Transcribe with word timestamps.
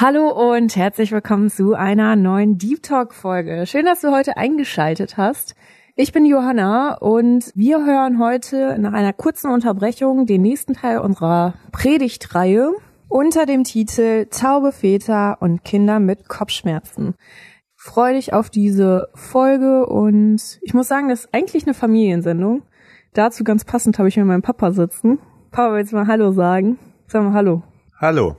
Hallo 0.00 0.30
und 0.54 0.76
herzlich 0.76 1.10
willkommen 1.10 1.50
zu 1.50 1.74
einer 1.74 2.14
neuen 2.14 2.56
Deep 2.56 2.84
Talk 2.84 3.12
Folge. 3.12 3.66
Schön, 3.66 3.84
dass 3.84 4.00
du 4.00 4.12
heute 4.12 4.36
eingeschaltet 4.36 5.16
hast. 5.16 5.56
Ich 5.96 6.12
bin 6.12 6.24
Johanna 6.24 6.98
und 6.98 7.50
wir 7.56 7.84
hören 7.84 8.20
heute 8.20 8.78
nach 8.78 8.92
einer 8.92 9.12
kurzen 9.12 9.50
Unterbrechung 9.50 10.24
den 10.24 10.42
nächsten 10.42 10.74
Teil 10.74 11.00
unserer 11.00 11.54
Predigtreihe 11.72 12.70
unter 13.08 13.44
dem 13.44 13.64
Titel 13.64 14.26
Taube 14.26 14.70
Väter 14.70 15.38
und 15.40 15.64
Kinder 15.64 15.98
mit 15.98 16.28
Kopfschmerzen. 16.28 17.16
Freue 17.74 18.14
dich 18.14 18.32
auf 18.32 18.50
diese 18.50 19.08
Folge 19.16 19.84
und 19.84 20.60
ich 20.62 20.74
muss 20.74 20.86
sagen, 20.86 21.08
das 21.08 21.24
ist 21.24 21.34
eigentlich 21.34 21.64
eine 21.64 21.74
Familiensendung. 21.74 22.62
Dazu 23.14 23.42
ganz 23.42 23.64
passend 23.64 23.98
habe 23.98 24.08
ich 24.08 24.16
mir 24.16 24.24
meinen 24.24 24.42
Papa 24.42 24.70
sitzen. 24.70 25.18
Papa, 25.50 25.74
willst 25.74 25.90
du 25.90 25.96
mal 25.96 26.06
Hallo 26.06 26.30
sagen? 26.30 26.78
Sag 27.08 27.24
mal 27.24 27.32
Hallo. 27.32 27.64
Hallo. 28.00 28.36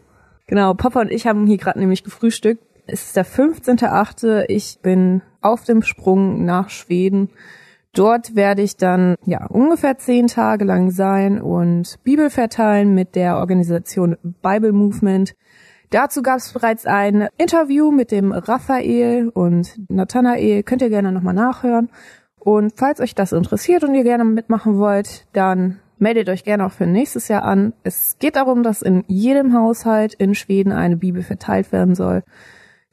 Genau, 0.50 0.74
Papa 0.74 1.02
und 1.02 1.12
ich 1.12 1.28
haben 1.28 1.46
hier 1.46 1.58
gerade 1.58 1.78
nämlich 1.78 2.04
gefrühstückt. 2.04 2.64
Es 2.88 3.04
ist 3.04 3.16
der 3.16 3.24
15.8. 3.24 4.46
Ich 4.48 4.80
bin 4.82 5.22
auf 5.42 5.64
dem 5.64 5.84
Sprung 5.84 6.44
nach 6.44 6.72
Schweden. 6.72 7.30
Dort 7.94 8.36
werde 8.36 8.64
ich 8.64 8.76
dann 8.76 9.14
ja 9.26 9.46
ungefähr 9.46 10.00
zehn 10.00 10.26
Tage 10.26 10.66
lang 10.66 10.90
sein 10.90 11.40
und 11.40 12.04
Bibel 12.04 12.32
verteilen 12.32 12.96
mit 12.96 13.14
der 13.14 13.38
Organisation 13.38 14.18
Bible 14.24 14.72
Movement. 14.72 15.36
Dazu 15.92 16.24
gab 16.24 16.38
es 16.38 16.52
bereits 16.52 16.88
ein 16.88 17.28
Interview 17.38 17.92
mit 17.92 18.10
dem 18.10 18.32
Raphael 18.32 19.30
und 19.30 19.80
Nathanael. 19.88 20.64
Könnt 20.64 20.82
ihr 20.82 20.90
gerne 20.90 21.12
nochmal 21.12 21.36
nachhören. 21.36 21.92
Und 22.40 22.74
falls 22.76 23.00
euch 23.02 23.14
das 23.14 23.34
interessiert 23.34 23.84
und 23.84 23.94
ihr 23.94 24.04
gerne 24.04 24.26
mitmachen 24.26 24.80
wollt, 24.80 25.28
dann 25.32 25.80
meldet 26.00 26.30
euch 26.30 26.44
gerne 26.44 26.66
auch 26.66 26.72
für 26.72 26.86
nächstes 26.88 27.28
Jahr 27.28 27.44
an. 27.44 27.74
Es 27.84 28.18
geht 28.20 28.36
darum, 28.36 28.64
dass 28.64 28.82
in 28.82 29.04
jedem 29.08 29.54
Haushalt 29.54 30.14
in 30.14 30.36
Schweden 30.36 30.72
eine 30.72 30.98
Bibel 30.98 31.24
verteilt 31.24 31.72
werden 31.72 31.96
soll. 31.96 32.24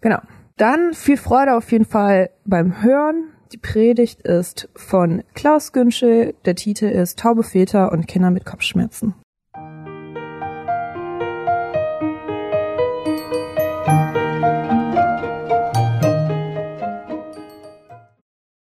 Genau. 0.01 0.19
Dann 0.57 0.95
viel 0.95 1.17
Freude 1.17 1.55
auf 1.57 1.71
jeden 1.71 1.85
Fall 1.85 2.31
beim 2.45 2.83
Hören. 2.83 3.29
Die 3.53 3.59
Predigt 3.59 4.23
ist 4.23 4.69
von 4.75 5.23
Klaus 5.35 5.73
Günschel. 5.73 6.35
Der 6.45 6.55
Titel 6.55 6.87
ist 6.87 7.19
Taube 7.19 7.43
Väter 7.43 7.93
und 7.93 8.09
Kinder 8.09 8.31
mit 8.31 8.45
Kopfschmerzen. 8.45 9.15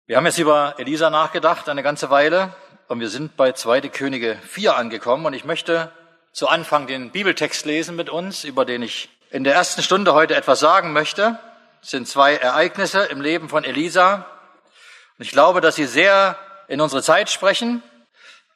Wir 0.06 0.16
haben 0.16 0.26
jetzt 0.26 0.38
über 0.38 0.74
Elisa 0.78 1.08
nachgedacht 1.10 1.68
eine 1.68 1.84
ganze 1.84 2.10
Weile 2.10 2.52
und 2.90 2.98
wir 2.98 3.08
sind 3.08 3.36
bei 3.36 3.52
2. 3.52 3.82
Könige 3.82 4.36
4 4.48 4.74
angekommen 4.74 5.24
und 5.24 5.32
ich 5.32 5.44
möchte 5.44 5.92
zu 6.32 6.48
Anfang 6.48 6.88
den 6.88 7.12
Bibeltext 7.12 7.64
lesen 7.64 7.94
mit 7.94 8.10
uns, 8.10 8.42
über 8.42 8.64
den 8.64 8.82
ich 8.82 9.08
in 9.30 9.44
der 9.44 9.54
ersten 9.54 9.80
Stunde 9.84 10.12
heute 10.12 10.34
etwas 10.34 10.58
sagen 10.58 10.92
möchte. 10.92 11.38
Es 11.82 11.90
sind 11.90 12.08
zwei 12.08 12.34
Ereignisse 12.34 13.02
im 13.04 13.20
Leben 13.20 13.48
von 13.48 13.62
Elisa 13.62 14.26
und 15.16 15.24
ich 15.24 15.30
glaube, 15.30 15.60
dass 15.60 15.76
sie 15.76 15.86
sehr 15.86 16.36
in 16.66 16.80
unsere 16.80 17.00
Zeit 17.00 17.30
sprechen, 17.30 17.80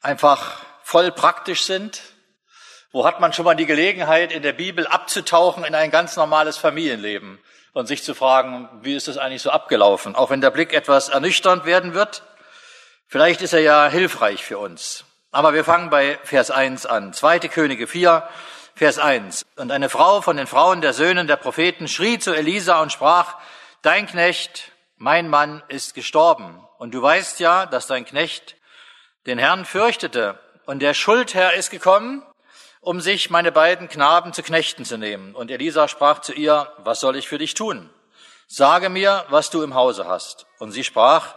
einfach 0.02 0.64
voll 0.82 1.12
praktisch 1.12 1.62
sind. 1.62 2.02
Wo 2.90 3.06
hat 3.06 3.20
man 3.20 3.32
schon 3.32 3.44
mal 3.44 3.54
die 3.54 3.66
Gelegenheit, 3.66 4.32
in 4.32 4.42
der 4.42 4.52
Bibel 4.52 4.88
abzutauchen 4.88 5.62
in 5.62 5.76
ein 5.76 5.92
ganz 5.92 6.16
normales 6.16 6.56
Familienleben 6.56 7.38
und 7.72 7.86
sich 7.86 8.02
zu 8.02 8.14
fragen, 8.14 8.68
wie 8.82 8.96
ist 8.96 9.06
das 9.06 9.16
eigentlich 9.16 9.42
so 9.42 9.50
abgelaufen? 9.50 10.16
Auch 10.16 10.30
wenn 10.30 10.40
der 10.40 10.50
Blick 10.50 10.72
etwas 10.72 11.08
ernüchternd 11.08 11.66
werden 11.66 11.94
wird, 11.94 12.24
Vielleicht 13.14 13.42
ist 13.42 13.52
er 13.52 13.60
ja 13.60 13.86
hilfreich 13.86 14.44
für 14.44 14.58
uns. 14.58 15.04
Aber 15.30 15.54
wir 15.54 15.62
fangen 15.62 15.88
bei 15.88 16.18
Vers 16.24 16.50
1 16.50 16.84
an. 16.84 17.12
Zweite 17.12 17.48
Könige 17.48 17.86
4, 17.86 18.28
Vers 18.74 18.98
1. 18.98 19.46
Und 19.54 19.70
eine 19.70 19.88
Frau 19.88 20.20
von 20.20 20.36
den 20.36 20.48
Frauen 20.48 20.80
der 20.80 20.92
Söhnen 20.92 21.28
der 21.28 21.36
Propheten 21.36 21.86
schrie 21.86 22.18
zu 22.18 22.34
Elisa 22.34 22.82
und 22.82 22.90
sprach, 22.90 23.36
dein 23.82 24.08
Knecht, 24.08 24.72
mein 24.96 25.28
Mann 25.28 25.62
ist 25.68 25.94
gestorben. 25.94 26.58
Und 26.78 26.92
du 26.92 27.00
weißt 27.00 27.38
ja, 27.38 27.66
dass 27.66 27.86
dein 27.86 28.04
Knecht 28.04 28.56
den 29.26 29.38
Herrn 29.38 29.64
fürchtete. 29.64 30.36
Und 30.66 30.80
der 30.80 30.92
Schuldherr 30.92 31.52
ist 31.54 31.70
gekommen, 31.70 32.26
um 32.80 33.00
sich 33.00 33.30
meine 33.30 33.52
beiden 33.52 33.88
Knaben 33.88 34.32
zu 34.32 34.42
Knechten 34.42 34.84
zu 34.84 34.98
nehmen. 34.98 35.36
Und 35.36 35.52
Elisa 35.52 35.86
sprach 35.86 36.18
zu 36.20 36.32
ihr, 36.32 36.72
was 36.78 36.98
soll 36.98 37.14
ich 37.14 37.28
für 37.28 37.38
dich 37.38 37.54
tun? 37.54 37.90
Sage 38.48 38.88
mir, 38.88 39.24
was 39.28 39.50
du 39.50 39.62
im 39.62 39.76
Hause 39.76 40.08
hast. 40.08 40.46
Und 40.58 40.72
sie 40.72 40.82
sprach, 40.82 41.36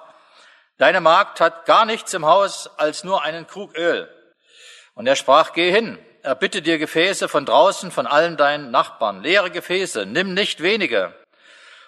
Deine 0.78 1.02
Magd 1.02 1.42
hat 1.42 1.66
gar 1.66 1.86
nichts 1.86 2.14
im 2.14 2.26
Haus 2.26 2.70
als 2.78 3.04
nur 3.04 3.24
einen 3.24 3.48
Krug 3.48 3.76
Öl. 3.78 4.08
Und 4.94 5.08
er 5.08 5.16
sprach, 5.16 5.54
geh 5.54 5.72
hin, 5.72 5.98
erbitte 6.22 6.62
dir 6.62 6.78
Gefäße 6.78 7.28
von 7.28 7.46
draußen 7.46 7.90
von 7.90 8.06
allen 8.06 8.38
deinen 8.38 8.70
Nachbarn, 8.70 9.24
leere 9.24 9.50
Gefäße, 9.50 10.06
nimm 10.06 10.34
nicht 10.34 10.62
wenige. 10.62 11.14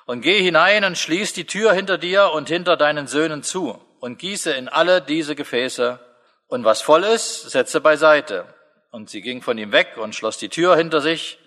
Und 0.06 0.22
geh 0.22 0.42
hinein 0.42 0.86
und 0.86 0.98
schließ 0.98 1.34
die 1.34 1.46
Tür 1.46 1.74
hinter 1.74 2.00
dir 2.00 2.32
und 2.32 2.50
hinter 2.50 2.78
deinen 2.78 3.06
Söhnen 3.06 3.44
zu 3.44 3.80
und 4.00 4.18
gieße 4.18 4.52
in 4.52 4.68
alle 4.68 5.02
diese 5.02 5.36
Gefäße. 5.36 6.00
Und 6.48 6.66
was 6.66 6.82
voll 6.82 7.04
ist, 7.04 7.52
setze 7.52 7.82
beiseite. 7.82 8.46
Und 8.90 9.10
sie 9.12 9.22
ging 9.22 9.44
von 9.44 9.58
ihm 9.60 9.72
weg 9.72 9.98
und 9.98 10.16
schloss 10.16 10.40
die 10.40 10.50
Tür 10.50 10.76
hinter 10.76 11.00
sich 11.00 11.38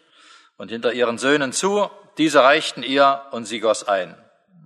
und 0.59 0.71
hinter 0.71 0.93
ihren 0.93 1.19
Söhnen 1.19 1.53
zu. 1.53 1.91
Diese 2.19 2.45
reichten 2.45 2.85
ihr 2.85 3.23
und 3.33 3.47
sie 3.47 3.59
goss 3.59 3.89
ein. 3.89 4.17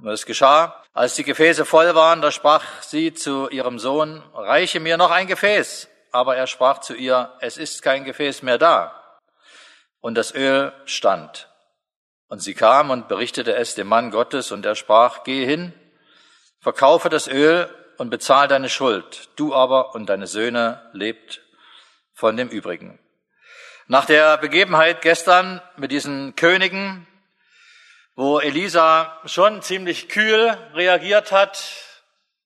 Und 0.02 0.10
es 0.10 0.26
geschah, 0.26 0.84
als 0.96 1.14
die 1.14 1.24
Gefäße 1.24 1.66
voll 1.66 1.94
waren, 1.94 2.22
da 2.22 2.32
sprach 2.32 2.64
sie 2.80 3.12
zu 3.12 3.50
ihrem 3.50 3.78
Sohn, 3.78 4.22
reiche 4.32 4.80
mir 4.80 4.96
noch 4.96 5.10
ein 5.10 5.26
Gefäß. 5.26 5.88
Aber 6.10 6.36
er 6.36 6.46
sprach 6.46 6.78
zu 6.78 6.94
ihr, 6.94 7.34
es 7.40 7.58
ist 7.58 7.82
kein 7.82 8.04
Gefäß 8.04 8.42
mehr 8.42 8.56
da. 8.56 9.18
Und 10.00 10.14
das 10.14 10.34
Öl 10.34 10.72
stand. 10.86 11.50
Und 12.28 12.40
sie 12.40 12.54
kam 12.54 12.88
und 12.88 13.08
berichtete 13.08 13.54
es 13.54 13.74
dem 13.74 13.88
Mann 13.88 14.10
Gottes, 14.10 14.52
und 14.52 14.64
er 14.64 14.74
sprach, 14.74 15.22
geh 15.22 15.44
hin, 15.44 15.74
verkaufe 16.60 17.10
das 17.10 17.28
Öl 17.28 17.68
und 17.98 18.08
bezahl 18.08 18.48
deine 18.48 18.70
Schuld. 18.70 19.28
Du 19.36 19.54
aber 19.54 19.94
und 19.94 20.06
deine 20.06 20.26
Söhne 20.26 20.88
lebt 20.94 21.42
von 22.14 22.38
dem 22.38 22.48
Übrigen. 22.48 22.98
Nach 23.86 24.06
der 24.06 24.38
Begebenheit 24.38 25.02
gestern 25.02 25.60
mit 25.76 25.92
diesen 25.92 26.36
Königen 26.36 27.06
wo 28.16 28.40
Elisa 28.40 29.20
schon 29.26 29.60
ziemlich 29.60 30.08
kühl 30.08 30.56
reagiert 30.74 31.32
hat, 31.32 31.62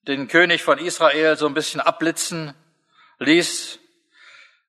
den 0.01 0.27
König 0.27 0.63
von 0.63 0.77
Israel 0.77 1.37
so 1.37 1.47
ein 1.47 1.53
bisschen 1.53 1.79
abblitzen 1.79 2.53
ließ, 3.19 3.79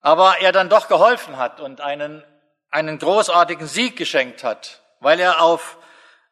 aber 0.00 0.36
er 0.40 0.52
dann 0.52 0.68
doch 0.68 0.86
geholfen 0.86 1.38
hat 1.38 1.60
und 1.60 1.80
einen, 1.80 2.22
einen 2.70 3.00
großartigen 3.00 3.66
Sieg 3.66 3.96
geschenkt 3.96 4.44
hat, 4.44 4.82
weil 5.00 5.18
er 5.18 5.42
auf 5.42 5.76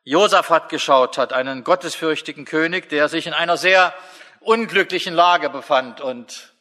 Josaphat 0.05 0.69
geschaut 0.69 1.19
hat, 1.19 1.33
einen 1.33 1.65
gottesfürchtigen 1.65 2.45
König, 2.45 2.89
der 2.89 3.09
sich 3.09 3.27
in 3.27 3.35
einer 3.35 3.57
sehr 3.57 3.93
unglücklichen 4.39 5.15
Lage 5.15 5.51
befand 5.51 6.01
und 6.01 6.55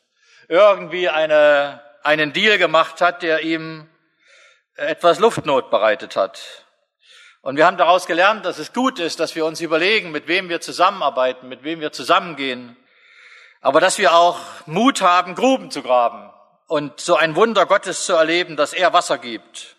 irgendwie 0.47 1.09
eine, 1.09 1.83
einen 2.01 2.33
Deal 2.33 2.57
gemacht 2.57 3.01
hat, 3.01 3.21
der 3.21 3.41
ihm 3.41 3.87
etwas 4.75 5.19
Luftnot 5.19 5.69
bereitet 5.69 6.15
hat. 6.15 6.65
Und 7.49 7.55
wir 7.55 7.65
haben 7.65 7.77
daraus 7.77 8.05
gelernt, 8.05 8.45
dass 8.45 8.59
es 8.59 8.73
gut 8.73 8.99
ist, 8.99 9.19
dass 9.19 9.33
wir 9.33 9.43
uns 9.43 9.59
überlegen, 9.59 10.11
mit 10.11 10.27
wem 10.27 10.49
wir 10.49 10.61
zusammenarbeiten, 10.61 11.49
mit 11.49 11.63
wem 11.63 11.79
wir 11.79 11.91
zusammengehen. 11.91 12.77
Aber 13.59 13.81
dass 13.81 13.97
wir 13.97 14.13
auch 14.13 14.37
Mut 14.67 15.01
haben, 15.01 15.33
Gruben 15.33 15.71
zu 15.71 15.81
graben 15.81 16.29
und 16.67 16.99
so 16.99 17.15
ein 17.15 17.35
Wunder 17.35 17.65
Gottes 17.65 18.05
zu 18.05 18.13
erleben, 18.13 18.55
dass 18.55 18.73
er 18.73 18.93
Wasser 18.93 19.17
gibt. 19.17 19.77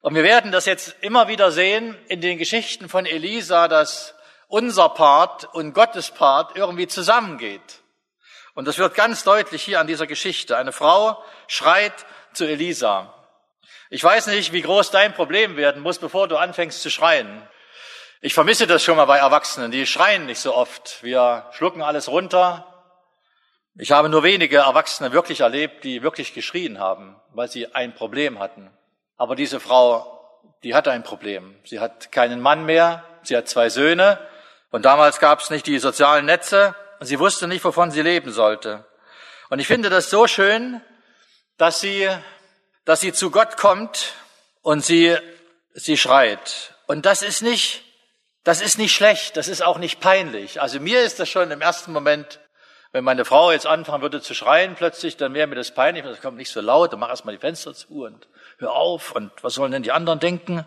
Und 0.00 0.14
wir 0.14 0.22
werden 0.22 0.52
das 0.52 0.64
jetzt 0.64 0.94
immer 1.00 1.26
wieder 1.26 1.50
sehen 1.50 1.98
in 2.06 2.20
den 2.20 2.38
Geschichten 2.38 2.88
von 2.88 3.04
Elisa, 3.04 3.66
dass 3.66 4.14
unser 4.46 4.88
Part 4.88 5.52
und 5.54 5.72
Gottes 5.72 6.12
Part 6.12 6.56
irgendwie 6.56 6.86
zusammengeht. 6.86 7.80
Und 8.54 8.68
das 8.68 8.78
wird 8.78 8.94
ganz 8.94 9.24
deutlich 9.24 9.64
hier 9.64 9.80
an 9.80 9.88
dieser 9.88 10.06
Geschichte. 10.06 10.56
Eine 10.56 10.70
Frau 10.70 11.20
schreit 11.48 12.06
zu 12.32 12.44
Elisa. 12.44 13.12
Ich 13.88 14.02
weiß 14.02 14.26
nicht, 14.28 14.52
wie 14.52 14.62
groß 14.62 14.90
dein 14.90 15.14
Problem 15.14 15.56
werden 15.56 15.80
muss, 15.80 15.98
bevor 15.98 16.26
du 16.26 16.36
anfängst 16.36 16.82
zu 16.82 16.90
schreien. 16.90 17.46
Ich 18.20 18.34
vermisse 18.34 18.66
das 18.66 18.82
schon 18.82 18.96
mal 18.96 19.04
bei 19.04 19.18
Erwachsenen, 19.18 19.70
die 19.70 19.86
schreien 19.86 20.26
nicht 20.26 20.40
so 20.40 20.54
oft. 20.54 21.02
Wir 21.02 21.48
schlucken 21.52 21.82
alles 21.82 22.08
runter. 22.08 22.66
Ich 23.76 23.92
habe 23.92 24.08
nur 24.08 24.22
wenige 24.22 24.58
Erwachsene 24.58 25.12
wirklich 25.12 25.40
erlebt, 25.40 25.84
die 25.84 26.02
wirklich 26.02 26.34
geschrien 26.34 26.80
haben, 26.80 27.20
weil 27.34 27.48
sie 27.48 27.74
ein 27.74 27.94
Problem 27.94 28.38
hatten. 28.38 28.70
Aber 29.16 29.36
diese 29.36 29.60
Frau, 29.60 30.20
die 30.64 30.74
hatte 30.74 30.90
ein 30.90 31.04
Problem. 31.04 31.56
Sie 31.64 31.78
hat 31.78 32.10
keinen 32.10 32.40
Mann 32.40 32.64
mehr, 32.64 33.04
sie 33.22 33.36
hat 33.36 33.48
zwei 33.48 33.68
Söhne 33.68 34.18
Und 34.70 34.84
damals 34.84 35.20
gab 35.20 35.40
es 35.40 35.50
nicht 35.50 35.66
die 35.66 35.78
sozialen 35.78 36.26
Netze 36.26 36.74
und 36.98 37.06
sie 37.06 37.18
wusste 37.18 37.46
nicht, 37.46 37.64
wovon 37.64 37.90
sie 37.90 38.02
leben 38.02 38.32
sollte. 38.32 38.84
Und 39.48 39.58
ich 39.58 39.66
finde 39.66 39.90
das 39.90 40.10
so 40.10 40.26
schön, 40.26 40.82
dass 41.56 41.80
sie, 41.80 42.08
dass 42.86 43.00
sie 43.00 43.12
zu 43.12 43.30
Gott 43.30 43.58
kommt 43.58 44.14
und 44.62 44.82
sie, 44.82 45.14
sie 45.74 45.98
schreit. 45.98 46.74
Und 46.86 47.04
das 47.04 47.20
ist 47.22 47.42
nicht, 47.42 47.82
das 48.44 48.62
ist 48.62 48.78
nicht 48.78 48.94
schlecht, 48.94 49.36
das 49.36 49.48
ist 49.48 49.62
auch 49.62 49.76
nicht 49.76 50.00
peinlich. 50.00 50.62
Also 50.62 50.80
mir 50.80 51.02
ist 51.02 51.18
das 51.18 51.28
schon 51.28 51.50
im 51.50 51.60
ersten 51.60 51.92
Moment, 51.92 52.38
wenn 52.92 53.02
meine 53.02 53.24
Frau 53.24 53.50
jetzt 53.50 53.66
anfangen 53.66 54.02
würde 54.02 54.22
zu 54.22 54.34
schreien 54.34 54.76
plötzlich, 54.76 55.16
dann 55.16 55.34
wäre 55.34 55.48
mir 55.48 55.56
das 55.56 55.72
peinlich, 55.72 56.04
das 56.04 56.20
kommt 56.20 56.36
nicht 56.36 56.50
so 56.50 56.60
laut, 56.60 56.92
dann 56.92 57.00
mach 57.00 57.10
erst 57.10 57.24
mal 57.24 57.32
die 57.32 57.38
Fenster 57.38 57.74
zu 57.74 58.04
und 58.04 58.28
hör 58.58 58.72
auf 58.72 59.10
und 59.12 59.32
was 59.42 59.54
sollen 59.54 59.72
denn 59.72 59.82
die 59.82 59.92
anderen 59.92 60.20
denken? 60.20 60.64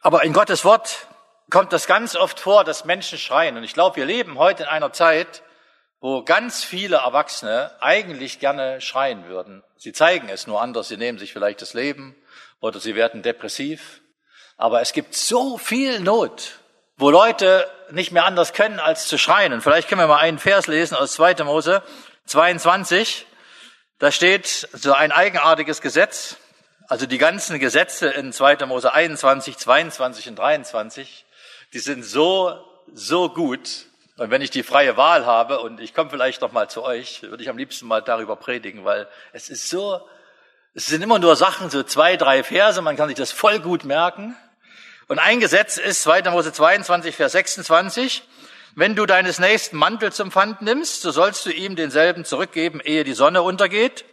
Aber 0.00 0.22
in 0.22 0.32
Gottes 0.32 0.64
Wort 0.64 1.08
kommt 1.50 1.72
das 1.72 1.88
ganz 1.88 2.14
oft 2.14 2.38
vor, 2.38 2.62
dass 2.62 2.84
Menschen 2.84 3.18
schreien. 3.18 3.56
Und 3.56 3.64
ich 3.64 3.74
glaube, 3.74 3.96
wir 3.96 4.06
leben 4.06 4.38
heute 4.38 4.62
in 4.62 4.68
einer 4.68 4.92
Zeit, 4.92 5.42
wo 6.00 6.22
ganz 6.22 6.64
viele 6.64 6.96
Erwachsene 6.96 7.70
eigentlich 7.80 8.40
gerne 8.40 8.80
schreien 8.80 9.26
würden. 9.26 9.62
Sie 9.76 9.92
zeigen 9.92 10.28
es 10.28 10.46
nur 10.46 10.60
anders, 10.60 10.88
sie 10.88 10.96
nehmen 10.96 11.18
sich 11.18 11.32
vielleicht 11.32 11.62
das 11.62 11.74
Leben 11.74 12.16
oder 12.60 12.80
sie 12.80 12.94
werden 12.94 13.22
depressiv. 13.22 14.00
Aber 14.56 14.80
es 14.80 14.92
gibt 14.92 15.14
so 15.14 15.58
viel 15.58 16.00
Not, 16.00 16.60
wo 16.96 17.10
Leute 17.10 17.68
nicht 17.90 18.12
mehr 18.12 18.24
anders 18.24 18.52
können, 18.52 18.78
als 18.78 19.08
zu 19.08 19.18
schreien. 19.18 19.52
Und 19.52 19.62
vielleicht 19.62 19.88
können 19.88 20.00
wir 20.00 20.06
mal 20.06 20.18
einen 20.18 20.38
Vers 20.38 20.66
lesen 20.66 20.96
aus 20.96 21.12
2. 21.12 21.44
Mose 21.44 21.82
22. 22.26 23.26
Da 23.98 24.12
steht 24.12 24.68
so 24.72 24.92
ein 24.92 25.12
eigenartiges 25.12 25.80
Gesetz. 25.80 26.36
Also 26.88 27.06
die 27.06 27.18
ganzen 27.18 27.58
Gesetze 27.58 28.08
in 28.08 28.32
2. 28.32 28.66
Mose 28.66 28.92
21, 28.92 29.56
22 29.56 30.28
und 30.28 30.36
23 30.36 31.24
die 31.72 31.78
sind 31.78 32.04
so, 32.04 32.58
so 32.92 33.28
gut. 33.28 33.86
Und 34.20 34.30
wenn 34.30 34.42
ich 34.42 34.50
die 34.50 34.62
freie 34.62 34.98
Wahl 34.98 35.24
habe 35.24 35.60
und 35.60 35.80
ich 35.80 35.94
komme 35.94 36.10
vielleicht 36.10 36.42
noch 36.42 36.52
mal 36.52 36.68
zu 36.68 36.82
euch, 36.82 37.22
würde 37.22 37.42
ich 37.42 37.48
am 37.48 37.56
liebsten 37.56 37.86
mal 37.86 38.02
darüber 38.02 38.36
predigen, 38.36 38.84
weil 38.84 39.08
es 39.32 39.48
ist 39.48 39.70
so, 39.70 40.06
es 40.74 40.88
sind 40.88 41.00
immer 41.00 41.18
nur 41.18 41.36
Sachen, 41.36 41.70
so 41.70 41.82
zwei, 41.82 42.18
drei 42.18 42.44
Verse, 42.44 42.82
man 42.82 42.96
kann 42.96 43.08
sich 43.08 43.16
das 43.16 43.32
voll 43.32 43.60
gut 43.60 43.84
merken. 43.84 44.36
Und 45.08 45.20
ein 45.20 45.40
Gesetz 45.40 45.78
ist 45.78 46.02
2. 46.02 46.24
Mose 46.32 46.52
22, 46.52 47.16
Vers 47.16 47.32
26. 47.32 48.22
Wenn 48.74 48.94
du 48.94 49.06
deines 49.06 49.38
nächsten 49.38 49.78
Mantel 49.78 50.12
zum 50.12 50.30
Pfand 50.30 50.60
nimmst, 50.60 51.00
so 51.00 51.12
sollst 51.12 51.46
du 51.46 51.50
ihm 51.50 51.74
denselben 51.74 52.26
zurückgeben, 52.26 52.80
ehe 52.84 53.04
die 53.04 53.14
Sonne 53.14 53.40
untergeht. 53.40 54.04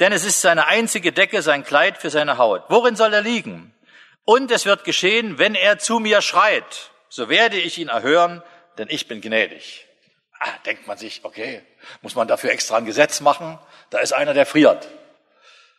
Denn 0.00 0.12
es 0.12 0.26
ist 0.26 0.42
seine 0.42 0.66
einzige 0.66 1.12
Decke, 1.12 1.40
sein 1.40 1.64
Kleid 1.64 1.96
für 1.96 2.10
seine 2.10 2.36
Haut. 2.36 2.64
Worin 2.68 2.94
soll 2.94 3.14
er 3.14 3.22
liegen? 3.22 3.72
Und 4.26 4.50
es 4.50 4.66
wird 4.66 4.84
geschehen, 4.84 5.38
wenn 5.38 5.54
er 5.54 5.78
zu 5.78 5.98
mir 5.98 6.20
schreit 6.20 6.90
so 7.08 7.28
werde 7.28 7.56
ich 7.56 7.78
ihn 7.78 7.88
erhören, 7.88 8.42
denn 8.78 8.88
ich 8.90 9.08
bin 9.08 9.20
gnädig. 9.20 9.86
Ah, 10.38 10.52
denkt 10.66 10.86
man 10.86 10.98
sich, 10.98 11.24
okay, 11.24 11.62
muss 12.02 12.14
man 12.14 12.28
dafür 12.28 12.50
extra 12.50 12.76
ein 12.76 12.84
Gesetz 12.84 13.20
machen? 13.20 13.58
Da 13.90 13.98
ist 13.98 14.12
einer, 14.12 14.34
der 14.34 14.46
friert. 14.46 14.86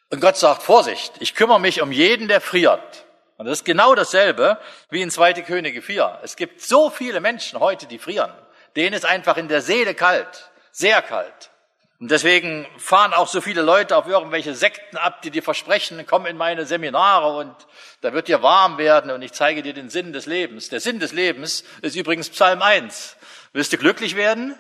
Und 0.10 0.22
Gott 0.22 0.38
sagt, 0.38 0.64
Vorsicht, 0.64 1.14
ich 1.20 1.36
kümmere 1.36 1.60
mich 1.60 1.82
um 1.82 1.92
jeden, 1.92 2.28
der 2.28 2.42
friert. 2.42 3.06
Und 3.38 3.46
das 3.46 3.60
ist 3.60 3.66
genau 3.66 3.94
dasselbe 3.94 4.60
wie 4.90 5.02
in 5.02 5.12
2. 5.12 5.34
Könige 5.44 5.82
4. 5.82 6.22
Es 6.24 6.36
gibt 6.36 6.62
so 6.62 6.90
viele 6.90 7.20
Menschen 7.20 7.60
heute, 7.60 7.86
die 7.86 8.00
frieren. 8.00 8.34
Denen 8.76 8.94
ist 8.94 9.06
einfach 9.06 9.38
in 9.38 9.48
der 9.48 9.62
Seele 9.62 9.94
kalt, 9.94 10.50
sehr 10.72 11.02
kalt. 11.02 11.52
Und 12.00 12.12
deswegen 12.12 12.68
fahren 12.78 13.14
auch 13.14 13.28
so 13.28 13.42
viele 13.42 13.64
Leute 13.64 13.98
auf 13.98 14.08
irgendwelche 14.08 14.54
Sekten 14.54 14.98
ab, 14.98 15.24
die 15.24 15.32
dir 15.32 15.42
versprechen, 15.42 16.06
komm 16.08 16.28
in 16.28 16.38
meine 16.38 16.68
Seminare 16.68 17.36
und 17.38 17.56
da 18.02 18.14
wird 18.14 18.28
dir 18.28 18.44
warm 18.44 18.78
werden 18.78 19.10
und 19.10 19.24
ich 19.24 19.34
zeige 19.34 19.64
dir 19.64 19.74
den 19.74 19.90
Sinn 19.90 20.14
des 20.14 20.28
Lebens. 20.28 20.70
Der 20.70 20.80
Sinn 20.80 21.00
des 21.00 21.12
Lebens 21.12 21.64
ist 21.82 21.96
übrigens 21.96 22.30
Psalm 22.30 22.62
1. 22.62 23.18
Willst 23.52 23.74
du 23.74 23.78
glücklich 23.78 24.16
werden? 24.16 24.56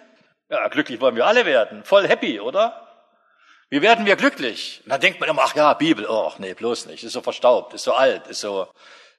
Ja, 0.50 0.68
glücklich 0.70 1.00
wollen 1.00 1.16
wir 1.16 1.28
alle 1.28 1.46
werden. 1.46 1.84
Voll 1.84 2.08
happy, 2.08 2.40
oder? 2.40 2.88
Wie 3.70 3.84
werden 3.84 4.06
wir 4.06 4.16
glücklich? 4.16 4.82
Und 4.86 4.92
dann 4.92 5.02
denkt 5.02 5.20
man 5.20 5.30
immer, 5.30 5.44
ach 5.44 5.54
ja, 5.54 5.74
Bibel, 5.74 6.08
oh, 6.10 6.32
nee, 6.40 6.56
bloß 6.56 6.88
nicht. 6.88 7.04
Ist 7.04 7.14
so 7.14 7.22
verstaubt, 7.22 7.74
ist 7.74 7.84
so 7.84 7.94
alt, 7.94 8.26
ist 8.28 8.40
so, 8.40 8.68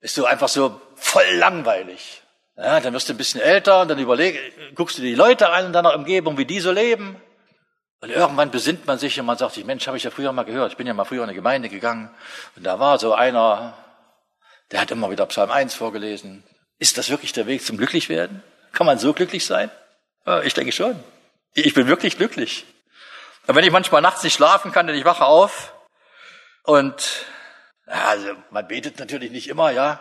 ist 0.01 0.17
so 0.17 0.25
einfach 0.25 0.49
so 0.49 0.81
voll 0.97 1.31
langweilig. 1.35 2.23
Ja, 2.57 2.81
dann 2.81 2.95
wirst 2.95 3.09
du 3.09 3.13
ein 3.13 3.19
bisschen 3.19 3.41
älter 3.41 3.83
und 3.83 3.89
dann 3.89 4.01
überleg, 4.01 4.75
guckst 4.75 4.99
du 4.99 5.03
die 5.03 5.15
Leute 5.15 5.51
an 5.51 5.67
in 5.67 5.73
deiner 5.73 5.95
Umgebung, 5.95 6.39
wie 6.39 6.47
die 6.47 6.59
so 6.59 6.73
leben. 6.73 7.21
Und 8.01 8.11
irgendwann 8.11 8.51
besinnt 8.51 8.87
man 8.87 8.99
sich 8.99 9.19
und 9.19 9.27
man 9.27 9.39
sagt 9.39 9.55
sich, 9.55 9.65
Mensch, 9.65 9.87
habe 9.89 9.97
ich 9.97 10.05
ja 10.05 10.11
früher 10.11 10.33
mal 10.33 10.45
gehört. 10.45 10.71
Ich 10.71 10.77
bin 10.77 10.87
ja 10.87 10.95
mal 10.95 11.05
früher 11.05 11.23
in 11.23 11.25
eine 11.25 11.35
Gemeinde 11.35 11.69
gegangen. 11.69 12.15
Und 12.55 12.65
da 12.65 12.79
war 12.79 12.99
so 12.99 13.13
einer, 13.13 13.77
der 14.71 14.81
hat 14.81 14.91
immer 14.91 15.11
wieder 15.11 15.27
Psalm 15.27 15.51
1 15.51 15.75
vorgelesen. 15.75 16.45
Ist 16.79 16.97
das 16.97 17.11
wirklich 17.11 17.33
der 17.33 17.47
Weg 17.47 17.65
zum 17.65 17.77
Glücklichwerden? 17.77 18.43
Kann 18.73 18.87
man 18.87 18.99
so 18.99 19.13
glücklich 19.13 19.45
sein? 19.45 19.71
Ja, 20.27 20.43
ich 20.43 20.55
denke 20.55 20.73
schon. 20.73 21.03
Ich 21.55 21.75
bin 21.75 21.89
wirklich 21.89 22.17
glücklich. 22.17 22.67
Und 23.49 23.57
wenn 23.57 23.65
ich 23.65 23.73
manchmal 23.73 24.03
nachts 24.03 24.23
nicht 24.23 24.35
schlafen 24.35 24.71
kann, 24.71 24.87
denn 24.87 24.97
ich 24.97 25.05
wache 25.05 25.25
auf 25.25 25.73
und 26.63 27.27
ja, 27.87 28.09
also 28.09 28.35
man 28.51 28.69
betet 28.69 28.99
natürlich 28.99 29.31
nicht 29.31 29.49
immer, 29.49 29.71
ja. 29.71 30.01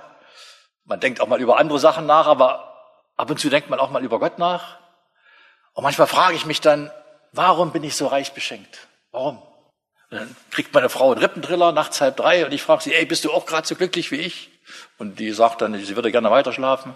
Man 0.84 1.00
denkt 1.00 1.22
auch 1.22 1.28
mal 1.28 1.40
über 1.40 1.58
andere 1.58 1.80
Sachen 1.80 2.06
nach, 2.06 2.28
aber 2.28 2.78
ab 3.16 3.30
und 3.30 3.40
zu 3.40 3.50
denkt 3.50 3.70
man 3.70 3.80
auch 3.80 3.90
mal 3.90 4.04
über 4.04 4.20
Gott 4.20 4.38
nach. 4.38 4.78
Und 5.74 5.84
manchmal 5.84 6.08
frage 6.08 6.36
ich 6.36 6.46
mich 6.46 6.60
dann, 6.60 6.92
warum 7.38 7.72
bin 7.72 7.84
ich 7.84 7.96
so 7.96 8.08
reich 8.08 8.34
beschenkt? 8.34 8.88
Warum? 9.12 9.38
Und 10.10 10.20
dann 10.20 10.36
kriegt 10.52 10.74
meine 10.74 10.90
Frau 10.90 11.12
einen 11.12 11.22
Rippentriller 11.22 11.72
nachts 11.72 12.02
halb 12.02 12.18
drei 12.18 12.46
und 12.46 12.52
ich 12.52 12.64
frage 12.64 12.84
sie, 12.84 12.94
ey, 12.94 13.06
bist 13.06 13.26
du 13.26 13.32
auch 13.32 13.46
gerade 13.46 13.68
so 13.68 13.76
glücklich 13.76 14.12
wie 14.12 14.18
ich? 14.18 14.50
Und 14.98 15.20
die 15.20 15.32
sagt 15.32 15.62
dann, 15.62 15.74
sie 15.84 15.96
würde 15.96 16.12
gerne 16.12 16.32
weiter 16.32 16.54
schlafen. 16.54 16.96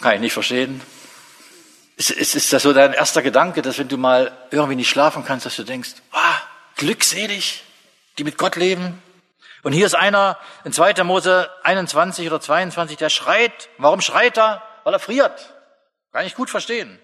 Kann 0.00 0.14
ich 0.14 0.20
nicht 0.20 0.32
verstehen. 0.32 0.80
Ist, 1.96 2.10
ist, 2.10 2.34
ist 2.34 2.52
das 2.52 2.62
so 2.62 2.72
dein 2.72 2.92
erster 2.92 3.22
Gedanke, 3.22 3.62
dass 3.62 3.78
wenn 3.78 3.88
du 3.88 3.96
mal 3.96 4.30
irgendwie 4.50 4.76
nicht 4.76 4.88
schlafen 4.88 5.24
kannst, 5.24 5.46
dass 5.46 5.56
du 5.56 5.64
denkst, 5.64 5.94
ah, 6.12 6.36
glückselig, 6.76 7.64
die 8.18 8.24
mit 8.24 8.38
Gott 8.38 8.56
leben? 8.56 9.02
Und 9.62 9.72
hier 9.72 9.86
ist 9.86 9.96
einer 9.96 10.38
in 10.64 10.72
2. 10.72 11.02
Mose 11.04 11.50
21 11.64 12.26
oder 12.28 12.40
22, 12.40 12.96
der 12.96 13.10
schreit. 13.10 13.68
Warum 13.78 14.00
schreit 14.00 14.38
er? 14.38 14.62
Weil 14.84 14.94
er 14.94 15.00
friert. 15.00 15.52
Kann 16.12 16.24
ich 16.24 16.36
gut 16.36 16.50
verstehen. 16.50 16.98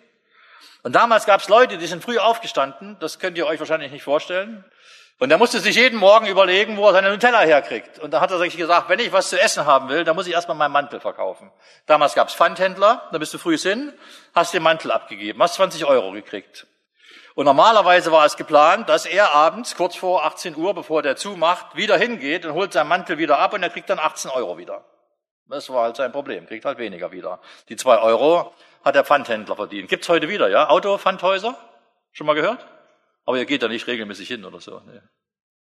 Und 0.85 0.93
damals 0.95 1.25
gab 1.25 1.41
es 1.41 1.49
Leute, 1.49 1.79
die 1.79 1.87
sind 1.87 2.05
früh 2.05 2.19
aufgestanden, 2.19 2.99
das 3.01 3.19
könnt 3.19 3.39
ihr 3.39 3.47
euch 3.47 3.59
wahrscheinlich 3.59 3.91
nicht 3.91 4.03
vorstellen. 4.03 4.65
Und 5.19 5.31
er 5.31 5.39
musste 5.39 5.59
sich 5.61 5.77
jeden 5.77 5.99
Morgen 5.99 6.27
überlegen, 6.27 6.77
wo 6.77 6.87
er 6.87 6.93
seine 6.93 7.09
Nutella 7.09 7.41
herkriegt. 7.41 7.99
Und 8.01 8.11
da 8.11 8.21
hat 8.21 8.31
er 8.31 8.39
sich 8.39 8.55
gesagt, 8.55 8.91
wenn 8.91 8.99
ich 8.99 9.11
was 9.11 9.31
zu 9.31 9.41
essen 9.41 9.65
haben 9.65 9.89
will, 9.89 10.05
dann 10.05 10.15
muss 10.15 10.27
ich 10.27 10.35
erstmal 10.35 10.59
meinen 10.59 10.73
Mantel 10.73 11.01
verkaufen. 11.01 11.51
Damals 11.87 12.15
gab 12.15 12.29
es 12.29 12.35
Pfandhändler, 12.35 13.09
da 13.13 13.19
bist 13.19 13.33
du 13.33 13.39
früh 13.39 13.57
hin, 13.57 13.95
hast 14.35 14.53
den 14.53 14.63
Mantel 14.63 14.91
abgegeben, 14.91 15.43
hast 15.43 15.55
20 15.55 15.87
Euro 15.87 16.13
gekriegt. 16.13 16.67
Und 17.35 17.47
normalerweise 17.47 18.13
war 18.13 18.27
es 18.27 18.37
geplant, 18.37 18.91
dass 18.91 19.07
er 19.07 19.33
abends, 19.33 19.77
kurz 19.77 19.97
vor 19.97 20.27
18 20.27 20.55
Uhr, 20.55 20.75
bevor 20.75 21.01
der 21.01 21.17
zumacht, 21.17 21.77
wieder 21.77 21.97
hingeht 21.97 22.45
und 22.45 22.53
holt 22.53 22.75
seinen 22.75 22.89
Mantel 22.89 23.17
wieder 23.17 23.39
ab 23.39 23.55
und 23.55 23.63
er 23.63 23.71
kriegt 23.71 23.89
dann 23.89 23.99
18 23.99 24.31
Euro 24.33 24.59
wieder. 24.59 24.85
Das 25.49 25.71
war 25.71 25.85
halt 25.85 25.97
sein 25.97 26.13
Problem, 26.13 26.47
kriegt 26.47 26.65
halt 26.65 26.79
weniger 26.79 27.11
wieder. 27.11 27.41
Die 27.69 27.77
zwei 27.77 27.99
Euro 27.99 28.53
hat 28.85 28.95
der 28.95 29.05
Pfandhändler 29.05 29.57
verdient. 29.57 29.89
Gibt's 29.89 30.09
heute 30.09 30.29
wieder, 30.29 30.49
ja? 30.49 30.69
Autopfandhäuser? 30.69 31.57
Schon 32.13 32.27
mal 32.27 32.35
gehört? 32.35 32.65
Aber 33.25 33.39
ihr 33.39 33.47
geht 33.47 33.63
da 33.63 33.69
nicht 33.69 33.87
regelmäßig 33.87 34.29
hin 34.29 34.45
oder 34.45 34.61
so. 34.61 34.81
Nee. 34.87 35.01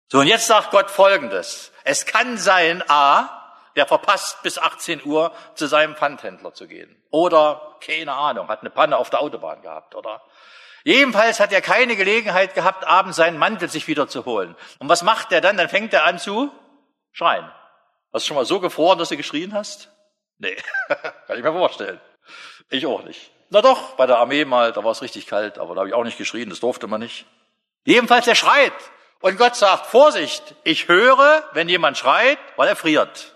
So, 0.07 0.19
und 0.19 0.27
jetzt 0.27 0.47
sagt 0.47 0.71
Gott 0.71 0.91
Folgendes. 0.91 1.71
Es 1.83 2.05
kann 2.05 2.37
sein, 2.37 2.83
A, 2.89 3.29
der 3.75 3.85
verpasst 3.85 4.41
bis 4.43 4.57
18 4.57 5.05
Uhr 5.05 5.31
zu 5.55 5.67
seinem 5.67 5.95
Pfandhändler 5.95 6.53
zu 6.53 6.67
gehen. 6.67 7.01
Oder, 7.11 7.77
keine 7.85 8.13
Ahnung, 8.13 8.49
hat 8.49 8.61
eine 8.61 8.71
Panne 8.71 8.97
auf 8.97 9.09
der 9.09 9.21
Autobahn 9.21 9.61
gehabt, 9.61 9.95
oder? 9.95 10.21
Jedenfalls 10.83 11.39
hat 11.39 11.53
er 11.53 11.61
keine 11.61 11.95
Gelegenheit 11.95 12.55
gehabt, 12.55 12.85
abends 12.85 13.17
seinen 13.17 13.37
Mantel 13.37 13.69
sich 13.69 13.87
wieder 13.87 14.07
zu 14.07 14.25
holen. 14.25 14.55
Und 14.79 14.89
was 14.89 15.03
macht 15.03 15.31
er 15.31 15.39
dann? 15.39 15.57
Dann 15.57 15.69
fängt 15.69 15.93
er 15.93 16.05
an 16.05 16.17
zu 16.17 16.51
schreien. 17.11 17.49
Hast 18.11 18.25
du 18.25 18.27
schon 18.27 18.35
mal 18.35 18.45
so 18.45 18.59
gefroren, 18.59 18.97
dass 18.97 19.09
du 19.09 19.17
geschrien 19.17 19.53
hast? 19.53 19.91
Nee, 20.39 20.57
kann 20.87 21.37
ich 21.37 21.43
mir 21.43 21.53
vorstellen. 21.53 22.01
Ich 22.71 22.85
auch 22.87 23.03
nicht. 23.03 23.31
Na 23.49 23.61
doch, 23.61 23.95
bei 23.97 24.07
der 24.07 24.17
Armee 24.17 24.45
mal, 24.45 24.71
da 24.71 24.83
war 24.83 24.91
es 24.91 25.01
richtig 25.01 25.27
kalt, 25.27 25.57
aber 25.57 25.75
da 25.75 25.81
habe 25.81 25.89
ich 25.89 25.93
auch 25.93 26.05
nicht 26.05 26.17
geschrien, 26.17 26.49
das 26.49 26.61
durfte 26.61 26.87
man 26.87 27.01
nicht. 27.01 27.25
Jedenfalls, 27.83 28.25
er 28.25 28.35
schreit. 28.35 28.73
Und 29.19 29.37
Gott 29.37 29.55
sagt, 29.55 29.87
Vorsicht, 29.87 30.55
ich 30.63 30.87
höre, 30.87 31.47
wenn 31.53 31.69
jemand 31.69 31.97
schreit, 31.97 32.39
weil 32.55 32.69
er 32.69 32.75
friert. 32.75 33.35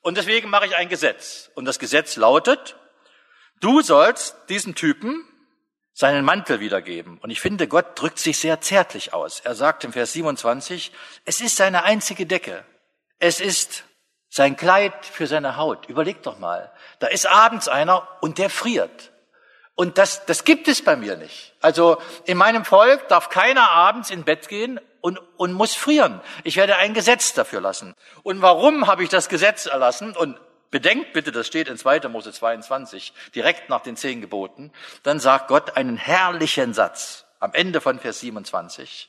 Und 0.00 0.16
deswegen 0.16 0.48
mache 0.48 0.66
ich 0.66 0.76
ein 0.76 0.88
Gesetz. 0.88 1.50
Und 1.54 1.64
das 1.64 1.80
Gesetz 1.80 2.16
lautet, 2.16 2.76
du 3.60 3.82
sollst 3.82 4.36
diesem 4.48 4.76
Typen 4.76 5.26
seinen 5.92 6.24
Mantel 6.24 6.60
wiedergeben. 6.60 7.18
Und 7.18 7.30
ich 7.30 7.40
finde, 7.40 7.66
Gott 7.66 8.00
drückt 8.00 8.20
sich 8.20 8.38
sehr 8.38 8.60
zärtlich 8.60 9.12
aus. 9.12 9.40
Er 9.40 9.56
sagt 9.56 9.82
im 9.82 9.92
Vers 9.92 10.12
27, 10.12 10.92
es 11.24 11.40
ist 11.40 11.56
seine 11.56 11.82
einzige 11.82 12.26
Decke. 12.26 12.64
Es 13.18 13.40
ist 13.40 13.85
sein 14.36 14.56
Kleid 14.56 15.06
für 15.06 15.26
seine 15.26 15.56
Haut. 15.56 15.86
Überleg 15.88 16.22
doch 16.22 16.38
mal. 16.38 16.70
Da 16.98 17.06
ist 17.06 17.26
abends 17.26 17.68
einer 17.68 18.06
und 18.20 18.36
der 18.36 18.50
friert. 18.50 19.10
Und 19.74 19.98
das, 19.98 20.26
das 20.26 20.44
gibt 20.44 20.68
es 20.68 20.84
bei 20.84 20.94
mir 20.94 21.16
nicht. 21.16 21.54
Also 21.62 21.96
in 22.24 22.36
meinem 22.36 22.64
Volk 22.64 23.08
darf 23.08 23.30
keiner 23.30 23.70
abends 23.70 24.10
in 24.10 24.24
Bett 24.24 24.48
gehen 24.48 24.78
und, 25.00 25.18
und 25.38 25.54
muss 25.54 25.74
frieren. 25.74 26.20
Ich 26.44 26.56
werde 26.56 26.76
ein 26.76 26.92
Gesetz 26.92 27.32
dafür 27.32 27.62
lassen. 27.62 27.94
Und 28.22 28.42
warum 28.42 28.86
habe 28.86 29.02
ich 29.02 29.08
das 29.08 29.28
Gesetz 29.28 29.66
erlassen 29.66 30.14
und 30.14 30.38
Bedenkt 30.72 31.12
bitte, 31.12 31.30
das 31.30 31.46
steht 31.46 31.68
in 31.68 31.78
2. 31.78 32.00
Mose 32.08 32.32
22, 32.32 33.14
direkt 33.36 33.70
nach 33.70 33.82
den 33.82 33.96
zehn 33.96 34.20
Geboten. 34.20 34.72
Dann 35.04 35.20
sagt 35.20 35.46
Gott 35.46 35.76
einen 35.76 35.96
herrlichen 35.96 36.74
Satz 36.74 37.24
am 37.38 37.54
Ende 37.54 37.80
von 37.80 38.00
Vers 38.00 38.18
27. 38.18 39.08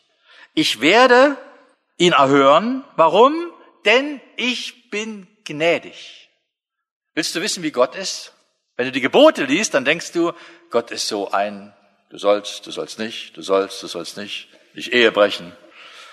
Ich 0.53 0.81
werde 0.81 1.35
ihn 1.97 2.13
erhören. 2.13 2.85
Warum? 2.95 3.51
Denn 3.87 4.21
ich 4.35 4.91
bin 4.91 5.27
gnädig. 5.45 6.29
Willst 7.15 7.33
du 7.35 7.41
wissen, 7.41 7.63
wie 7.63 7.71
Gott 7.71 7.95
ist? 7.95 8.33
Wenn 8.75 8.85
du 8.85 8.91
die 8.91 9.01
Gebote 9.01 9.45
liest, 9.45 9.73
dann 9.73 9.85
denkst 9.85 10.11
du, 10.11 10.33
Gott 10.69 10.91
ist 10.91 11.07
so 11.07 11.31
ein, 11.31 11.73
du 12.09 12.17
sollst, 12.17 12.67
du 12.67 12.71
sollst 12.71 12.99
nicht, 12.99 13.35
du 13.35 13.41
sollst, 13.41 13.81
du 13.81 13.87
sollst 13.87 14.17
nicht, 14.17 14.49
nicht 14.75 14.93
Ehe 14.93 15.11
brechen. 15.11 15.55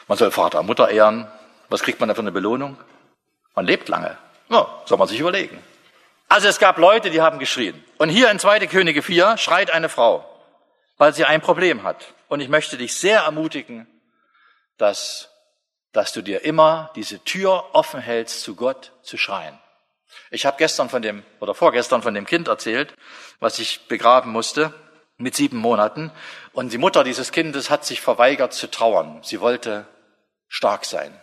Man 0.06 0.16
soll 0.16 0.30
Vater 0.30 0.60
und 0.60 0.66
Mutter 0.66 0.88
ehren. 0.88 1.28
Was 1.68 1.82
kriegt 1.82 1.98
man 1.98 2.08
da 2.08 2.14
für 2.14 2.20
eine 2.20 2.32
Belohnung? 2.32 2.78
Man 3.56 3.66
lebt 3.66 3.88
lange. 3.88 4.16
Ja, 4.48 4.82
soll 4.86 4.96
man 4.96 5.08
sich 5.08 5.18
überlegen. 5.18 5.62
Also 6.28 6.46
es 6.46 6.60
gab 6.60 6.78
Leute, 6.78 7.10
die 7.10 7.20
haben 7.20 7.38
geschrien. 7.40 7.82
Und 7.98 8.08
hier 8.08 8.30
in 8.30 8.38
2. 8.38 8.66
Könige 8.68 9.02
4 9.02 9.36
schreit 9.36 9.72
eine 9.72 9.88
Frau, 9.88 10.24
weil 10.96 11.12
sie 11.12 11.24
ein 11.24 11.40
Problem 11.40 11.82
hat. 11.82 12.14
Und 12.28 12.38
ich 12.38 12.48
möchte 12.48 12.76
dich 12.76 12.94
sehr 12.94 13.22
ermutigen, 13.22 13.88
dass, 14.78 15.28
dass 15.94 16.12
du 16.12 16.22
dir 16.22 16.44
immer 16.44 16.90
diese 16.96 17.22
Tür 17.24 17.70
offen 17.72 18.00
hältst, 18.00 18.42
zu 18.42 18.54
Gott 18.54 18.92
zu 19.02 19.16
schreien. 19.16 19.58
Ich 20.30 20.44
habe 20.44 20.56
gestern 20.58 20.90
von 20.90 21.00
dem 21.00 21.22
oder 21.40 21.54
vorgestern 21.54 22.02
von 22.02 22.14
dem 22.14 22.26
Kind 22.26 22.48
erzählt, 22.48 22.94
was 23.40 23.58
ich 23.58 23.86
begraben 23.88 24.30
musste 24.30 24.74
mit 25.16 25.36
sieben 25.36 25.58
Monaten. 25.58 26.10
Und 26.52 26.72
die 26.72 26.78
Mutter 26.78 27.04
dieses 27.04 27.32
Kindes 27.32 27.70
hat 27.70 27.84
sich 27.84 28.00
verweigert 28.00 28.52
zu 28.52 28.70
trauern. 28.70 29.20
Sie 29.22 29.40
wollte 29.40 29.86
stark 30.48 30.84
sein. 30.84 31.20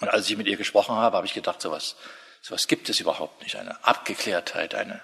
Und 0.00 0.08
als 0.08 0.28
ich 0.30 0.36
mit 0.36 0.46
ihr 0.46 0.56
gesprochen 0.56 0.94
habe, 0.94 1.16
habe 1.16 1.26
ich 1.26 1.34
gedacht, 1.34 1.60
sowas, 1.60 1.96
sowas 2.42 2.66
gibt 2.66 2.88
es 2.88 3.00
überhaupt 3.00 3.42
nicht. 3.42 3.56
Eine 3.56 3.82
Abgeklärtheit, 3.84 4.74
eine. 4.74 5.00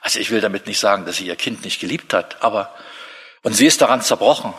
Also 0.00 0.18
ich 0.18 0.30
will 0.30 0.40
damit 0.40 0.66
nicht 0.66 0.80
sagen, 0.80 1.04
dass 1.04 1.16
sie 1.16 1.26
ihr 1.26 1.36
Kind 1.36 1.64
nicht 1.64 1.80
geliebt 1.80 2.14
hat, 2.14 2.42
aber 2.42 2.74
und 3.42 3.52
sie 3.52 3.66
ist 3.66 3.80
daran 3.80 4.00
zerbrochen. 4.00 4.54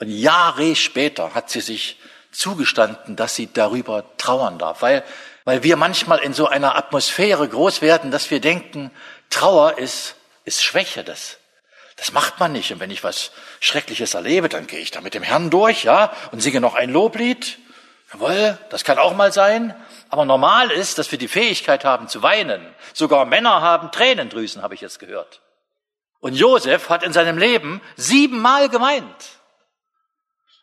Und 0.00 0.08
Jahre 0.08 0.74
später 0.74 1.34
hat 1.34 1.50
sie 1.50 1.60
sich 1.60 1.98
zugestanden, 2.38 3.16
dass 3.16 3.34
sie 3.34 3.52
darüber 3.52 4.04
trauern 4.16 4.58
darf, 4.58 4.82
weil 4.82 5.04
weil 5.48 5.62
wir 5.62 5.78
manchmal 5.78 6.18
in 6.18 6.34
so 6.34 6.46
einer 6.46 6.76
Atmosphäre 6.76 7.48
groß 7.48 7.80
werden, 7.80 8.10
dass 8.10 8.30
wir 8.30 8.38
denken, 8.38 8.90
Trauer 9.30 9.78
ist, 9.78 10.14
ist 10.44 10.62
Schwäche, 10.62 11.04
das, 11.04 11.38
das 11.96 12.12
macht 12.12 12.38
man 12.38 12.52
nicht. 12.52 12.70
Und 12.70 12.80
wenn 12.80 12.90
ich 12.90 13.02
was 13.02 13.30
Schreckliches 13.58 14.12
erlebe, 14.12 14.50
dann 14.50 14.66
gehe 14.66 14.80
ich 14.80 14.90
da 14.90 15.00
mit 15.00 15.14
dem 15.14 15.22
Herrn 15.22 15.48
durch, 15.48 15.84
ja, 15.84 16.12
und 16.32 16.40
singe 16.40 16.60
noch 16.60 16.74
ein 16.74 16.90
Loblied. 16.90 17.58
Jawohl, 18.12 18.58
das 18.68 18.84
kann 18.84 18.98
auch 18.98 19.14
mal 19.16 19.32
sein. 19.32 19.74
Aber 20.10 20.26
normal 20.26 20.70
ist, 20.70 20.98
dass 20.98 21.10
wir 21.12 21.18
die 21.18 21.28
Fähigkeit 21.28 21.82
haben 21.82 22.08
zu 22.08 22.22
weinen. 22.22 22.66
Sogar 22.92 23.24
Männer 23.24 23.62
haben 23.62 23.90
Tränendrüsen, 23.90 24.60
habe 24.60 24.74
ich 24.74 24.82
jetzt 24.82 24.98
gehört. 24.98 25.40
Und 26.20 26.34
Josef 26.34 26.90
hat 26.90 27.02
in 27.02 27.14
seinem 27.14 27.38
Leben 27.38 27.80
siebenmal 27.96 28.68
geweint. 28.68 29.37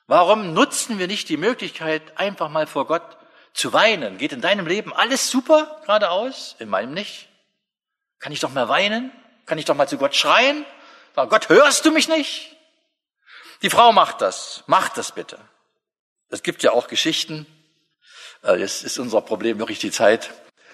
Warum 0.08 0.54
nutzen 0.54 1.00
wir 1.00 1.08
nicht 1.08 1.30
die 1.30 1.38
Möglichkeit, 1.38 2.18
einfach 2.18 2.50
mal 2.50 2.68
vor 2.68 2.86
Gott 2.86 3.18
zu 3.56 3.74
weinen. 3.74 4.18
Geht 4.18 4.34
in 4.34 4.42
deinem 4.42 4.68
Leben 4.68 4.94
alles 4.94 5.32
super 5.32 5.80
geradeaus? 5.82 6.56
In 6.60 6.70
meinem 6.70 6.94
nicht. 6.94 7.30
Kann 8.20 8.32
ich 8.32 8.42
doch 8.42 8.52
mal 8.52 8.70
weinen? 8.70 9.12
Kann 9.46 9.58
ich 9.58 9.66
doch 9.66 9.76
mal 9.76 9.88
zu 9.88 9.98
Gott 9.98 10.16
schreien? 10.16 10.66
Sagen, 11.16 11.30
Gott, 11.30 11.50
hörst 11.50 11.86
du 11.86 11.92
mich 11.92 12.08
nicht? 12.08 12.56
Die 13.62 13.70
Frau 13.70 13.94
macht 13.94 14.22
das. 14.22 14.64
Macht 14.68 14.98
das 14.98 15.14
bitte. 15.14 15.40
Es 16.30 16.44
gibt 16.44 16.64
ja 16.64 16.72
auch 16.72 16.88
Geschichten. 16.88 17.48
Äh, 18.44 18.60
jetzt 18.60 18.84
ist 18.84 19.00
unser 19.00 19.22
Problem 19.22 19.58
wirklich 19.58 19.80
die 19.80 19.92
Zeit. 19.92 20.34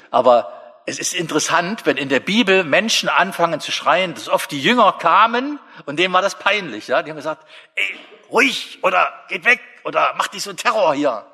Aber 0.10 0.82
es 0.88 0.98
ist 0.98 1.14
interessant, 1.14 1.86
wenn 1.86 1.98
in 1.98 2.10
der 2.10 2.20
Bibel 2.20 2.64
Menschen 2.64 3.10
anfangen 3.10 3.60
zu 3.60 3.72
schreien, 3.72 4.16
dass 4.16 4.28
oft 4.28 4.50
die 4.50 4.62
Jünger 4.62 4.94
kamen 4.94 5.60
und 5.86 5.98
denen 5.98 6.14
war 6.14 6.24
das 6.24 6.40
peinlich. 6.40 6.88
Ja? 6.88 7.04
Die 7.04 7.12
haben 7.12 7.18
gesagt, 7.18 7.48
ey, 7.76 8.00
ruhig 8.32 8.80
oder 8.84 9.26
geht 9.28 9.46
weg 9.46 9.62
oder 9.84 10.14
macht 10.16 10.34
nicht 10.34 10.44
so 10.44 10.54
Terror 10.54 10.94
hier. 10.94 11.26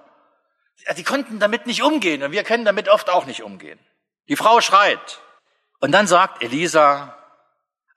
Die 0.96 1.04
konnten 1.04 1.40
damit 1.40 1.66
nicht 1.66 1.84
umgehen 1.84 2.24
und 2.24 2.32
wir 2.32 2.44
können 2.44 2.66
damit 2.66 2.90
oft 2.90 3.10
auch 3.10 3.26
nicht 3.26 3.44
umgehen. 3.44 3.80
Die 4.30 4.36
Frau 4.36 4.62
schreit. 4.62 5.20
Und 5.80 5.92
dann 5.92 6.08
sagt 6.08 6.44
Elisa 6.44 7.18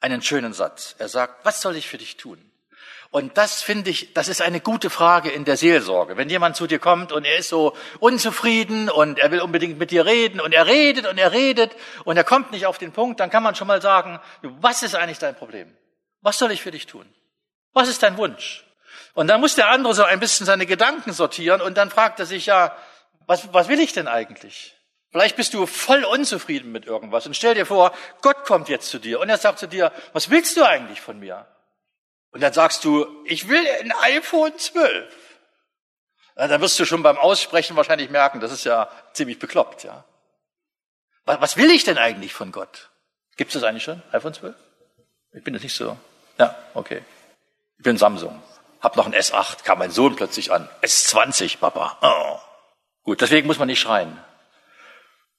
einen 0.01 0.23
schönen 0.23 0.53
Satz. 0.53 0.95
Er 0.99 1.09
sagt, 1.09 1.45
was 1.45 1.61
soll 1.61 1.77
ich 1.77 1.89
für 1.89 1.99
dich 1.99 2.17
tun? 2.17 2.51
Und 3.13 3.37
das 3.37 3.61
finde 3.61 3.91
ich, 3.91 4.15
das 4.15 4.29
ist 4.29 4.41
eine 4.41 4.61
gute 4.61 4.89
Frage 4.89 5.31
in 5.31 5.45
der 5.45 5.57
Seelsorge. 5.57 6.17
Wenn 6.17 6.31
jemand 6.31 6.55
zu 6.55 6.69
dir 6.69 6.79
kommt 6.79 7.11
und 7.11 7.25
er 7.25 7.39
ist 7.39 7.49
so 7.49 7.77
unzufrieden 7.99 8.89
und 8.89 9.19
er 9.19 9.33
will 9.33 9.41
unbedingt 9.41 9.79
mit 9.79 9.91
dir 9.91 10.07
reden 10.07 10.41
und 10.41 10.53
er 10.53 10.67
redet 10.67 11.07
und 11.07 11.19
er 11.19 11.33
redet 11.33 11.75
und 12.05 12.17
er 12.17 12.23
kommt 12.23 12.53
nicht 12.53 12.67
auf 12.67 12.79
den 12.79 12.93
Punkt, 12.93 13.19
dann 13.19 13.29
kann 13.29 13.43
man 13.43 13.57
schon 13.57 13.67
mal 13.67 13.83
sagen, 13.83 14.21
was 14.43 14.85
ist 14.85 14.95
eigentlich 14.95 15.19
dein 15.19 15.35
Problem? 15.35 15.77
Was 16.21 16.39
soll 16.39 16.53
ich 16.53 16.63
für 16.63 16.71
dich 16.71 16.87
tun? 16.87 17.13
Was 17.73 17.89
ist 17.89 18.03
dein 18.05 18.17
Wunsch? 18.17 18.65
Und 19.15 19.27
dann 19.29 19.41
muss 19.41 19.55
der 19.55 19.69
andere 19.69 19.95
so 19.95 20.05
ein 20.05 20.21
bisschen 20.21 20.47
seine 20.47 20.67
Gedanken 20.67 21.13
sortieren 21.13 21.61
und 21.61 21.77
dann 21.77 21.91
fragt 21.91 22.21
er 22.21 22.27
sich 22.27 22.47
ja, 22.47 22.77
was, 23.27 23.53
was 23.53 23.69
will 23.69 23.81
ich 23.81 23.93
denn 23.93 24.09
eigentlich? 24.09 24.77
Vielleicht 25.11 25.37
bist 25.37 25.55
du 25.55 25.67
voll 25.67 26.05
unzufrieden 26.05 26.71
mit 26.71 26.87
irgendwas 26.87 27.27
und 27.27 27.35
stell 27.35 27.55
dir 27.55 27.67
vor, 27.67 27.93
Gott 28.23 28.45
kommt 28.45 28.69
jetzt 28.69 28.89
zu 28.89 28.99
dir 28.99 29.19
und 29.19 29.29
er 29.29 29.39
sagt 29.39 29.59
zu 29.59 29.67
dir, 29.67 29.93
was 30.13 30.31
willst 30.31 30.57
du 30.57 30.65
eigentlich 30.65 31.01
von 31.01 31.19
mir? 31.19 31.47
Und 32.31 32.43
dann 32.43 32.53
sagst 32.53 32.85
du, 32.85 33.07
ich 33.25 33.49
will 33.49 33.67
ein 33.81 33.93
iPhone 34.03 34.57
12. 34.57 35.13
Ja, 36.37 36.47
dann 36.47 36.61
wirst 36.61 36.79
du 36.79 36.85
schon 36.85 37.03
beim 37.03 37.19
Aussprechen 37.19 37.77
wahrscheinlich 37.77 38.09
merken, 38.09 38.41
das 38.41 38.53
ist 38.53 38.65
ja 38.65 38.89
ziemlich 39.13 39.41
bekloppt, 39.41 39.83
ja. 39.83 40.05
Was 41.25 41.57
will 41.57 41.71
ich 41.71 41.85
denn 41.85 41.99
eigentlich 41.99 42.33
von 42.33 42.51
Gott? 42.53 42.91
Gibt 43.37 43.51
es 43.51 43.61
das 43.61 43.65
eigentlich 43.65 43.85
schon, 43.85 44.03
iPhone 44.13 44.35
12? 44.35 44.55
Ich 45.33 45.45
bin 45.45 45.55
jetzt 45.55 45.63
nicht 45.63 45.75
so. 45.75 45.97
Ja, 46.39 46.57
okay. 46.75 47.03
Ich 47.79 47.85
bin 47.85 47.97
Samsung. 47.97 48.43
Hab 48.81 48.97
noch 48.97 49.07
ein 49.07 49.15
S8, 49.15 49.63
kam 49.65 49.79
mein 49.79 49.91
Sohn 49.91 50.17
plötzlich 50.17 50.53
an. 50.53 50.69
S20, 50.83 51.59
Papa. 51.59 51.99
Oh. 52.01 52.39
Gut, 53.03 53.21
deswegen 53.21 53.47
muss 53.47 53.59
man 53.59 53.69
nicht 53.69 53.81
schreien. 53.81 54.19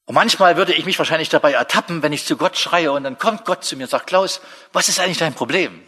Und 0.06 0.16
manchmal 0.16 0.58
würde 0.58 0.74
ich 0.74 0.86
mich 0.86 0.98
wahrscheinlich 1.00 1.30
dabei 1.30 1.54
ertappen, 1.54 2.04
wenn 2.04 2.14
ich 2.14 2.26
zu 2.26 2.38
Gott 2.38 2.58
schreie 2.58 2.92
und 2.92 3.04
dann 3.04 3.18
kommt 3.18 3.46
Gott 3.46 3.64
zu 3.64 3.76
mir 3.76 3.84
und 3.84 3.90
sagt, 3.90 4.08
Klaus, 4.08 4.42
was 4.74 4.90
ist 4.90 5.00
eigentlich 5.00 5.20
dein 5.20 5.34
Problem? 5.34 5.84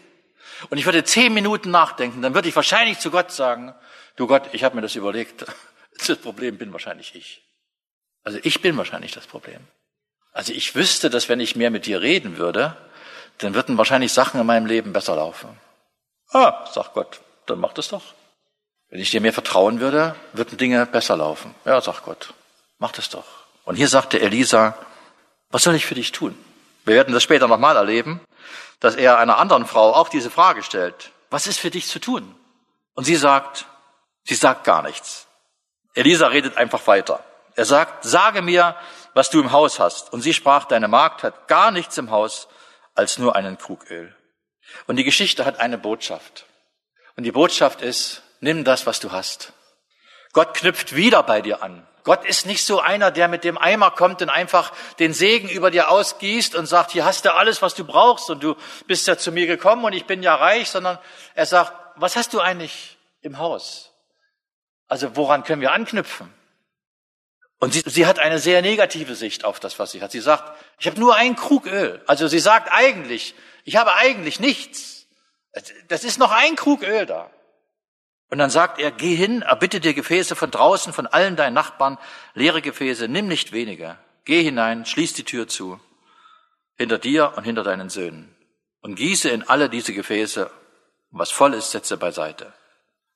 Und 0.69 0.77
ich 0.77 0.86
würde 0.86 1.03
zehn 1.03 1.33
Minuten 1.33 1.72
nachdenken, 1.72 2.22
dann 2.22 2.33
würde 2.33 2.48
ich 2.48 2.55
wahrscheinlich 2.55 3.00
zu 3.00 3.12
Gott 3.12 3.31
sagen, 3.31 3.74
du 4.15 4.27
Gott, 4.27 4.50
ich 4.53 4.63
habe 4.63 4.75
mir 4.75 4.81
das 4.81 4.95
überlegt, 4.95 5.45
das 6.07 6.17
Problem 6.17 6.57
bin 6.57 6.72
wahrscheinlich 6.72 7.15
ich. 7.15 7.43
Also 8.24 8.39
ich 8.43 8.62
bin 8.62 8.77
wahrscheinlich 8.77 9.12
das 9.12 9.27
Problem. 9.27 9.60
Also 10.31 10.53
ich 10.53 10.74
wüsste, 10.74 11.10
dass 11.10 11.29
wenn 11.29 11.39
ich 11.39 11.55
mehr 11.55 11.69
mit 11.69 11.86
dir 11.86 12.01
reden 12.01 12.38
würde, 12.38 12.77
dann 13.39 13.53
würden 13.53 13.77
wahrscheinlich 13.77 14.13
Sachen 14.13 14.39
in 14.39 14.48
meinem 14.48 14.65
Leben 14.65 14.93
besser 14.93 15.15
laufen. 15.15 15.60
Ah, 16.31 16.65
sagt 16.72 16.93
Gott, 16.93 17.19
dann 17.45 17.59
mach 17.59 17.73
das 17.73 17.89
doch. 17.89 18.13
Wenn 18.89 19.00
ich 19.00 19.12
dir 19.12 19.21
mehr 19.21 19.33
vertrauen 19.33 19.79
würde, 19.79 20.15
würden 20.33 20.57
Dinge 20.57 20.85
besser 20.85 21.17
laufen. 21.17 21.55
Ja, 21.65 21.81
sagt 21.81 22.05
Gott, 22.05 22.33
mach 22.77 22.91
das 22.91 23.09
doch. 23.09 23.25
Und 23.65 23.75
hier 23.75 23.88
sagte 23.88 24.19
Elisa, 24.19 24.77
was 25.50 25.63
soll 25.63 25.75
ich 25.75 25.85
für 25.85 25.95
dich 25.95 26.12
tun? 26.12 26.38
Wir 26.85 26.95
werden 26.95 27.13
das 27.13 27.23
später 27.23 27.47
nochmal 27.47 27.75
erleben, 27.75 28.21
dass 28.79 28.95
er 28.95 29.17
einer 29.17 29.38
anderen 29.38 29.65
Frau 29.65 29.93
auch 29.93 30.09
diese 30.09 30.29
Frage 30.29 30.63
stellt. 30.63 31.12
Was 31.29 31.47
ist 31.47 31.59
für 31.59 31.71
dich 31.71 31.88
zu 31.88 32.00
tun? 32.00 32.35
Und 32.93 33.05
sie 33.05 33.15
sagt, 33.15 33.65
sie 34.25 34.35
sagt 34.35 34.63
gar 34.63 34.83
nichts. 34.83 35.27
Elisa 35.95 36.27
redet 36.27 36.57
einfach 36.57 36.85
weiter. 36.88 37.23
Er 37.55 37.65
sagt, 37.65 38.03
sage 38.03 38.41
mir, 38.41 38.75
was 39.13 39.29
du 39.29 39.39
im 39.39 39.51
Haus 39.51 39.79
hast. 39.79 40.12
Und 40.12 40.21
sie 40.21 40.33
sprach, 40.33 40.65
deine 40.65 40.88
Magd 40.88 41.23
hat 41.23 41.47
gar 41.47 41.71
nichts 41.71 41.97
im 41.97 42.12
Haus 42.12 42.47
als 42.95 43.17
nur 43.17 43.35
einen 43.35 43.57
Krug 43.57 43.89
Öl. 43.89 44.15
Und 44.88 44.97
die 44.97 45.03
Geschichte 45.03 45.45
hat 45.45 45.59
eine 45.59 45.77
Botschaft. 45.77 46.45
Und 47.15 47.24
die 47.24 47.32
Botschaft 47.32 47.82
ist, 47.82 48.24
nimm 48.39 48.63
das, 48.63 48.86
was 48.86 49.00
du 49.00 49.12
hast. 49.12 49.53
Gott 50.34 50.53
knüpft 50.55 50.96
wieder 50.96 51.24
bei 51.24 51.41
dir 51.41 51.62
an. 51.62 51.88
Gott 52.03 52.25
ist 52.25 52.46
nicht 52.46 52.65
so 52.65 52.79
einer, 52.79 53.12
der 53.12 53.27
mit 53.27 53.43
dem 53.43 53.58
Eimer 53.58 53.91
kommt 53.91 54.22
und 54.22 54.29
einfach 54.29 54.74
den 55.00 55.13
Segen 55.13 55.48
über 55.48 55.72
dir 55.72 55.89
ausgießt 55.89 56.53
und 56.55 56.65
sagt, 56.65 56.91
hier 56.91 57.05
hast 57.05 57.24
du 57.24 57.34
alles, 57.34 57.62
was 57.62 57.75
du 57.75 57.86
brauchst 57.86 58.29
und 58.29 58.43
du 58.43 58.55
bist 58.88 59.08
ja 59.08 59.17
zu 59.17 59.32
mir 59.32 59.48
gekommen 59.48 59.86
und 59.86 59.93
ich 59.93 60.05
bin 60.05 60.22
ja 60.22 60.36
reich, 60.36 60.70
sondern 60.70 61.00
er 61.34 61.46
sagt, 61.46 61.72
was 61.96 62.15
hast 62.15 62.34
du 62.34 62.41
eigentlich 62.41 62.98
im 63.22 63.38
Haus? 63.38 63.91
Also 64.88 65.15
woran 65.15 65.43
können 65.43 65.62
wir 65.62 65.72
anknüpfen? 65.72 66.34
Und 67.60 67.74
sie, 67.74 67.84
sie 67.86 68.05
hat 68.05 68.20
eine 68.20 68.39
sehr 68.39 68.62
negative 68.62 69.15
Sicht 69.15 69.46
auf 69.46 69.62
das, 69.62 69.79
was 69.79 69.91
sie 69.91 70.01
hat. 70.01 70.12
Sie 70.12 70.20
sagt, 70.20 70.51
ich 70.79 70.88
habe 70.88 71.00
nur 71.00 71.15
einen 71.15 71.38
Krug 71.38 71.65
Öl. 71.65 72.01
Also 72.08 72.27
sie 72.27 72.39
sagt 72.39 72.70
eigentlich, 72.70 73.36
ich 73.63 73.77
habe 73.77 73.96
eigentlich 73.96 74.41
nichts. 74.41 75.02
Das 75.88 76.03
ist 76.03 76.17
noch 76.17 76.31
ein 76.31 76.55
Krug 76.55 76.83
Öl 76.83 77.05
da. 77.05 77.29
Und 78.29 78.39
dann 78.39 78.50
sagt 78.50 78.79
er, 78.79 78.91
geh 78.91 79.15
hin, 79.15 79.43
erbitte 79.43 79.79
dir 79.79 79.93
Gefäße 79.93 80.36
von 80.36 80.50
draußen, 80.50 80.91
von 80.91 81.05
allen 81.05 81.36
deinen 81.36 81.53
Nachbarn, 81.53 82.00
leere 82.33 82.63
Gefäße, 82.63 83.07
nimm 83.07 83.27
nicht 83.27 83.51
weniger. 83.51 84.00
Geh 84.25 84.41
hinein, 84.41 84.86
schließ 84.86 85.13
die 85.13 85.24
Tür 85.24 85.48
zu, 85.48 85.79
hinter 86.75 86.98
dir 86.98 87.33
und 87.36 87.43
hinter 87.43 87.63
deinen 87.63 87.89
Söhnen. 87.89 88.36
Und 88.81 88.95
gieße 88.95 89.29
in 89.29 89.48
alle 89.48 89.69
diese 89.69 89.93
Gefäße, 89.93 90.50
was 91.12 91.29
voll 91.29 91.53
ist, 91.53 91.72
setze 91.72 91.98
beiseite. 91.98 92.51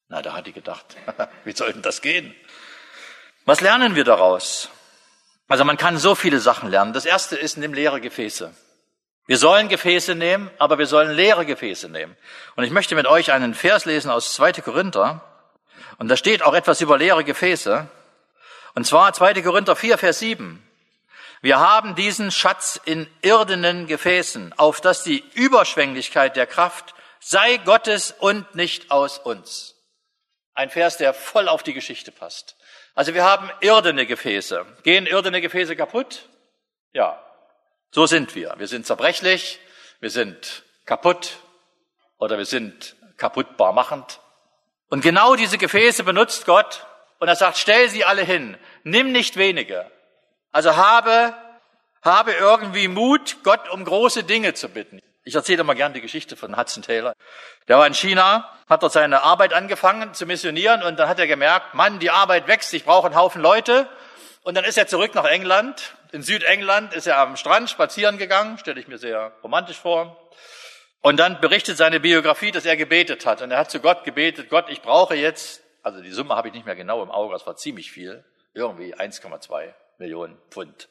Na, 0.07 0.21
da 0.21 0.33
hat 0.33 0.45
die 0.45 0.53
gedacht, 0.53 0.95
wie 1.45 1.53
soll 1.53 1.73
denn 1.73 1.81
das 1.81 2.01
gehen? 2.01 2.35
Was 3.45 3.61
lernen 3.61 3.95
wir 3.95 4.03
daraus? 4.03 4.69
Also 5.47 5.63
man 5.63 5.77
kann 5.77 5.97
so 5.97 6.13
viele 6.13 6.39
Sachen 6.39 6.69
lernen. 6.69 6.93
Das 6.93 7.05
erste 7.05 7.37
ist, 7.37 7.57
nimm 7.57 7.73
leere 7.73 8.01
Gefäße. 8.01 8.53
Wir 9.27 9.37
sollen 9.37 9.67
Gefäße 9.67 10.15
nehmen, 10.15 10.49
aber 10.57 10.77
wir 10.77 10.87
sollen 10.87 11.11
leere 11.11 11.45
Gefäße 11.45 11.89
nehmen. 11.89 12.15
Und 12.55 12.63
ich 12.63 12.71
möchte 12.71 12.95
mit 12.95 13.05
euch 13.07 13.33
einen 13.33 13.53
Vers 13.53 13.83
lesen 13.83 14.09
aus 14.09 14.33
2. 14.33 14.53
Korinther. 14.53 15.21
Und 15.97 16.07
da 16.07 16.15
steht 16.15 16.41
auch 16.41 16.53
etwas 16.53 16.79
über 16.79 16.97
leere 16.97 17.25
Gefäße. 17.25 17.87
Und 18.73 18.87
zwar 18.87 19.11
2. 19.11 19.41
Korinther 19.41 19.75
4, 19.75 19.97
Vers 19.97 20.19
7. 20.19 20.63
Wir 21.41 21.59
haben 21.59 21.93
diesen 21.95 22.31
Schatz 22.31 22.79
in 22.85 23.05
irdenen 23.21 23.85
Gefäßen, 23.85 24.53
auf 24.57 24.79
dass 24.79 25.03
die 25.03 25.23
Überschwänglichkeit 25.33 26.37
der 26.37 26.47
Kraft 26.47 26.95
sei 27.19 27.57
Gottes 27.57 28.11
und 28.17 28.55
nicht 28.55 28.91
aus 28.91 29.17
uns. 29.17 29.75
Ein 30.53 30.69
Vers, 30.69 30.95
der 30.95 31.13
voll 31.13 31.49
auf 31.49 31.63
die 31.63 31.73
Geschichte 31.73 32.13
passt. 32.13 32.55
Also 32.95 33.13
wir 33.13 33.25
haben 33.25 33.51
irdene 33.59 34.05
Gefäße. 34.05 34.65
Gehen 34.83 35.05
irdene 35.05 35.41
Gefäße 35.41 35.75
kaputt? 35.75 36.29
Ja, 36.93 37.21
so 37.91 38.05
sind 38.05 38.35
wir. 38.35 38.55
Wir 38.57 38.67
sind 38.67 38.85
zerbrechlich, 38.85 39.59
wir 39.99 40.09
sind 40.09 40.63
kaputt 40.85 41.37
oder 42.17 42.37
wir 42.37 42.45
sind 42.45 42.95
kaputtbar 43.17 43.73
machend. 43.73 44.19
Und 44.89 45.01
genau 45.01 45.35
diese 45.35 45.57
Gefäße 45.57 46.03
benutzt 46.03 46.45
Gott 46.45 46.85
und 47.19 47.27
er 47.27 47.35
sagt, 47.35 47.57
stell 47.57 47.89
sie 47.89 48.05
alle 48.05 48.23
hin, 48.23 48.57
nimm 48.83 49.11
nicht 49.11 49.37
wenige. 49.37 49.89
Also 50.51 50.75
habe, 50.75 51.33
habe 52.01 52.31
irgendwie 52.31 52.87
Mut, 52.87 53.37
Gott 53.43 53.69
um 53.69 53.83
große 53.83 54.23
Dinge 54.23 54.53
zu 54.53 54.69
bitten. 54.69 55.01
Ich 55.23 55.35
erzähle 55.35 55.61
immer 55.61 55.75
gern 55.75 55.91
die 55.91 55.99
Geschichte 55.99 56.37
von 56.37 56.55
Hudson 56.55 56.83
Taylor. 56.83 57.13
Der 57.67 57.77
war 57.77 57.85
in 57.85 57.93
China, 57.93 58.49
hat 58.69 58.81
dort 58.81 58.93
seine 58.93 59.23
Arbeit 59.23 59.51
angefangen 59.51 60.13
zu 60.13 60.25
missionieren 60.25 60.83
und 60.83 60.97
dann 60.97 61.09
hat 61.09 61.19
er 61.19 61.27
gemerkt, 61.27 61.73
Mann, 61.73 61.99
die 61.99 62.11
Arbeit 62.11 62.47
wächst, 62.47 62.73
ich 62.73 62.85
brauche 62.85 63.07
einen 63.07 63.15
Haufen 63.17 63.41
Leute. 63.41 63.89
Und 64.43 64.55
dann 64.55 64.63
ist 64.63 64.77
er 64.77 64.87
zurück 64.87 65.13
nach 65.15 65.25
England. 65.25 65.96
In 66.11 66.21
Südengland 66.21 66.93
ist 66.93 67.07
er 67.07 67.19
am 67.19 67.35
Strand 67.35 67.69
spazieren 67.69 68.17
gegangen, 68.17 68.57
stelle 68.57 68.79
ich 68.79 68.87
mir 68.87 68.97
sehr 68.97 69.33
romantisch 69.43 69.77
vor. 69.77 70.29
Und 71.01 71.17
dann 71.17 71.39
berichtet 71.39 71.77
seine 71.77 71.99
Biografie, 71.99 72.51
dass 72.51 72.65
er 72.65 72.75
gebetet 72.75 73.25
hat. 73.25 73.41
Und 73.41 73.51
er 73.51 73.59
hat 73.59 73.71
zu 73.71 73.79
Gott 73.79 74.03
gebetet, 74.03 74.49
Gott, 74.49 74.65
ich 74.69 74.81
brauche 74.81 75.15
jetzt, 75.15 75.61
also 75.83 76.01
die 76.01 76.11
Summe 76.11 76.35
habe 76.35 76.47
ich 76.47 76.53
nicht 76.53 76.65
mehr 76.65 76.75
genau 76.75 77.03
im 77.03 77.11
Auge, 77.11 77.33
das 77.33 77.45
war 77.45 77.55
ziemlich 77.55 77.91
viel, 77.91 78.23
irgendwie 78.53 78.95
1,2 78.95 79.73
Millionen 79.99 80.37
Pfund. 80.49 80.89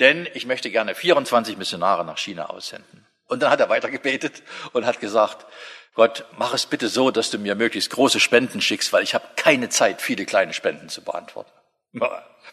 Denn 0.00 0.28
ich 0.34 0.46
möchte 0.46 0.70
gerne 0.70 0.94
24 0.94 1.56
Missionare 1.56 2.04
nach 2.04 2.18
China 2.18 2.46
aussenden. 2.46 3.06
Und 3.26 3.42
dann 3.42 3.50
hat 3.50 3.60
er 3.60 3.68
weiter 3.68 3.90
gebetet 3.90 4.42
und 4.72 4.86
hat 4.86 5.00
gesagt, 5.00 5.46
Gott, 5.94 6.24
mach 6.38 6.54
es 6.54 6.66
bitte 6.66 6.88
so, 6.88 7.10
dass 7.10 7.30
du 7.30 7.38
mir 7.38 7.54
möglichst 7.54 7.90
große 7.90 8.20
Spenden 8.20 8.60
schickst, 8.60 8.92
weil 8.92 9.02
ich 9.02 9.14
habe 9.14 9.26
keine 9.36 9.68
Zeit, 9.68 10.00
viele 10.00 10.24
kleine 10.24 10.54
Spenden 10.54 10.88
zu 10.88 11.02
beantworten. 11.02 11.52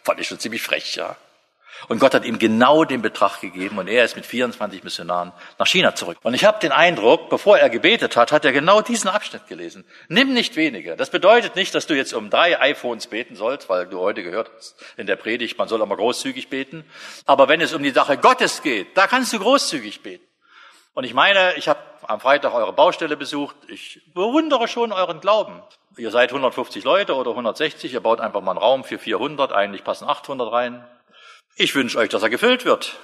Fand 0.04 0.20
ich 0.20 0.28
schon 0.28 0.40
ziemlich 0.40 0.62
frech, 0.62 0.96
ja. 0.96 1.16
Und 1.88 2.00
Gott 2.00 2.14
hat 2.14 2.26
ihm 2.26 2.40
genau 2.40 2.84
den 2.84 3.02
Betrag 3.02 3.40
gegeben 3.40 3.78
und 3.78 3.88
er 3.88 4.04
ist 4.04 4.16
mit 4.16 4.26
24 4.26 4.84
Missionaren 4.84 5.32
nach 5.58 5.68
China 5.68 5.96
zurück. 5.96 6.18
Und 6.24 6.34
ich 6.34 6.46
habe 6.46 6.60
den 6.60 6.72
Eindruck, 6.72 7.30
bevor 7.30 7.58
er 7.58 7.70
gebetet 7.70 8.16
hat, 8.16 8.32
hat 8.32 8.46
er 8.46 8.52
genau 8.52 8.82
diesen 8.82 9.10
Abschnitt 9.10 9.48
gelesen. 9.48 9.86
Nimm 10.08 10.34
nicht 10.34 10.56
weniger. 10.56 10.96
Das 10.96 11.10
bedeutet 11.10 11.56
nicht, 11.56 11.74
dass 11.74 11.88
du 11.88 11.96
jetzt 11.96 12.14
um 12.14 12.30
drei 12.30 12.60
iPhones 12.60 13.08
beten 13.08 13.36
sollst, 13.36 13.70
weil 13.70 13.88
du 13.88 14.00
heute 14.00 14.24
gehört 14.24 14.52
hast 14.56 14.76
in 14.98 15.08
der 15.08 15.16
Predigt, 15.16 15.58
man 15.58 15.68
soll 15.68 15.82
immer 15.82 15.96
großzügig 15.96 16.50
beten. 16.50 16.84
Aber 17.26 17.48
wenn 17.48 17.62
es 17.62 17.74
um 17.74 17.84
die 17.84 17.92
Sache 17.92 18.18
Gottes 18.18 18.62
geht, 18.62 18.98
da 18.98 19.08
kannst 19.08 19.34
du 19.34 19.40
großzügig 19.40 20.02
beten. 20.02 20.26
Und 20.94 21.04
ich 21.04 21.14
meine, 21.14 21.54
ich 21.56 21.70
habe 21.70 21.80
am 22.10 22.20
Freitag 22.20 22.54
eure 22.54 22.74
Baustelle 22.74 23.16
besucht. 23.16 23.56
Ich 23.68 24.02
bewundere 24.14 24.68
schon 24.68 24.92
euren 24.92 25.22
Glauben. 25.22 25.62
Ihr 25.98 26.12
seid 26.12 26.30
150 26.30 26.84
Leute 26.84 27.16
oder 27.16 27.32
160, 27.32 27.94
ihr 27.94 28.00
baut 28.00 28.20
einfach 28.20 28.42
mal 28.42 28.52
einen 28.52 28.60
Raum 28.60 28.84
für 28.84 28.98
400, 28.98 29.52
eigentlich 29.52 29.84
passen 29.84 30.08
800 30.08 30.52
rein. 30.52 30.86
Ich 31.62 31.76
wünsche 31.76 31.98
euch, 31.98 32.08
dass 32.08 32.24
er 32.24 32.30
gefüllt 32.30 32.64
wird. 32.64 32.96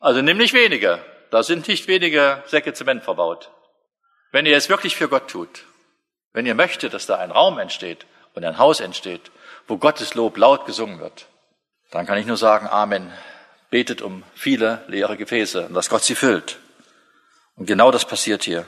Also 0.00 0.20
nimm 0.22 0.38
nicht 0.38 0.54
wenige. 0.54 0.98
Da 1.30 1.44
sind 1.44 1.68
nicht 1.68 1.86
wenige 1.86 2.42
Säcke 2.46 2.72
Zement 2.72 3.04
verbaut. 3.04 3.52
Wenn 4.32 4.44
ihr 4.44 4.56
es 4.56 4.68
wirklich 4.68 4.96
für 4.96 5.08
Gott 5.08 5.30
tut, 5.30 5.62
wenn 6.32 6.46
ihr 6.46 6.56
möchtet, 6.56 6.94
dass 6.94 7.06
da 7.06 7.18
ein 7.18 7.30
Raum 7.30 7.60
entsteht 7.60 8.06
und 8.34 8.44
ein 8.44 8.58
Haus 8.58 8.80
entsteht, 8.80 9.30
wo 9.68 9.76
Gottes 9.76 10.14
Lob 10.14 10.36
laut 10.36 10.66
gesungen 10.66 10.98
wird, 10.98 11.28
dann 11.92 12.06
kann 12.06 12.18
ich 12.18 12.26
nur 12.26 12.36
sagen, 12.36 12.66
Amen. 12.66 13.12
Betet 13.70 14.02
um 14.02 14.24
viele 14.34 14.82
leere 14.88 15.16
Gefäße 15.16 15.66
und 15.66 15.74
dass 15.74 15.88
Gott 15.88 16.02
sie 16.02 16.16
füllt. 16.16 16.58
Und 17.54 17.66
genau 17.66 17.92
das 17.92 18.04
passiert 18.04 18.42
hier. 18.42 18.66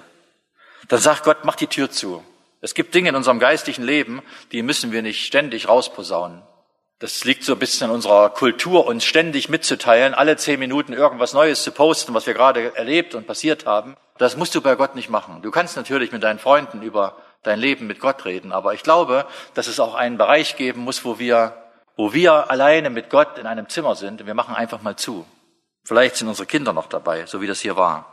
Dann 0.86 1.00
sagt 1.00 1.24
Gott, 1.24 1.44
mach 1.44 1.56
die 1.56 1.66
Tür 1.66 1.90
zu. 1.90 2.24
Es 2.60 2.72
gibt 2.72 2.94
Dinge 2.94 3.08
in 3.08 3.16
unserem 3.16 3.40
geistlichen 3.40 3.84
Leben, 3.84 4.22
die 4.52 4.62
müssen 4.62 4.92
wir 4.92 5.02
nicht 5.02 5.26
ständig 5.26 5.66
rausposaunen. 5.66 6.42
Das 6.98 7.24
liegt 7.24 7.44
so 7.44 7.52
ein 7.52 7.58
bisschen 7.58 7.90
in 7.90 7.94
unserer 7.94 8.30
Kultur, 8.30 8.86
uns 8.86 9.04
ständig 9.04 9.50
mitzuteilen, 9.50 10.14
alle 10.14 10.36
zehn 10.38 10.58
Minuten 10.58 10.94
irgendwas 10.94 11.34
Neues 11.34 11.62
zu 11.62 11.70
posten, 11.70 12.14
was 12.14 12.26
wir 12.26 12.32
gerade 12.32 12.74
erlebt 12.74 13.14
und 13.14 13.26
passiert 13.26 13.66
haben. 13.66 13.96
Das 14.16 14.38
musst 14.38 14.54
du 14.54 14.62
bei 14.62 14.76
Gott 14.76 14.94
nicht 14.94 15.10
machen. 15.10 15.42
Du 15.42 15.50
kannst 15.50 15.76
natürlich 15.76 16.10
mit 16.10 16.22
deinen 16.22 16.38
Freunden 16.38 16.80
über 16.80 17.16
dein 17.42 17.58
Leben 17.58 17.86
mit 17.86 18.00
Gott 18.00 18.24
reden, 18.24 18.50
aber 18.50 18.72
ich 18.72 18.82
glaube, 18.82 19.26
dass 19.52 19.66
es 19.66 19.78
auch 19.78 19.94
einen 19.94 20.16
Bereich 20.16 20.56
geben 20.56 20.80
muss, 20.80 21.04
wo 21.04 21.18
wir, 21.18 21.62
wo 21.96 22.14
wir 22.14 22.50
alleine 22.50 22.88
mit 22.88 23.10
Gott 23.10 23.36
in 23.36 23.46
einem 23.46 23.68
Zimmer 23.68 23.94
sind 23.94 24.22
und 24.22 24.26
wir 24.26 24.34
machen 24.34 24.54
einfach 24.54 24.80
mal 24.80 24.96
zu. 24.96 25.26
Vielleicht 25.84 26.16
sind 26.16 26.28
unsere 26.28 26.46
Kinder 26.46 26.72
noch 26.72 26.86
dabei, 26.86 27.26
so 27.26 27.42
wie 27.42 27.46
das 27.46 27.60
hier 27.60 27.76
war. 27.76 28.06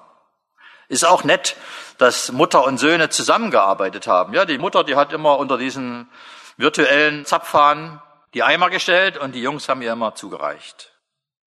Ist 0.90 1.06
auch 1.06 1.24
nett, 1.24 1.56
dass 1.98 2.34
Mutter 2.34 2.66
und 2.66 2.80
Söhne 2.80 3.08
zusammengearbeitet 3.08 4.08
haben. 4.08 4.34
Ja, 4.34 4.44
die 4.44 4.58
Mutter, 4.58 4.84
die 4.84 4.98
hat 4.98 5.14
immer 5.14 5.40
unter 5.40 5.58
diesen 5.58 6.10
virtuellen 6.58 7.26
Zapfhahn 7.26 8.02
die 8.34 8.44
Eimer 8.44 8.70
gestellt 8.70 9.18
und 9.18 9.34
die 9.34 9.42
Jungs 9.42 9.70
haben 9.70 9.82
ihr 9.82 9.92
immer 9.92 10.16
zugereicht. 10.16 10.92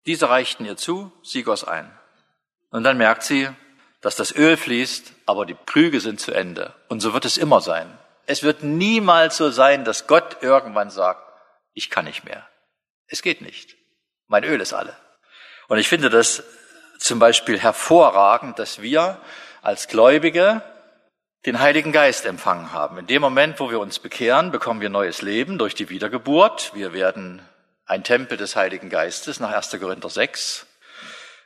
Diese 0.05 0.29
reichten 0.29 0.65
ihr 0.65 0.77
zu, 0.77 1.11
sie 1.23 1.43
goss 1.43 1.63
ein. 1.63 1.91
Und 2.71 2.83
dann 2.83 2.97
merkt 2.97 3.23
sie, 3.23 3.49
dass 4.01 4.15
das 4.15 4.35
Öl 4.35 4.57
fließt, 4.57 5.13
aber 5.25 5.45
die 5.45 5.55
Krüge 5.65 6.01
sind 6.01 6.19
zu 6.19 6.33
Ende. 6.33 6.73
Und 6.89 6.99
so 6.99 7.13
wird 7.13 7.25
es 7.25 7.37
immer 7.37 7.61
sein. 7.61 7.97
Es 8.25 8.43
wird 8.43 8.63
niemals 8.63 9.37
so 9.37 9.49
sein, 9.49 9.85
dass 9.85 10.07
Gott 10.07 10.37
irgendwann 10.41 10.89
sagt, 10.89 11.21
ich 11.73 11.89
kann 11.89 12.05
nicht 12.05 12.25
mehr. 12.25 12.47
Es 13.07 13.21
geht 13.21 13.41
nicht. 13.41 13.75
Mein 14.27 14.43
Öl 14.43 14.59
ist 14.59 14.73
alle. 14.73 14.95
Und 15.67 15.77
ich 15.77 15.87
finde 15.87 16.09
das 16.09 16.43
zum 16.99 17.19
Beispiel 17.19 17.59
hervorragend, 17.59 18.59
dass 18.59 18.81
wir 18.81 19.19
als 19.61 19.87
Gläubige 19.87 20.61
den 21.45 21.59
Heiligen 21.59 21.91
Geist 21.91 22.25
empfangen 22.25 22.71
haben. 22.71 22.97
In 22.97 23.07
dem 23.07 23.21
Moment, 23.21 23.59
wo 23.59 23.69
wir 23.69 23.79
uns 23.79 23.99
bekehren, 23.99 24.51
bekommen 24.51 24.79
wir 24.79 24.89
neues 24.89 25.21
Leben 25.21 25.57
durch 25.57 25.75
die 25.75 25.89
Wiedergeburt. 25.89 26.71
Wir 26.73 26.93
werden 26.93 27.41
ein 27.85 28.05
Tempel 28.05 28.37
des 28.37 28.55
Heiligen 28.55 28.89
Geistes 28.89 29.41
nach 29.41 29.51
1. 29.51 29.77
Korinther 29.79 30.09
6. 30.09 30.65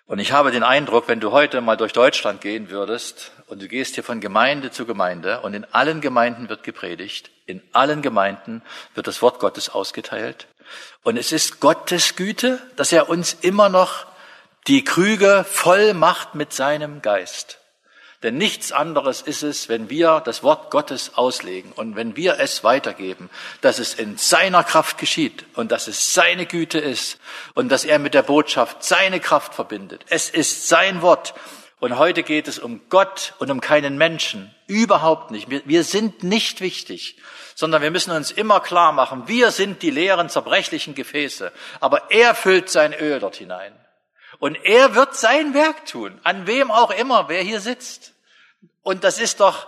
Und 0.06 0.20
ich 0.20 0.32
habe 0.32 0.52
den 0.52 0.64
Eindruck, 0.64 1.08
wenn 1.08 1.20
du 1.20 1.32
heute 1.32 1.62
mal 1.62 1.78
durch 1.78 1.94
Deutschland 1.94 2.42
gehen 2.42 2.70
würdest 2.70 3.32
und 3.48 3.62
du 3.62 3.68
gehst 3.68 3.96
hier 3.96 4.04
von 4.04 4.22
Gemeinde 4.22 4.70
zu 4.70 4.86
Gemeinde 4.86 5.42
und 5.42 5.56
in 5.56 5.66
allen 5.66 6.00
Gemeinden 6.00 6.48
wird 6.48 6.64
gepredigt, 6.64 7.32
in 7.48 7.62
allen 7.74 8.04
Gemeinden 8.04 8.62
wird 8.94 9.08
das 9.08 9.22
Wort 9.24 9.40
Gottes 9.40 9.68
ausgeteilt. 9.68 10.48
Und 11.04 11.18
es 11.18 11.32
ist 11.32 11.60
Gottes 11.60 12.16
Güte, 12.16 12.62
dass 12.76 12.94
er 12.94 13.10
uns 13.10 13.34
immer 13.34 13.68
noch 13.68 14.06
die 14.68 14.84
Krüge 14.84 15.44
voll 15.50 15.94
macht 15.94 16.36
mit 16.36 16.54
seinem 16.54 17.02
Geist. 17.02 17.60
Denn 18.24 18.36
nichts 18.38 18.72
anderes 18.72 19.22
ist 19.22 19.44
es, 19.44 19.70
wenn 19.70 19.92
wir 19.92 20.22
das 20.26 20.42
Wort 20.42 20.72
Gottes 20.72 21.12
auslegen 21.16 21.72
und 21.74 21.96
wenn 21.96 22.16
wir 22.16 22.40
es 22.40 22.64
weitergeben, 22.64 23.30
dass 23.62 23.78
es 23.78 23.94
in 23.94 24.18
seiner 24.18 24.64
Kraft 24.64 24.98
geschieht 24.98 25.46
und 25.54 25.72
dass 25.72 25.88
es 25.88 26.16
seine 26.16 26.48
Güte 26.48 26.80
ist 26.80 27.20
und 27.54 27.72
dass 27.72 27.86
er 27.86 28.00
mit 28.00 28.16
der 28.16 28.24
Botschaft 28.24 28.84
seine 28.84 29.20
Kraft 29.20 29.54
verbindet. 29.54 30.04
Es 30.10 30.32
ist 30.32 30.68
sein 30.68 31.04
Wort. 31.04 31.36
Und 31.80 32.00
heute 32.00 32.24
geht 32.24 32.48
es 32.48 32.58
um 32.58 32.82
Gott 32.90 33.36
und 33.38 33.52
um 33.52 33.62
keinen 33.62 34.00
Menschen. 34.00 34.52
Überhaupt 34.66 35.30
nicht. 35.30 35.52
Wir, 35.52 35.62
wir 35.66 35.84
sind 35.84 36.24
nicht 36.24 36.60
wichtig, 36.60 37.18
sondern 37.54 37.84
wir 37.84 37.92
müssen 37.92 38.10
uns 38.10 38.32
immer 38.32 38.62
klar 38.62 38.94
machen, 38.94 39.28
wir 39.28 39.52
sind 39.52 39.84
die 39.84 39.92
leeren, 39.92 40.28
zerbrechlichen 40.28 40.96
Gefäße. 40.96 41.52
Aber 41.80 42.10
er 42.10 42.34
füllt 42.34 42.70
sein 42.70 42.94
Öl 42.94 43.20
dort 43.20 43.36
hinein. 43.36 43.74
Und 44.40 44.56
er 44.64 44.96
wird 44.96 45.16
sein 45.16 45.54
Werk 45.54 45.86
tun, 45.86 46.20
an 46.24 46.48
wem 46.48 46.72
auch 46.72 46.92
immer, 46.92 47.28
wer 47.30 47.42
hier 47.42 47.60
sitzt. 47.60 48.14
Und 48.84 49.04
das 49.04 49.20
ist 49.20 49.40
doch 49.40 49.68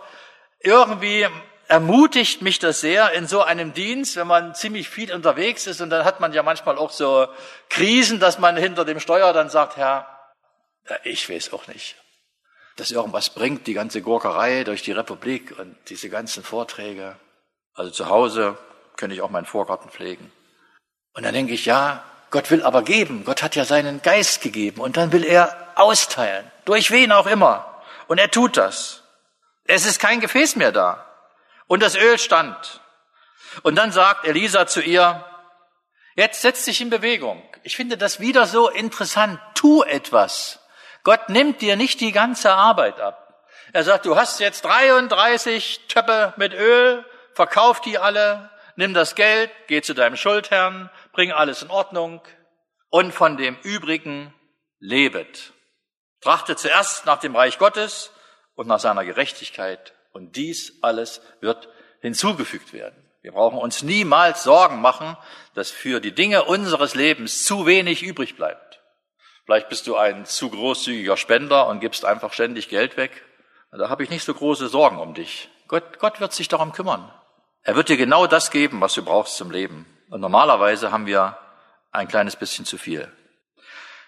irgendwie, 0.59 1.27
ermutigt 1.67 2.41
mich 2.41 2.59
das 2.59 2.81
sehr 2.81 3.11
in 3.13 3.27
so 3.27 3.41
einem 3.41 3.73
Dienst, 3.73 4.15
wenn 4.15 4.27
man 4.27 4.55
ziemlich 4.55 4.89
viel 4.89 5.13
unterwegs 5.13 5.67
ist 5.67 5.81
und 5.81 5.89
dann 5.89 6.05
hat 6.05 6.19
man 6.19 6.33
ja 6.33 6.43
manchmal 6.43 6.77
auch 6.77 6.91
so 6.91 7.27
Krisen, 7.69 8.19
dass 8.19 8.39
man 8.39 8.57
hinter 8.57 8.85
dem 8.85 8.99
Steuer 8.99 9.33
dann 9.33 9.49
sagt, 9.49 9.77
Herr, 9.77 10.07
ich 11.03 11.29
weiß 11.29 11.53
auch 11.53 11.67
nicht, 11.67 11.95
dass 12.75 12.91
irgendwas 12.91 13.29
bringt, 13.29 13.67
die 13.67 13.73
ganze 13.73 14.01
Gurkerei 14.01 14.63
durch 14.63 14.81
die 14.81 14.91
Republik 14.91 15.57
und 15.59 15.75
diese 15.89 16.09
ganzen 16.09 16.43
Vorträge. 16.43 17.15
Also 17.73 17.91
zu 17.91 18.09
Hause 18.09 18.57
könnte 18.97 19.15
ich 19.15 19.21
auch 19.21 19.29
meinen 19.29 19.45
Vorgarten 19.45 19.89
pflegen. 19.89 20.31
Und 21.13 21.23
dann 21.23 21.33
denke 21.33 21.53
ich, 21.53 21.65
ja, 21.65 22.03
Gott 22.31 22.51
will 22.51 22.63
aber 22.63 22.83
geben. 22.83 23.23
Gott 23.25 23.41
hat 23.41 23.55
ja 23.55 23.65
seinen 23.65 24.01
Geist 24.01 24.41
gegeben 24.41 24.81
und 24.81 24.97
dann 24.97 25.11
will 25.11 25.25
er 25.25 25.55
austeilen. 25.75 26.49
Durch 26.65 26.91
wen 26.91 27.11
auch 27.11 27.27
immer. 27.27 27.81
Und 28.07 28.17
er 28.17 28.31
tut 28.31 28.57
das. 28.57 29.03
Es 29.65 29.85
ist 29.85 29.99
kein 29.99 30.19
Gefäß 30.19 30.55
mehr 30.55 30.71
da. 30.71 31.05
Und 31.67 31.81
das 31.81 31.95
Öl 31.95 32.17
stand. 32.17 32.81
Und 33.63 33.75
dann 33.75 33.91
sagt 33.91 34.25
Elisa 34.25 34.67
zu 34.67 34.81
ihr, 34.81 35.25
Jetzt 36.19 36.41
setz 36.41 36.65
dich 36.65 36.81
in 36.81 36.89
Bewegung. 36.89 37.41
Ich 37.63 37.77
finde 37.77 37.95
das 37.95 38.19
wieder 38.19 38.45
so 38.45 38.69
interessant. 38.69 39.39
Tu 39.55 39.83
etwas. 39.83 40.59
Gott 41.05 41.29
nimmt 41.29 41.61
dir 41.61 41.77
nicht 41.77 42.01
die 42.01 42.11
ganze 42.11 42.51
Arbeit 42.51 42.99
ab. 42.99 43.45
Er 43.71 43.85
sagt, 43.85 44.05
du 44.05 44.17
hast 44.17 44.41
jetzt 44.41 44.65
33 44.65 45.87
Töpfe 45.87 46.33
mit 46.35 46.53
Öl, 46.53 47.05
verkauf 47.33 47.79
die 47.79 47.99
alle, 47.99 48.49
nimm 48.75 48.93
das 48.93 49.15
Geld, 49.15 49.49
geh 49.67 49.81
zu 49.81 49.93
deinem 49.93 50.17
Schuldherrn, 50.17 50.89
bring 51.19 51.33
alles 51.33 51.63
in 51.63 51.69
Ordnung 51.69 52.21
und 52.87 53.11
von 53.11 53.35
dem 53.35 53.57
übrigen 53.63 54.33
lebet. 54.79 55.51
Trachte 56.21 56.55
zuerst 56.55 57.05
nach 57.05 57.19
dem 57.19 57.35
Reich 57.35 57.57
Gottes 57.57 58.11
und 58.55 58.67
nach 58.67 58.79
seiner 58.79 59.03
Gerechtigkeit 59.03 59.93
und 60.13 60.37
dies 60.37 60.81
alles 60.81 61.19
wird 61.41 61.67
hinzugefügt 61.99 62.71
werden. 62.71 62.95
Wir 63.21 63.33
brauchen 63.33 63.59
uns 63.59 63.83
niemals 63.83 64.43
Sorgen 64.43 64.79
machen, 64.79 65.17
dass 65.55 65.71
für 65.71 65.99
die 65.99 66.13
Dinge 66.13 66.45
unseres 66.45 66.95
Lebens 66.95 67.43
zu 67.43 67.65
wenig 67.65 68.01
übrig 68.01 68.37
bleibt. 68.37 68.79
Vielleicht 69.43 69.67
bist 69.67 69.87
du 69.87 69.97
ein 69.97 70.25
zu 70.25 70.49
großzügiger 70.49 71.17
Spender 71.17 71.67
und 71.67 71.81
gibst 71.81 72.05
einfach 72.05 72.31
ständig 72.31 72.69
Geld 72.69 72.95
weg. 72.95 73.25
Da 73.73 73.89
habe 73.89 74.05
ich 74.05 74.09
nicht 74.09 74.23
so 74.23 74.33
große 74.33 74.69
Sorgen 74.69 74.99
um 74.99 75.13
dich. 75.13 75.49
Gott, 75.67 75.99
Gott 75.99 76.21
wird 76.21 76.31
sich 76.31 76.47
darum 76.47 76.71
kümmern. 76.71 77.11
Er 77.63 77.75
wird 77.75 77.89
dir 77.89 77.97
genau 77.97 78.25
das 78.25 78.51
geben, 78.51 78.79
was 78.79 78.93
du 78.93 79.03
brauchst 79.03 79.35
zum 79.35 79.51
Leben. 79.51 79.85
Und 80.09 80.21
normalerweise 80.21 80.91
haben 80.91 81.05
wir 81.05 81.37
ein 81.91 82.07
kleines 82.07 82.35
bisschen 82.35 82.65
zu 82.65 82.77
viel. 82.77 83.11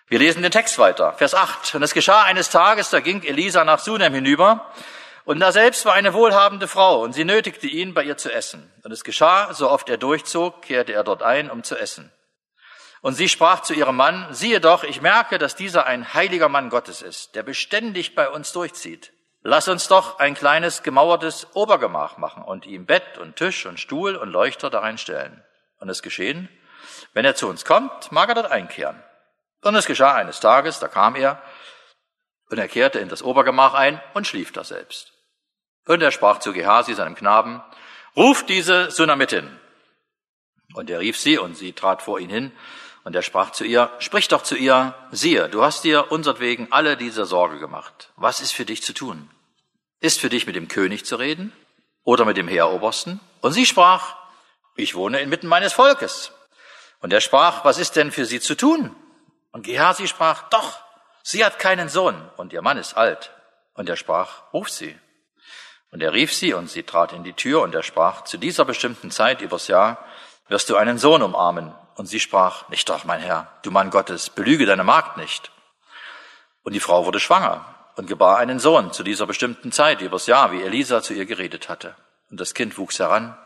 Wir 0.08 0.20
lesen 0.20 0.42
den 0.42 0.52
Text 0.52 0.78
weiter. 0.78 1.14
Vers 1.14 1.34
8. 1.34 1.76
Und 1.76 1.84
es 1.84 1.94
geschah 1.94 2.24
eines 2.24 2.50
Tages, 2.50 2.90
da 2.90 3.00
ging 3.00 3.24
Elisa 3.24 3.64
nach 3.64 3.80
Sunem 3.80 4.14
hinüber, 4.14 4.72
und 5.24 5.40
da 5.40 5.52
selbst 5.52 5.86
war 5.86 5.94
eine 5.94 6.14
wohlhabende 6.14 6.68
Frau, 6.68 7.02
und 7.02 7.14
sie 7.14 7.24
nötigte 7.24 7.68
ihn, 7.68 7.94
bei 7.94 8.04
ihr 8.04 8.18
zu 8.18 8.34
essen. 8.34 8.70
Und 8.84 8.92
es 8.92 9.04
geschah, 9.04 9.54
so 9.54 9.70
oft 9.70 9.88
er 9.88 9.98
durchzog, 9.98 10.64
kehrte 10.64 10.94
er 10.94 11.04
dort 11.04 11.22
ein, 11.22 11.52
um 11.52 11.64
zu 11.64 11.78
essen. 11.78 12.12
Und 13.02 13.14
sie 13.14 13.30
sprach 13.30 13.62
zu 13.62 13.74
ihrem 13.74 13.96
Mann, 13.96 14.28
siehe 14.32 14.60
doch, 14.60 14.84
ich 14.84 15.02
merke, 15.02 15.38
dass 15.38 15.56
dieser 15.56 15.86
ein 15.86 16.14
heiliger 16.14 16.50
Mann 16.50 16.70
Gottes 16.70 17.02
ist, 17.02 17.36
der 17.36 17.44
beständig 17.44 18.16
bei 18.16 18.30
uns 18.30 18.52
durchzieht. 18.52 19.14
Lass 19.44 19.68
uns 19.68 19.88
doch 19.88 20.20
ein 20.20 20.34
kleines 20.34 20.84
gemauertes 20.84 21.48
Obergemach 21.54 22.18
machen 22.18 22.44
und 22.44 22.66
ihm 22.66 22.86
Bett 22.86 23.18
und 23.18 23.38
Tisch 23.38 23.66
und 23.66 23.80
Stuhl 23.80 24.16
und 24.16 24.30
Leuchter 24.30 24.70
darein 24.70 24.98
stellen. 24.98 25.44
Und 25.82 25.90
es 25.90 26.02
geschehen, 26.02 26.48
wenn 27.14 27.26
er 27.26 27.36
zu 27.36 27.50
uns 27.50 27.66
kommt, 27.66 28.12
mag 28.12 28.30
er 28.30 28.36
dort 28.36 28.52
einkehren. 28.52 29.04
Und 29.64 29.76
es 29.76 29.88
geschah 29.88 30.14
eines 30.14 30.40
Tages, 30.40 30.80
da 30.80 30.88
kam 30.88 31.16
er, 31.16 31.42
und 32.50 32.58
er 32.60 32.68
kehrte 32.68 33.00
in 33.00 33.10
das 33.10 33.24
Obergemach 33.24 33.74
ein 33.74 34.02
und 34.14 34.28
schlief 34.28 34.52
da 34.52 34.64
selbst. 34.64 35.12
Und 35.86 36.02
er 36.02 36.12
sprach 36.12 36.40
zu 36.40 36.54
Gehasi, 36.54 36.94
seinem 36.94 37.16
Knaben, 37.16 37.64
ruf 38.16 38.46
diese 38.46 38.92
Sunamitin. 38.92 39.60
Und 40.74 40.90
er 40.90 41.00
rief 41.00 41.18
sie, 41.18 41.38
und 41.38 41.56
sie 41.56 41.74
trat 41.74 42.02
vor 42.02 42.20
ihn 42.20 42.30
hin, 42.30 42.52
und 43.04 43.16
er 43.16 43.24
sprach 43.24 43.52
zu 43.52 43.66
ihr, 43.66 43.90
sprich 43.98 44.28
doch 44.28 44.44
zu 44.44 44.56
ihr, 44.56 44.94
siehe, 45.10 45.50
du 45.50 45.64
hast 45.64 45.84
dir 45.84 46.12
unsertwegen 46.12 46.72
alle 46.72 46.96
diese 46.96 47.26
Sorge 47.26 47.58
gemacht. 47.58 48.12
Was 48.16 48.42
ist 48.42 48.52
für 48.52 48.66
dich 48.66 48.84
zu 48.84 48.94
tun? 48.94 49.32
Ist 50.00 50.20
für 50.20 50.30
dich 50.30 50.46
mit 50.46 50.56
dem 50.56 50.68
König 50.68 51.06
zu 51.06 51.16
reden 51.16 51.52
oder 52.04 52.26
mit 52.26 52.38
dem 52.38 52.48
Heerobersten? 52.48 53.20
Und 53.42 53.54
sie 53.54 53.66
sprach, 53.66 54.21
ich 54.76 54.96
wohne 54.96 55.20
inmitten 55.20 55.48
meines 55.48 55.74
Volkes. 55.74 56.32
Und 57.00 57.14
er 57.14 57.22
sprach, 57.22 57.66
was 57.66 57.78
ist 57.78 57.96
denn 57.96 58.12
für 58.12 58.26
sie 58.26 58.40
zu 58.40 58.56
tun? 58.56 58.96
Und 59.52 59.66
Gehasi 59.66 60.08
sprach, 60.08 60.50
doch, 60.50 60.80
sie 61.24 61.44
hat 61.44 61.60
keinen 61.60 61.90
Sohn 61.90 62.30
und 62.38 62.54
ihr 62.54 62.62
Mann 62.62 62.78
ist 62.78 62.96
alt. 62.96 63.32
Und 63.74 63.90
er 63.90 63.98
sprach, 63.98 64.54
ruf 64.54 64.70
sie. 64.70 64.98
Und 65.92 66.02
er 66.02 66.14
rief 66.14 66.34
sie 66.34 66.54
und 66.54 66.70
sie 66.70 66.84
trat 66.84 67.12
in 67.12 67.24
die 67.24 67.34
Tür 67.34 67.62
und 67.62 67.76
er 67.76 67.84
sprach, 67.84 68.24
zu 68.24 68.38
dieser 68.38 68.66
bestimmten 68.66 69.12
Zeit 69.12 69.42
übers 69.42 69.68
Jahr 69.68 70.06
wirst 70.48 70.70
du 70.70 70.78
einen 70.78 70.98
Sohn 70.98 71.22
umarmen. 71.22 71.74
Und 71.96 72.06
sie 72.06 72.20
sprach, 72.20 72.70
nicht 72.70 72.88
doch, 72.90 73.04
mein 73.04 73.20
Herr, 73.20 73.52
du 73.64 73.72
Mann 73.72 73.90
Gottes, 73.90 74.30
belüge 74.30 74.66
deine 74.66 74.84
Magd 74.84 75.18
nicht. 75.18 75.52
Und 76.64 76.74
die 76.74 76.80
Frau 76.80 77.06
wurde 77.06 77.20
schwanger 77.20 77.66
und 77.96 78.08
gebar 78.08 78.38
einen 78.38 78.60
Sohn 78.60 78.94
zu 78.94 79.04
dieser 79.04 79.28
bestimmten 79.28 79.72
Zeit 79.72 80.02
übers 80.02 80.28
Jahr, 80.28 80.52
wie 80.52 80.62
Elisa 80.62 81.02
zu 81.02 81.14
ihr 81.14 81.26
geredet 81.26 81.68
hatte. 81.68 81.96
Und 82.30 82.40
das 82.40 82.54
Kind 82.54 82.78
wuchs 82.78 83.00
heran. 83.00 83.38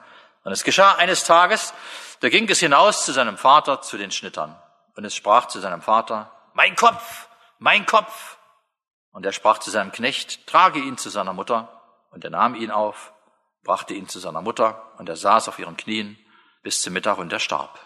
Und 0.46 0.52
es 0.52 0.64
geschah 0.64 0.94
eines 0.94 1.24
Tages, 1.24 1.74
da 2.22 2.30
ging 2.30 2.48
es 2.50 2.60
hinaus 2.60 3.04
zu 3.04 3.12
seinem 3.12 3.36
Vater, 3.38 3.82
zu 3.82 3.98
den 3.98 4.12
Schnittern. 4.12 4.56
Und 4.96 5.04
es 5.04 5.16
sprach 5.16 5.48
zu 5.48 5.60
seinem 5.60 5.82
Vater, 5.82 6.32
mein 6.54 6.76
Kopf, 6.76 7.28
mein 7.58 7.86
Kopf. 7.88 8.38
Und 9.12 9.26
er 9.26 9.34
sprach 9.34 9.58
zu 9.58 9.72
seinem 9.72 9.92
Knecht, 9.92 10.46
trage 10.46 10.80
ihn 10.80 10.98
zu 10.98 11.10
seiner 11.10 11.34
Mutter. 11.34 11.82
Und 12.12 12.24
er 12.24 12.30
nahm 12.30 12.54
ihn 12.54 12.70
auf, 12.70 13.12
brachte 13.64 13.96
ihn 13.96 14.08
zu 14.08 14.20
seiner 14.20 14.42
Mutter, 14.42 14.94
und 15.00 15.10
er 15.10 15.16
saß 15.16 15.50
auf 15.50 15.58
ihren 15.58 15.78
Knien 15.78 16.18
bis 16.62 16.82
zum 16.82 16.94
Mittag, 16.94 17.18
und 17.18 17.34
er 17.34 17.40
starb. 17.40 17.80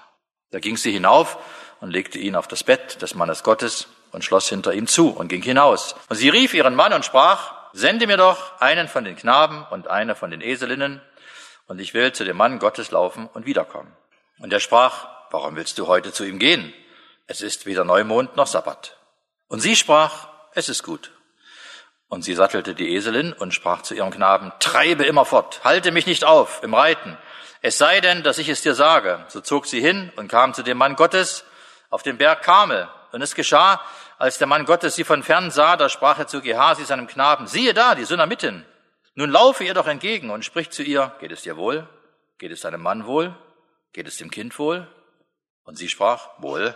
Da 0.51 0.59
ging 0.59 0.75
sie 0.75 0.91
hinauf 0.91 1.37
und 1.79 1.91
legte 1.91 2.19
ihn 2.19 2.35
auf 2.35 2.49
das 2.49 2.65
Bett 2.65 3.01
des 3.01 3.15
Mannes 3.15 3.43
Gottes 3.43 3.87
und 4.11 4.25
schloss 4.25 4.49
hinter 4.49 4.73
ihm 4.73 4.85
zu 4.85 5.11
und 5.11 5.29
ging 5.29 5.41
hinaus. 5.41 5.95
Und 6.09 6.17
sie 6.17 6.29
rief 6.29 6.53
ihren 6.53 6.75
Mann 6.75 6.91
und 6.91 7.05
sprach, 7.05 7.53
sende 7.71 8.05
mir 8.05 8.17
doch 8.17 8.59
einen 8.59 8.87
von 8.87 9.05
den 9.05 9.15
Knaben 9.15 9.65
und 9.69 9.87
eine 9.87 10.15
von 10.15 10.29
den 10.29 10.41
Eselinnen, 10.41 11.01
und 11.69 11.79
ich 11.79 11.93
will 11.93 12.11
zu 12.11 12.25
dem 12.25 12.35
Mann 12.35 12.59
Gottes 12.59 12.91
laufen 12.91 13.29
und 13.33 13.45
wiederkommen. 13.45 13.95
Und 14.39 14.51
er 14.51 14.59
sprach, 14.59 15.07
warum 15.31 15.55
willst 15.55 15.79
du 15.79 15.87
heute 15.87 16.11
zu 16.11 16.25
ihm 16.25 16.39
gehen? 16.39 16.73
es 17.29 17.41
ist 17.41 17.67
weder 17.67 17.85
Neumond 17.85 18.35
noch 18.35 18.47
Sabbat. 18.47 18.97
Und 19.47 19.59
sie 19.59 19.75
sprach, 19.75 20.27
es 20.55 20.67
ist 20.67 20.81
gut. 20.81 21.11
Und 22.07 22.23
sie 22.23 22.33
sattelte 22.33 22.73
die 22.73 22.95
Eselin 22.95 23.33
und 23.33 23.53
sprach 23.53 23.83
zu 23.83 23.93
ihrem 23.93 24.09
Knaben, 24.09 24.51
treibe 24.59 25.05
immerfort, 25.05 25.63
halte 25.63 25.91
mich 25.91 26.07
nicht 26.07 26.23
auf 26.25 26.63
im 26.63 26.73
Reiten. 26.73 27.19
Es 27.61 27.77
sei 27.77 28.01
denn, 28.01 28.23
dass 28.23 28.39
ich 28.39 28.49
es 28.49 28.63
dir 28.63 28.73
sage. 28.73 29.23
So 29.27 29.41
zog 29.41 29.67
sie 29.67 29.79
hin 29.79 30.11
und 30.15 30.27
kam 30.27 30.55
zu 30.55 30.63
dem 30.63 30.79
Mann 30.79 30.95
Gottes 30.95 31.45
auf 31.91 32.01
den 32.01 32.17
Berg 32.17 32.41
Karmel. 32.41 32.89
Und 33.11 33.21
es 33.21 33.35
geschah, 33.35 33.79
als 34.17 34.39
der 34.39 34.47
Mann 34.47 34.65
Gottes 34.65 34.95
sie 34.95 35.03
von 35.03 35.21
fern 35.21 35.51
sah, 35.51 35.77
da 35.77 35.87
sprach 35.87 36.17
er 36.17 36.25
zu 36.25 36.41
Gehasi, 36.41 36.83
seinem 36.83 37.05
Knaben, 37.05 37.45
siehe 37.45 37.75
da, 37.75 37.93
die 37.93 38.05
Sunamitin. 38.05 38.65
Nun 39.19 39.31
laufe 39.31 39.65
ihr 39.65 39.73
doch 39.73 39.87
entgegen 39.87 40.29
und 40.29 40.45
sprich 40.45 40.69
zu 40.69 40.81
ihr, 40.81 41.13
geht 41.19 41.33
es 41.33 41.41
dir 41.41 41.57
wohl? 41.57 41.85
Geht 42.37 42.53
es 42.53 42.61
deinem 42.61 42.81
Mann 42.81 43.05
wohl? 43.05 43.35
Geht 43.91 44.07
es 44.07 44.15
dem 44.15 44.31
Kind 44.31 44.57
wohl? 44.57 44.87
Und 45.65 45.77
sie 45.77 45.89
sprach, 45.89 46.29
wohl. 46.37 46.73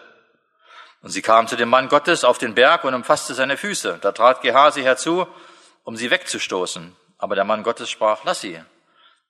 Und 1.01 1.11
sie 1.11 1.21
kam 1.21 1.47
zu 1.47 1.55
dem 1.55 1.69
Mann 1.69 1.87
Gottes 1.87 2.25
auf 2.25 2.37
den 2.39 2.53
Berg 2.53 2.83
und 2.83 2.95
umfasste 2.95 3.33
seine 3.33 3.55
Füße. 3.55 3.97
Da 4.01 4.11
trat 4.11 4.41
Gehasi 4.41 4.81
herzu, 4.81 5.25
um 5.85 5.95
sie 5.95 6.11
wegzustoßen. 6.11 6.93
Aber 7.17 7.35
der 7.35 7.45
Mann 7.45 7.63
Gottes 7.63 7.89
sprach, 7.89 8.25
lass 8.25 8.41
sie, 8.41 8.61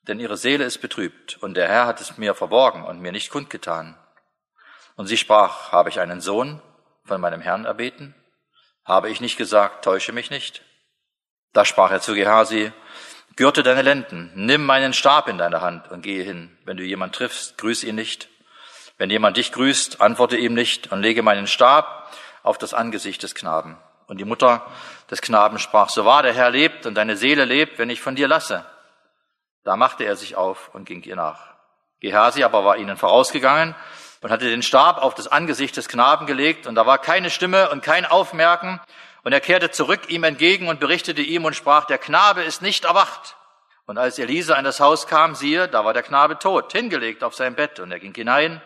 denn 0.08 0.20
ihre 0.20 0.36
Seele 0.36 0.64
ist 0.64 0.80
betrübt, 0.80 1.38
und 1.40 1.54
der 1.54 1.68
Herr 1.68 1.86
hat 1.86 2.02
es 2.02 2.18
mir 2.18 2.34
verborgen 2.34 2.84
und 2.84 3.00
mir 3.00 3.12
nicht 3.12 3.30
kundgetan. 3.30 3.96
Und 4.96 5.06
sie 5.06 5.18
sprach, 5.18 5.72
habe 5.72 5.90
ich 5.90 6.00
einen 6.00 6.20
Sohn 6.20 6.64
von 7.06 7.22
meinem 7.22 7.42
Herrn 7.42 7.66
erbeten? 7.66 8.16
Habe 8.84 9.12
ich 9.12 9.22
nicht 9.22 9.38
gesagt, 9.38 9.86
täusche 9.86 10.14
mich 10.14 10.32
nicht? 10.32 10.64
Da 11.54 11.64
sprach 11.66 11.92
er 11.92 12.02
zu 12.02 12.16
Gehasi, 12.16 12.74
gürte 13.36 13.64
deine 13.64 13.82
Lenden, 13.82 14.32
nimm 14.36 14.66
meinen 14.66 14.94
Stab 14.94 15.28
in 15.28 15.38
deine 15.38 15.62
Hand 15.62 15.90
und 15.90 16.02
gehe 16.02 16.24
hin. 16.24 16.56
Wenn 16.66 16.78
du 16.78 16.84
jemand 16.84 17.16
triffst, 17.16 17.58
grüß 17.58 17.84
ihn 17.84 17.96
nicht. 17.96 18.30
Wenn 18.98 19.10
jemand 19.10 19.38
dich 19.38 19.52
grüßt, 19.52 20.02
antworte 20.02 20.38
ihm 20.38 20.54
nicht 20.54 20.92
und 20.92 21.02
lege 21.02 21.24
meinen 21.24 21.48
Stab 21.48 22.12
auf 22.44 22.58
das 22.58 22.74
Angesicht 22.74 23.24
des 23.24 23.36
Knaben. 23.36 23.78
Und 24.08 24.18
die 24.18 24.26
Mutter 24.26 24.66
des 25.10 25.22
Knaben 25.22 25.60
sprach, 25.60 25.90
so 25.90 26.06
wahr 26.06 26.24
der 26.24 26.34
Herr 26.34 26.52
lebt 26.52 26.86
und 26.86 26.96
deine 26.96 27.18
Seele 27.18 27.46
lebt, 27.46 27.80
wenn 27.80 27.90
ich 27.90 28.02
von 28.02 28.16
dir 28.16 28.28
lasse. 28.28 28.66
Da 29.64 29.78
machte 29.78 30.04
er 30.04 30.16
sich 30.16 30.36
auf 30.36 30.70
und 30.74 30.86
ging 30.86 31.02
ihr 31.04 31.16
nach. 31.16 31.54
Gehasi 32.02 32.44
aber 32.44 32.66
war 32.66 32.78
ihnen 32.78 32.98
vorausgegangen 32.98 33.76
und 34.22 34.30
hatte 34.30 34.50
den 34.50 34.62
Stab 34.62 35.02
auf 35.02 35.16
das 35.16 35.28
Angesicht 35.28 35.76
des 35.78 35.88
Knaben 35.88 36.26
gelegt, 36.26 36.68
und 36.68 36.76
da 36.76 36.86
war 36.86 36.98
keine 36.98 37.30
Stimme 37.30 37.70
und 37.70 37.82
kein 37.82 38.06
Aufmerken, 38.06 38.82
und 39.24 39.34
er 39.34 39.42
kehrte 39.42 39.72
zurück 39.72 40.10
ihm 40.10 40.24
entgegen 40.24 40.68
und 40.68 40.80
berichtete 40.80 41.22
ihm 41.22 41.46
und 41.46 41.56
sprach, 41.56 41.86
der 41.86 41.98
Knabe 41.98 42.44
ist 42.44 42.62
nicht 42.62 42.86
erwacht. 42.86 43.36
Und 43.86 43.98
als 43.98 44.18
Elisa 44.20 44.56
in 44.56 44.64
das 44.64 44.80
Haus 44.80 45.08
kam, 45.08 45.36
siehe, 45.36 45.68
da 45.68 45.84
war 45.84 45.94
der 45.94 46.04
Knabe 46.04 46.40
tot, 46.40 46.72
hingelegt 46.72 47.24
auf 47.24 47.36
sein 47.36 47.56
Bett, 47.56 47.80
und 47.80 47.92
er 47.92 48.00
ging 48.00 48.14
hinein 48.14 48.62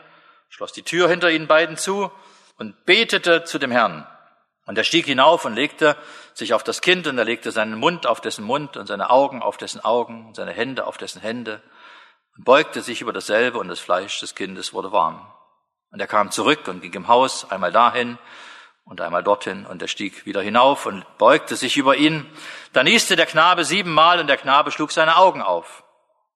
schloss 0.50 0.72
die 0.74 0.84
Tür 0.84 1.10
hinter 1.10 1.30
ihnen 1.30 1.48
beiden 1.48 1.78
zu 1.78 2.12
und 2.58 2.86
betete 2.86 3.44
zu 3.44 3.60
dem 3.60 3.72
Herrn. 3.72 4.08
Und 4.66 4.78
er 4.78 4.84
stieg 4.84 5.06
hinauf 5.06 5.46
und 5.46 5.56
legte 5.56 5.96
sich 6.34 6.54
auf 6.54 6.64
das 6.64 6.82
Kind 6.82 7.08
und 7.08 7.18
er 7.18 7.26
legte 7.26 7.52
seinen 7.52 7.76
Mund 7.76 8.06
auf 8.06 8.20
dessen 8.20 8.44
Mund 8.44 8.76
und 8.76 8.88
seine 8.88 9.10
Augen 9.10 9.42
auf 9.42 9.58
dessen 9.58 9.84
Augen 9.84 10.28
und 10.28 10.36
seine 10.36 10.52
Hände 10.52 10.86
auf 10.86 10.98
dessen 10.98 11.22
Hände 11.22 11.62
und 12.36 12.44
beugte 12.44 12.82
sich 12.82 13.02
über 13.02 13.14
dasselbe 13.14 13.60
und 13.60 13.70
das 13.70 13.80
Fleisch 13.80 14.20
des 14.20 14.36
Kindes 14.36 14.74
wurde 14.74 14.92
warm. 14.92 15.26
Und 15.92 16.02
er 16.02 16.08
kam 16.08 16.32
zurück 16.32 16.68
und 16.68 16.82
ging 16.82 16.94
im 16.94 17.08
Haus 17.08 17.50
einmal 17.50 17.72
dahin 17.72 18.18
und 18.88 19.02
einmal 19.02 19.24
dorthin 19.24 19.66
und 19.66 19.82
er 19.82 19.88
stieg 19.88 20.26
wieder 20.26 20.42
hinauf 20.42 20.86
und 20.86 21.06
beugte 21.18 21.56
sich 21.56 21.78
über 21.78 21.96
ihn. 21.96 22.26
Da 22.74 22.84
nieste 22.84 23.16
der 23.16 23.26
Knabe 23.26 23.66
siebenmal 23.66 24.20
und 24.20 24.28
der 24.28 24.38
Knabe 24.38 24.72
schlug 24.72 24.92
seine 24.92 25.18
Augen 25.18 25.42
auf. 25.42 25.84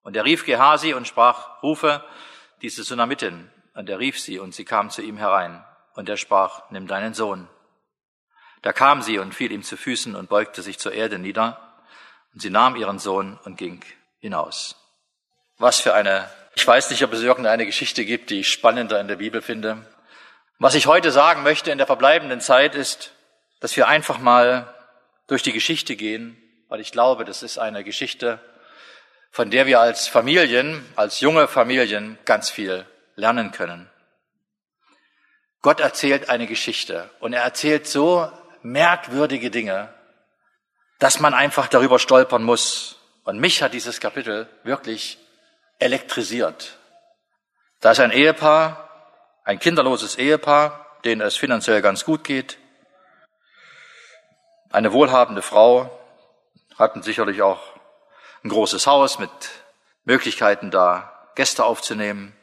Und 0.03 0.15
er 0.15 0.25
rief 0.25 0.45
Gehasi 0.45 0.93
und 0.93 1.07
sprach, 1.07 1.61
rufe 1.63 2.03
diese 2.61 2.83
Sunamitin. 2.83 3.49
Und 3.73 3.89
er 3.89 3.99
rief 3.99 4.19
sie, 4.19 4.39
und 4.39 4.53
sie 4.53 4.65
kam 4.65 4.89
zu 4.89 5.01
ihm 5.01 5.17
herein. 5.17 5.63
Und 5.93 6.09
er 6.09 6.17
sprach, 6.17 6.69
nimm 6.71 6.87
deinen 6.87 7.13
Sohn. 7.13 7.47
Da 8.61 8.73
kam 8.73 9.01
sie 9.01 9.17
und 9.17 9.33
fiel 9.33 9.51
ihm 9.51 9.63
zu 9.63 9.77
Füßen 9.77 10.15
und 10.15 10.29
beugte 10.29 10.61
sich 10.61 10.77
zur 10.77 10.93
Erde 10.93 11.19
nieder. 11.19 11.59
Und 12.33 12.41
sie 12.41 12.49
nahm 12.49 12.75
ihren 12.75 12.99
Sohn 12.99 13.39
und 13.43 13.57
ging 13.57 13.83
hinaus. 14.19 14.75
Was 15.57 15.79
für 15.79 15.93
eine 15.93 16.29
Ich 16.55 16.67
weiß 16.67 16.89
nicht, 16.89 17.03
ob 17.03 17.13
es 17.13 17.21
irgendeine 17.21 17.65
Geschichte 17.65 18.03
gibt, 18.03 18.29
die 18.29 18.41
ich 18.41 18.51
spannender 18.51 18.99
in 18.99 19.07
der 19.07 19.15
Bibel 19.15 19.41
finde. 19.41 19.85
Was 20.63 20.75
ich 20.75 20.85
heute 20.85 21.11
sagen 21.11 21.41
möchte 21.41 21.71
in 21.71 21.79
der 21.79 21.87
verbleibenden 21.87 22.39
Zeit 22.39 22.75
ist, 22.75 23.13
dass 23.61 23.75
wir 23.75 23.87
einfach 23.87 24.19
mal 24.19 24.71
durch 25.25 25.41
die 25.41 25.53
Geschichte 25.53 25.95
gehen, 25.95 26.39
weil 26.69 26.79
ich 26.79 26.91
glaube, 26.91 27.25
das 27.25 27.41
ist 27.41 27.57
eine 27.57 27.83
Geschichte, 27.83 28.37
von 29.31 29.49
der 29.49 29.65
wir 29.65 29.79
als 29.79 30.07
Familien, 30.07 30.85
als 30.95 31.19
junge 31.19 31.47
Familien 31.47 32.19
ganz 32.25 32.51
viel 32.51 32.85
lernen 33.15 33.49
können. 33.49 33.89
Gott 35.63 35.79
erzählt 35.79 36.29
eine 36.29 36.45
Geschichte 36.45 37.09
und 37.21 37.33
er 37.33 37.41
erzählt 37.41 37.87
so 37.87 38.31
merkwürdige 38.61 39.49
Dinge, 39.49 39.91
dass 40.99 41.19
man 41.19 41.33
einfach 41.33 41.69
darüber 41.69 41.97
stolpern 41.97 42.43
muss. 42.43 42.99
Und 43.23 43.39
mich 43.39 43.63
hat 43.63 43.73
dieses 43.73 43.99
Kapitel 43.99 44.47
wirklich 44.61 45.17
elektrisiert. 45.79 46.77
Da 47.79 47.93
ist 47.93 47.99
ein 47.99 48.11
Ehepaar, 48.11 48.90
ein 49.43 49.59
kinderloses 49.59 50.17
Ehepaar, 50.17 50.85
denen 51.03 51.21
es 51.21 51.35
finanziell 51.35 51.81
ganz 51.81 52.05
gut 52.05 52.23
geht. 52.23 52.57
Eine 54.71 54.93
wohlhabende 54.93 55.41
Frau, 55.41 55.97
hatten 56.77 57.03
sicherlich 57.03 57.41
auch 57.41 57.59
ein 58.43 58.49
großes 58.49 58.87
Haus 58.87 59.19
mit 59.19 59.29
Möglichkeiten 60.03 60.71
da 60.71 61.29
Gäste 61.35 61.63
aufzunehmen. 61.63 62.35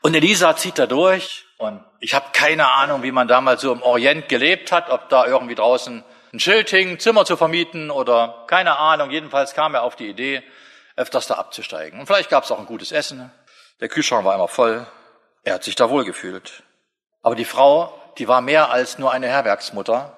Und 0.00 0.14
Elisa 0.14 0.56
zieht 0.56 0.78
da 0.78 0.86
durch 0.86 1.46
und 1.58 1.84
ich 2.00 2.14
habe 2.14 2.26
keine 2.32 2.72
Ahnung, 2.72 3.02
wie 3.02 3.12
man 3.12 3.28
damals 3.28 3.60
so 3.62 3.72
im 3.72 3.82
Orient 3.82 4.28
gelebt 4.28 4.72
hat, 4.72 4.90
ob 4.90 5.08
da 5.08 5.26
irgendwie 5.26 5.54
draußen 5.54 6.04
ein 6.32 6.40
Schild 6.40 6.70
hing, 6.70 6.98
Zimmer 6.98 7.24
zu 7.24 7.36
vermieten 7.36 7.90
oder 7.90 8.44
keine 8.46 8.78
Ahnung. 8.78 9.10
Jedenfalls 9.10 9.54
kam 9.54 9.74
er 9.74 9.82
auf 9.82 9.96
die 9.96 10.08
Idee, 10.08 10.42
öfters 10.96 11.26
da 11.26 11.34
abzusteigen. 11.34 11.98
Und 11.98 12.06
vielleicht 12.06 12.30
gab 12.30 12.44
es 12.44 12.50
auch 12.50 12.58
ein 12.58 12.66
gutes 12.66 12.92
Essen. 12.92 13.32
Der 13.80 13.88
Kühlschrank 13.88 14.24
war 14.24 14.34
immer 14.34 14.48
voll. 14.48 14.86
Er 15.44 15.54
hat 15.54 15.64
sich 15.64 15.74
da 15.74 15.90
wohl 15.90 16.04
gefühlt. 16.04 16.62
Aber 17.22 17.34
die 17.34 17.44
Frau, 17.44 17.92
die 18.18 18.28
war 18.28 18.40
mehr 18.40 18.70
als 18.70 18.98
nur 18.98 19.12
eine 19.12 19.28
Herbergsmutter. 19.28 20.16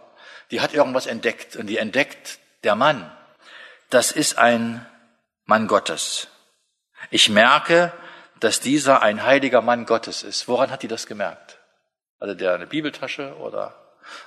Die 0.51 0.61
hat 0.61 0.75
irgendwas 0.75 1.07
entdeckt 1.07 1.57
und 1.57 1.67
die 1.67 1.79
entdeckt, 1.79 2.39
der 2.65 2.75
Mann, 2.75 3.11
das 3.89 4.13
ist 4.13 4.39
ein 4.39 4.87
Mann 5.45 5.67
Gottes. 5.67 6.29
Ich 7.11 7.29
merke, 7.29 7.93
dass 8.39 8.61
dieser 8.61 9.03
ein 9.03 9.25
heiliger 9.25 9.63
Mann 9.63 9.87
Gottes 9.87 10.23
ist. 10.23 10.49
Woran 10.49 10.71
hat 10.71 10.83
die 10.83 10.89
das 10.89 11.07
gemerkt? 11.07 11.59
Hatte 12.21 12.37
der 12.37 12.55
eine 12.55 12.67
Bibeltasche 12.67 13.37
oder 13.37 13.75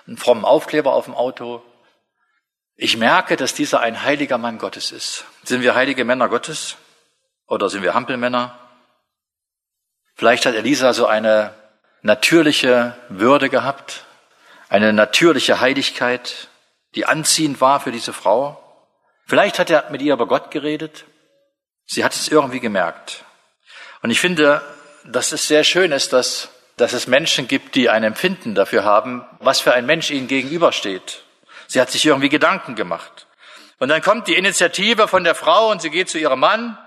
einen 0.08 0.18
frommen 0.18 0.46
Aufkleber 0.46 0.94
auf 0.94 1.06
dem 1.06 1.16
Auto? 1.16 1.64
Ich 2.76 2.98
merke, 2.98 3.36
dass 3.38 3.54
dieser 3.54 3.82
ein 3.82 4.04
heiliger 4.04 4.38
Mann 4.38 4.58
Gottes 4.58 4.92
ist. 4.92 5.26
Sind 5.44 5.62
wir 5.62 5.76
heilige 5.76 6.06
Männer 6.06 6.28
Gottes 6.28 6.78
oder 7.48 7.70
sind 7.70 7.84
wir 7.84 7.94
Hampelmänner? 7.94 8.58
Vielleicht 10.16 10.46
hat 10.46 10.56
Elisa 10.56 10.94
so 10.94 11.08
eine 11.08 11.54
natürliche 12.02 12.96
Würde 13.10 13.50
gehabt, 13.50 14.06
eine 14.70 14.94
natürliche 14.94 15.60
Heiligkeit, 15.60 16.50
die 16.96 17.06
anziehend 17.06 17.62
war 17.62 17.80
für 17.80 17.92
diese 17.92 18.14
Frau. 18.14 18.60
Vielleicht 19.26 19.60
hat 19.60 19.70
er 19.70 19.90
mit 19.90 20.02
ihr 20.02 20.14
über 20.14 20.28
Gott 20.28 20.52
geredet. 20.52 21.06
Sie 21.86 22.04
hat 22.04 22.14
es 22.14 22.28
irgendwie 22.28 22.60
gemerkt. 22.60 23.24
Und 24.02 24.10
ich 24.10 24.20
finde, 24.20 24.62
dass 25.06 25.32
es 25.32 25.48
sehr 25.48 25.64
schön 25.64 25.92
ist, 25.92 26.14
dass, 26.14 26.50
dass 26.78 26.94
es 26.94 27.08
Menschen 27.08 27.48
gibt, 27.48 27.76
die 27.76 27.90
ein 27.90 28.04
Empfinden 28.04 28.56
dafür 28.56 28.84
haben, 28.84 29.26
was 29.40 29.60
für 29.60 29.74
ein 29.74 29.86
Mensch 29.86 30.12
ihnen 30.12 30.28
gegenübersteht. 30.28 31.24
Sie 31.68 31.82
hat 31.82 31.90
sich 31.90 32.06
irgendwie 32.06 32.30
Gedanken 32.30 32.76
gemacht. 32.76 33.28
Und 33.80 33.90
dann 33.90 34.02
kommt 34.02 34.28
die 34.28 34.36
Initiative 34.36 35.08
von 35.08 35.24
der 35.24 35.36
Frau 35.36 35.72
und 35.72 35.82
sie 35.82 35.90
geht 35.90 36.10
zu 36.10 36.18
ihrem 36.18 36.40
Mann 36.40 36.78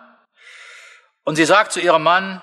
und 1.24 1.36
sie 1.36 1.44
sagt 1.44 1.72
zu 1.72 1.80
ihrem 1.80 2.02
Mann, 2.02 2.40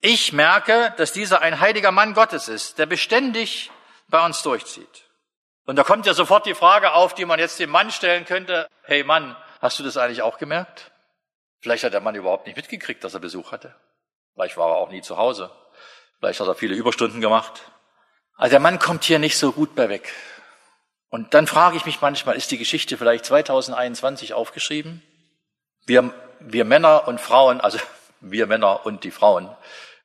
ich 0.00 0.32
merke, 0.32 0.94
dass 0.96 1.12
dieser 1.12 1.42
ein 1.42 1.60
heiliger 1.60 1.90
Mann 1.90 2.14
Gottes 2.14 2.48
ist, 2.48 2.78
der 2.78 2.86
beständig 2.86 3.70
bei 4.08 4.24
uns 4.24 4.42
durchzieht. 4.42 5.04
Und 5.66 5.76
da 5.76 5.84
kommt 5.84 6.06
ja 6.06 6.14
sofort 6.14 6.46
die 6.46 6.54
Frage 6.54 6.92
auf, 6.92 7.14
die 7.14 7.24
man 7.24 7.38
jetzt 7.38 7.58
dem 7.58 7.70
Mann 7.70 7.90
stellen 7.90 8.24
könnte, 8.24 8.68
hey 8.82 9.04
Mann, 9.04 9.36
hast 9.60 9.78
du 9.78 9.82
das 9.82 9.96
eigentlich 9.96 10.22
auch 10.22 10.38
gemerkt? 10.38 10.92
Vielleicht 11.60 11.84
hat 11.84 11.92
der 11.92 12.00
Mann 12.00 12.14
überhaupt 12.14 12.46
nicht 12.46 12.56
mitgekriegt, 12.56 13.02
dass 13.04 13.14
er 13.14 13.20
Besuch 13.20 13.52
hatte. 13.52 13.74
Vielleicht 14.34 14.56
war 14.56 14.70
er 14.70 14.76
auch 14.76 14.90
nie 14.90 15.02
zu 15.02 15.16
Hause. 15.16 15.50
Vielleicht 16.18 16.40
hat 16.40 16.46
er 16.46 16.54
viele 16.54 16.74
Überstunden 16.74 17.20
gemacht. 17.20 17.62
Also 18.36 18.52
der 18.52 18.60
Mann 18.60 18.78
kommt 18.78 19.04
hier 19.04 19.18
nicht 19.18 19.36
so 19.36 19.52
gut 19.52 19.74
bei 19.74 19.88
weg. 19.88 20.12
Und 21.10 21.34
dann 21.34 21.46
frage 21.46 21.76
ich 21.76 21.86
mich 21.86 22.00
manchmal, 22.00 22.36
ist 22.36 22.50
die 22.50 22.58
Geschichte 22.58 22.96
vielleicht 22.96 23.24
2021 23.24 24.34
aufgeschrieben? 24.34 25.02
Wir, 25.86 26.12
wir 26.38 26.64
Männer 26.64 27.08
und 27.08 27.20
Frauen, 27.20 27.60
also 27.60 27.78
wir 28.20 28.46
Männer 28.46 28.86
und 28.86 29.04
die 29.04 29.10
Frauen, 29.10 29.54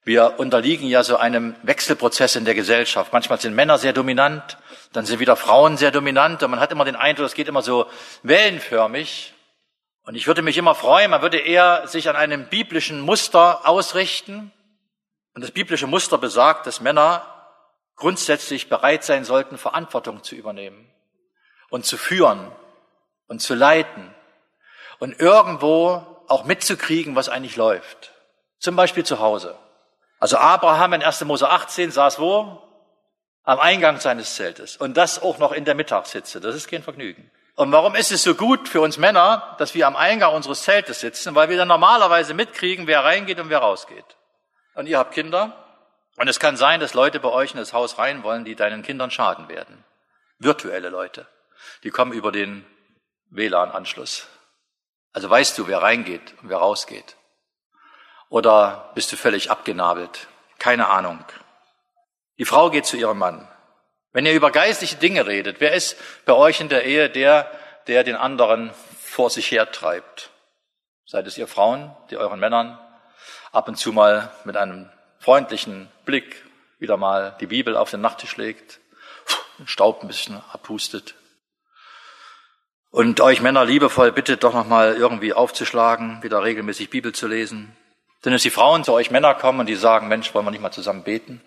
wir 0.05 0.35
unterliegen 0.37 0.87
ja 0.87 1.03
so 1.03 1.17
einem 1.17 1.55
Wechselprozess 1.63 2.35
in 2.35 2.45
der 2.45 2.55
Gesellschaft. 2.55 3.13
Manchmal 3.13 3.39
sind 3.39 3.55
Männer 3.55 3.77
sehr 3.77 3.93
dominant, 3.93 4.57
dann 4.91 5.05
sind 5.05 5.19
wieder 5.19 5.35
Frauen 5.35 5.77
sehr 5.77 5.91
dominant 5.91 6.43
und 6.43 6.51
man 6.51 6.59
hat 6.59 6.71
immer 6.71 6.85
den 6.85 6.95
Eindruck, 6.95 7.27
es 7.27 7.33
geht 7.33 7.47
immer 7.47 7.61
so 7.61 7.85
wellenförmig. 8.23 9.33
Und 10.05 10.15
ich 10.15 10.27
würde 10.27 10.41
mich 10.41 10.57
immer 10.57 10.75
freuen, 10.75 11.11
man 11.11 11.21
würde 11.21 11.37
eher 11.37 11.87
sich 11.87 12.09
an 12.09 12.17
einem 12.17 12.47
biblischen 12.49 12.99
Muster 12.99 13.67
ausrichten. 13.67 14.51
Und 15.33 15.41
das 15.41 15.51
biblische 15.51 15.87
Muster 15.87 16.17
besagt, 16.17 16.67
dass 16.67 16.81
Männer 16.81 17.25
grundsätzlich 17.95 18.67
bereit 18.67 19.05
sein 19.05 19.23
sollten, 19.23 19.57
Verantwortung 19.57 20.21
zu 20.23 20.35
übernehmen 20.35 20.91
und 21.69 21.85
zu 21.85 21.97
führen 21.97 22.51
und 23.27 23.39
zu 23.39 23.55
leiten 23.55 24.13
und 24.99 25.19
irgendwo 25.19 26.05
auch 26.27 26.43
mitzukriegen, 26.43 27.15
was 27.15 27.29
eigentlich 27.29 27.55
läuft. 27.55 28.11
Zum 28.59 28.75
Beispiel 28.75 29.05
zu 29.05 29.19
Hause. 29.19 29.57
Also 30.23 30.37
Abraham 30.37 30.93
in 30.93 31.03
1. 31.03 31.25
Mose 31.25 31.49
18 31.49 31.91
saß 31.91 32.17
wo? 32.17 32.61
Am 33.43 33.59
Eingang 33.59 33.99
seines 33.99 34.35
Zeltes. 34.35 34.77
Und 34.77 34.95
das 34.95 35.21
auch 35.21 35.37
noch 35.37 35.51
in 35.51 35.65
der 35.65 35.75
Mittagshitze. 35.75 36.39
Das 36.39 36.55
ist 36.55 36.69
kein 36.69 36.81
Vergnügen. 36.81 37.29
Und 37.55 37.73
warum 37.73 37.93
ist 37.93 38.09
es 38.09 38.23
so 38.23 38.33
gut 38.33 38.69
für 38.69 38.79
uns 38.79 38.97
Männer, 38.97 39.53
dass 39.57 39.75
wir 39.75 39.85
am 39.85 39.97
Eingang 39.97 40.33
unseres 40.33 40.63
Zeltes 40.63 41.01
sitzen? 41.01 41.35
Weil 41.35 41.49
wir 41.49 41.57
dann 41.57 41.67
normalerweise 41.67 42.33
mitkriegen, 42.33 42.87
wer 42.87 43.03
reingeht 43.03 43.37
und 43.37 43.49
wer 43.49 43.57
rausgeht. 43.57 44.05
Und 44.75 44.85
ihr 44.85 44.97
habt 44.97 45.13
Kinder. 45.13 45.57
Und 46.15 46.29
es 46.29 46.39
kann 46.39 46.55
sein, 46.55 46.79
dass 46.79 46.93
Leute 46.93 47.19
bei 47.19 47.27
euch 47.27 47.51
in 47.51 47.57
das 47.57 47.73
Haus 47.73 47.97
rein 47.97 48.23
wollen, 48.23 48.45
die 48.45 48.55
deinen 48.55 48.81
Kindern 48.81 49.11
schaden 49.11 49.49
werden. 49.49 49.83
Virtuelle 50.39 50.87
Leute. 50.87 51.27
Die 51.83 51.89
kommen 51.89 52.13
über 52.13 52.31
den 52.31 52.65
WLAN-Anschluss. 53.29 54.25
Also 55.11 55.29
weißt 55.29 55.57
du, 55.57 55.67
wer 55.67 55.81
reingeht 55.81 56.33
und 56.41 56.47
wer 56.47 56.59
rausgeht. 56.59 57.17
Oder 58.33 58.89
bist 58.95 59.11
du 59.11 59.15
völlig 59.15 59.51
abgenabelt? 59.51 60.27
Keine 60.57 60.87
Ahnung. 60.87 61.23
Die 62.39 62.45
Frau 62.45 62.71
geht 62.71 62.87
zu 62.87 62.97
ihrem 62.97 63.19
Mann. 63.19 63.47
Wenn 64.11 64.25
ihr 64.25 64.33
über 64.33 64.49
geistliche 64.49 64.95
Dinge 64.95 65.27
redet, 65.27 65.57
wer 65.59 65.73
ist 65.73 65.95
bei 66.25 66.33
euch 66.33 66.59
in 66.59 66.67
der 66.67 66.83
Ehe 66.83 67.11
der, 67.11 67.51
der 67.85 68.03
den 68.03 68.15
anderen 68.15 68.73
vor 68.99 69.29
sich 69.29 69.51
her 69.51 69.71
treibt? 69.71 70.31
Seid 71.05 71.27
es 71.27 71.37
ihr 71.37 71.47
Frauen, 71.47 71.95
die 72.09 72.17
euren 72.17 72.39
Männern 72.39 72.79
ab 73.51 73.67
und 73.67 73.75
zu 73.75 73.93
mal 73.93 74.31
mit 74.45 74.57
einem 74.57 74.89
freundlichen 75.19 75.91
Blick 76.03 76.43
wieder 76.79 76.97
mal 76.97 77.37
die 77.39 77.45
Bibel 77.45 77.77
auf 77.77 77.91
den 77.91 78.01
Nachttisch 78.01 78.35
legt, 78.37 78.79
den 79.59 79.67
Staub 79.67 80.01
ein 80.01 80.07
bisschen 80.07 80.41
abhustet. 80.51 81.13
Und 82.89 83.21
euch 83.21 83.41
Männer 83.41 83.63
liebevoll 83.63 84.11
bittet, 84.11 84.43
doch 84.43 84.55
nochmal 84.55 84.95
irgendwie 84.95 85.33
aufzuschlagen, 85.33 86.23
wieder 86.23 86.41
regelmäßig 86.41 86.89
Bibel 86.89 87.13
zu 87.13 87.27
lesen. 87.27 87.77
Denn 88.25 88.33
es 88.33 88.41
die 88.41 88.49
Frauen 88.49 88.83
zu 88.83 88.93
euch 88.93 89.11
Männer 89.11 89.35
kommen 89.35 89.59
und 89.59 89.65
die 89.65 89.75
sagen, 89.75 90.07
Mensch, 90.07 90.33
wollen 90.33 90.45
wir 90.45 90.51
nicht 90.51 90.61
mal 90.61 90.71
zusammen 90.71 91.03
beten? 91.03 91.41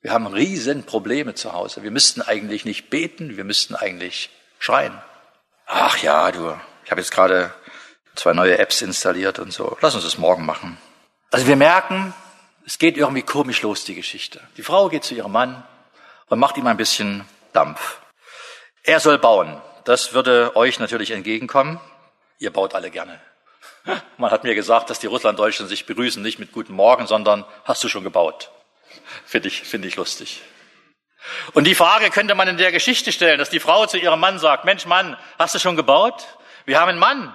Wir 0.00 0.12
haben 0.12 0.26
riesen 0.26 0.84
Probleme 0.84 1.34
zu 1.34 1.52
Hause. 1.52 1.82
Wir 1.82 1.90
müssten 1.90 2.22
eigentlich 2.22 2.64
nicht 2.64 2.88
beten, 2.88 3.36
wir 3.36 3.44
müssten 3.44 3.74
eigentlich 3.74 4.30
schreien. 4.58 4.96
Ach 5.66 5.98
ja, 5.98 6.32
du, 6.32 6.58
ich 6.84 6.90
habe 6.90 7.00
jetzt 7.00 7.10
gerade 7.10 7.52
zwei 8.14 8.32
neue 8.32 8.58
Apps 8.58 8.80
installiert 8.82 9.38
und 9.38 9.52
so. 9.52 9.76
Lass 9.80 9.94
uns 9.94 10.04
das 10.04 10.18
morgen 10.18 10.46
machen. 10.46 10.78
Also 11.30 11.46
wir 11.46 11.56
merken, 11.56 12.14
es 12.66 12.78
geht 12.78 12.96
irgendwie 12.96 13.22
komisch 13.22 13.62
los, 13.62 13.84
die 13.84 13.94
Geschichte. 13.94 14.40
Die 14.56 14.62
Frau 14.62 14.88
geht 14.88 15.04
zu 15.04 15.14
ihrem 15.14 15.32
Mann 15.32 15.62
und 16.26 16.38
macht 16.38 16.56
ihm 16.56 16.66
ein 16.66 16.76
bisschen 16.76 17.24
Dampf. 17.52 18.00
Er 18.84 19.00
soll 19.00 19.18
bauen. 19.18 19.60
Das 19.84 20.12
würde 20.12 20.56
euch 20.56 20.78
natürlich 20.78 21.10
entgegenkommen. 21.10 21.80
Ihr 22.38 22.52
baut 22.52 22.74
alle 22.74 22.90
gerne. 22.90 23.20
Man 24.18 24.30
hat 24.30 24.44
mir 24.44 24.54
gesagt, 24.54 24.90
dass 24.90 24.98
die 24.98 25.06
Russlanddeutschen 25.06 25.66
sich 25.68 25.86
begrüßen 25.86 26.22
nicht 26.22 26.38
mit 26.38 26.52
Guten 26.52 26.74
Morgen, 26.74 27.06
sondern 27.06 27.44
hast 27.64 27.82
du 27.82 27.88
schon 27.88 28.04
gebaut. 28.04 28.50
Finde 29.24 29.48
ich, 29.48 29.62
finde 29.62 29.88
ich 29.88 29.96
lustig. 29.96 30.42
Und 31.52 31.64
die 31.64 31.74
Frage 31.74 32.10
könnte 32.10 32.34
man 32.34 32.48
in 32.48 32.56
der 32.56 32.72
Geschichte 32.72 33.12
stellen, 33.12 33.38
dass 33.38 33.50
die 33.50 33.60
Frau 33.60 33.86
zu 33.86 33.98
ihrem 33.98 34.20
Mann 34.20 34.38
sagt, 34.38 34.64
Mensch 34.64 34.86
Mann, 34.86 35.16
hast 35.38 35.54
du 35.54 35.58
schon 35.58 35.76
gebaut? 35.76 36.26
Wir 36.64 36.80
haben 36.80 36.88
einen 36.88 36.98
Mann, 36.98 37.34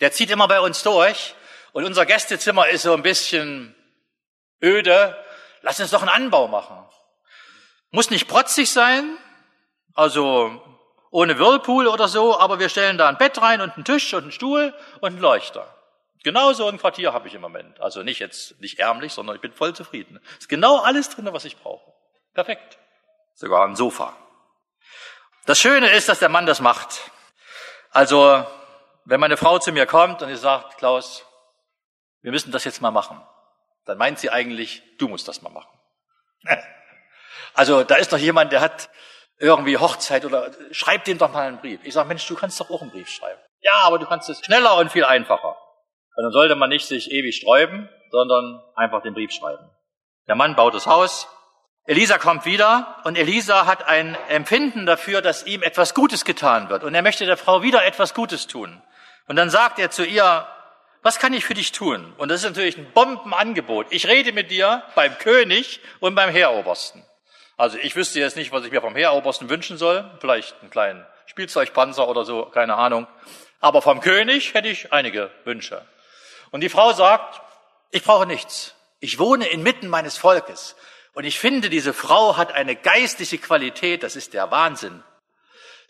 der 0.00 0.12
zieht 0.12 0.30
immer 0.30 0.48
bei 0.48 0.60
uns 0.60 0.82
durch 0.82 1.34
und 1.72 1.84
unser 1.84 2.06
Gästezimmer 2.06 2.68
ist 2.68 2.82
so 2.82 2.94
ein 2.94 3.02
bisschen 3.02 3.74
öde. 4.62 5.16
Lass 5.62 5.80
uns 5.80 5.90
doch 5.90 6.00
einen 6.00 6.08
Anbau 6.08 6.48
machen. 6.48 6.84
Muss 7.90 8.10
nicht 8.10 8.28
protzig 8.28 8.70
sein, 8.70 9.16
also 9.94 10.62
ohne 11.10 11.38
Whirlpool 11.38 11.86
oder 11.86 12.08
so, 12.08 12.38
aber 12.38 12.58
wir 12.58 12.68
stellen 12.68 12.98
da 12.98 13.08
ein 13.08 13.18
Bett 13.18 13.40
rein 13.40 13.60
und 13.60 13.74
einen 13.74 13.84
Tisch 13.84 14.12
und 14.14 14.24
einen 14.24 14.32
Stuhl 14.32 14.74
und 15.00 15.12
einen 15.12 15.20
Leuchter. 15.20 15.77
Genau 16.24 16.52
so 16.52 16.68
ein 16.68 16.78
Quartier 16.78 17.12
habe 17.12 17.28
ich 17.28 17.34
im 17.34 17.40
Moment. 17.40 17.80
Also 17.80 18.02
nicht 18.02 18.18
jetzt, 18.18 18.60
nicht 18.60 18.78
ärmlich, 18.78 19.12
sondern 19.12 19.36
ich 19.36 19.42
bin 19.42 19.52
voll 19.52 19.74
zufrieden. 19.74 20.20
Ist 20.38 20.48
genau 20.48 20.78
alles 20.78 21.10
drin, 21.10 21.28
was 21.32 21.44
ich 21.44 21.56
brauche. 21.56 21.92
Perfekt. 22.34 22.78
Sogar 23.34 23.66
ein 23.66 23.76
Sofa. 23.76 24.16
Das 25.46 25.58
Schöne 25.58 25.90
ist, 25.90 26.08
dass 26.08 26.18
der 26.18 26.28
Mann 26.28 26.46
das 26.46 26.60
macht. 26.60 27.10
Also, 27.90 28.44
wenn 29.04 29.20
meine 29.20 29.36
Frau 29.36 29.58
zu 29.58 29.72
mir 29.72 29.86
kommt 29.86 30.22
und 30.22 30.28
sie 30.28 30.36
sagt, 30.36 30.76
Klaus, 30.76 31.24
wir 32.20 32.32
müssen 32.32 32.52
das 32.52 32.64
jetzt 32.64 32.82
mal 32.82 32.90
machen, 32.90 33.22
dann 33.86 33.96
meint 33.96 34.18
sie 34.18 34.30
eigentlich, 34.30 34.82
du 34.98 35.08
musst 35.08 35.28
das 35.28 35.42
mal 35.42 35.50
machen. 35.50 35.78
Also, 37.54 37.82
da 37.82 37.96
ist 37.96 38.12
noch 38.12 38.18
jemand, 38.18 38.52
der 38.52 38.60
hat 38.60 38.88
irgendwie 39.38 39.78
Hochzeit 39.78 40.24
oder 40.24 40.52
schreib 40.70 41.04
dem 41.04 41.18
doch 41.18 41.32
mal 41.32 41.48
einen 41.48 41.58
Brief. 41.58 41.80
Ich 41.82 41.94
sage, 41.94 42.06
Mensch, 42.06 42.24
du 42.26 42.36
kannst 42.36 42.60
doch 42.60 42.70
auch 42.70 42.82
einen 42.82 42.92
Brief 42.92 43.08
schreiben. 43.08 43.40
Ja, 43.60 43.80
aber 43.82 43.98
du 43.98 44.06
kannst 44.06 44.28
es 44.28 44.44
schneller 44.44 44.76
und 44.76 44.92
viel 44.92 45.04
einfacher. 45.04 45.56
Und 46.18 46.24
dann 46.24 46.32
sollte 46.32 46.56
man 46.56 46.68
nicht 46.68 46.84
sich 46.84 47.12
ewig 47.12 47.36
sträuben, 47.36 47.88
sondern 48.10 48.60
einfach 48.74 49.02
den 49.02 49.14
Brief 49.14 49.30
schreiben. 49.30 49.70
Der 50.26 50.34
Mann 50.34 50.56
baut 50.56 50.74
das 50.74 50.88
Haus, 50.88 51.28
Elisa 51.84 52.18
kommt 52.18 52.44
wieder 52.44 52.96
und 53.04 53.16
Elisa 53.16 53.66
hat 53.66 53.86
ein 53.86 54.16
Empfinden 54.28 54.84
dafür, 54.84 55.22
dass 55.22 55.46
ihm 55.46 55.62
etwas 55.62 55.94
Gutes 55.94 56.24
getan 56.24 56.70
wird 56.70 56.82
und 56.82 56.92
er 56.96 57.02
möchte 57.02 57.24
der 57.24 57.36
Frau 57.36 57.62
wieder 57.62 57.86
etwas 57.86 58.14
Gutes 58.14 58.48
tun. 58.48 58.82
Und 59.28 59.36
dann 59.36 59.48
sagt 59.48 59.78
er 59.78 59.92
zu 59.92 60.04
ihr, 60.04 60.44
was 61.02 61.20
kann 61.20 61.32
ich 61.34 61.44
für 61.44 61.54
dich 61.54 61.70
tun? 61.70 62.12
Und 62.18 62.30
das 62.30 62.40
ist 62.40 62.48
natürlich 62.48 62.76
ein 62.76 62.90
Bombenangebot. 62.92 63.86
Ich 63.90 64.08
rede 64.08 64.32
mit 64.32 64.50
dir 64.50 64.82
beim 64.96 65.16
König 65.18 65.78
und 66.00 66.16
beim 66.16 66.30
Heerobersten. 66.30 67.06
Also 67.56 67.78
ich 67.78 67.94
wüsste 67.94 68.18
jetzt 68.18 68.36
nicht, 68.36 68.50
was 68.50 68.64
ich 68.64 68.72
mir 68.72 68.80
vom 68.80 68.96
Heerobersten 68.96 69.48
wünschen 69.48 69.78
soll. 69.78 70.10
Vielleicht 70.18 70.60
einen 70.62 70.70
kleinen 70.70 71.06
Spielzeugpanzer 71.26 72.08
oder 72.08 72.24
so, 72.24 72.46
keine 72.46 72.74
Ahnung. 72.74 73.06
Aber 73.60 73.82
vom 73.82 74.00
König 74.00 74.54
hätte 74.54 74.66
ich 74.66 74.92
einige 74.92 75.30
Wünsche. 75.44 75.86
Und 76.50 76.60
die 76.60 76.68
Frau 76.68 76.92
sagt, 76.92 77.40
ich 77.90 78.04
brauche 78.04 78.26
nichts. 78.26 78.74
Ich 79.00 79.18
wohne 79.18 79.46
inmitten 79.46 79.88
meines 79.88 80.16
Volkes. 80.16 80.76
Und 81.14 81.24
ich 81.24 81.38
finde, 81.38 81.70
diese 81.70 81.94
Frau 81.94 82.36
hat 82.36 82.52
eine 82.52 82.76
geistliche 82.76 83.38
Qualität, 83.38 84.02
das 84.02 84.16
ist 84.16 84.34
der 84.34 84.50
Wahnsinn. 84.50 85.02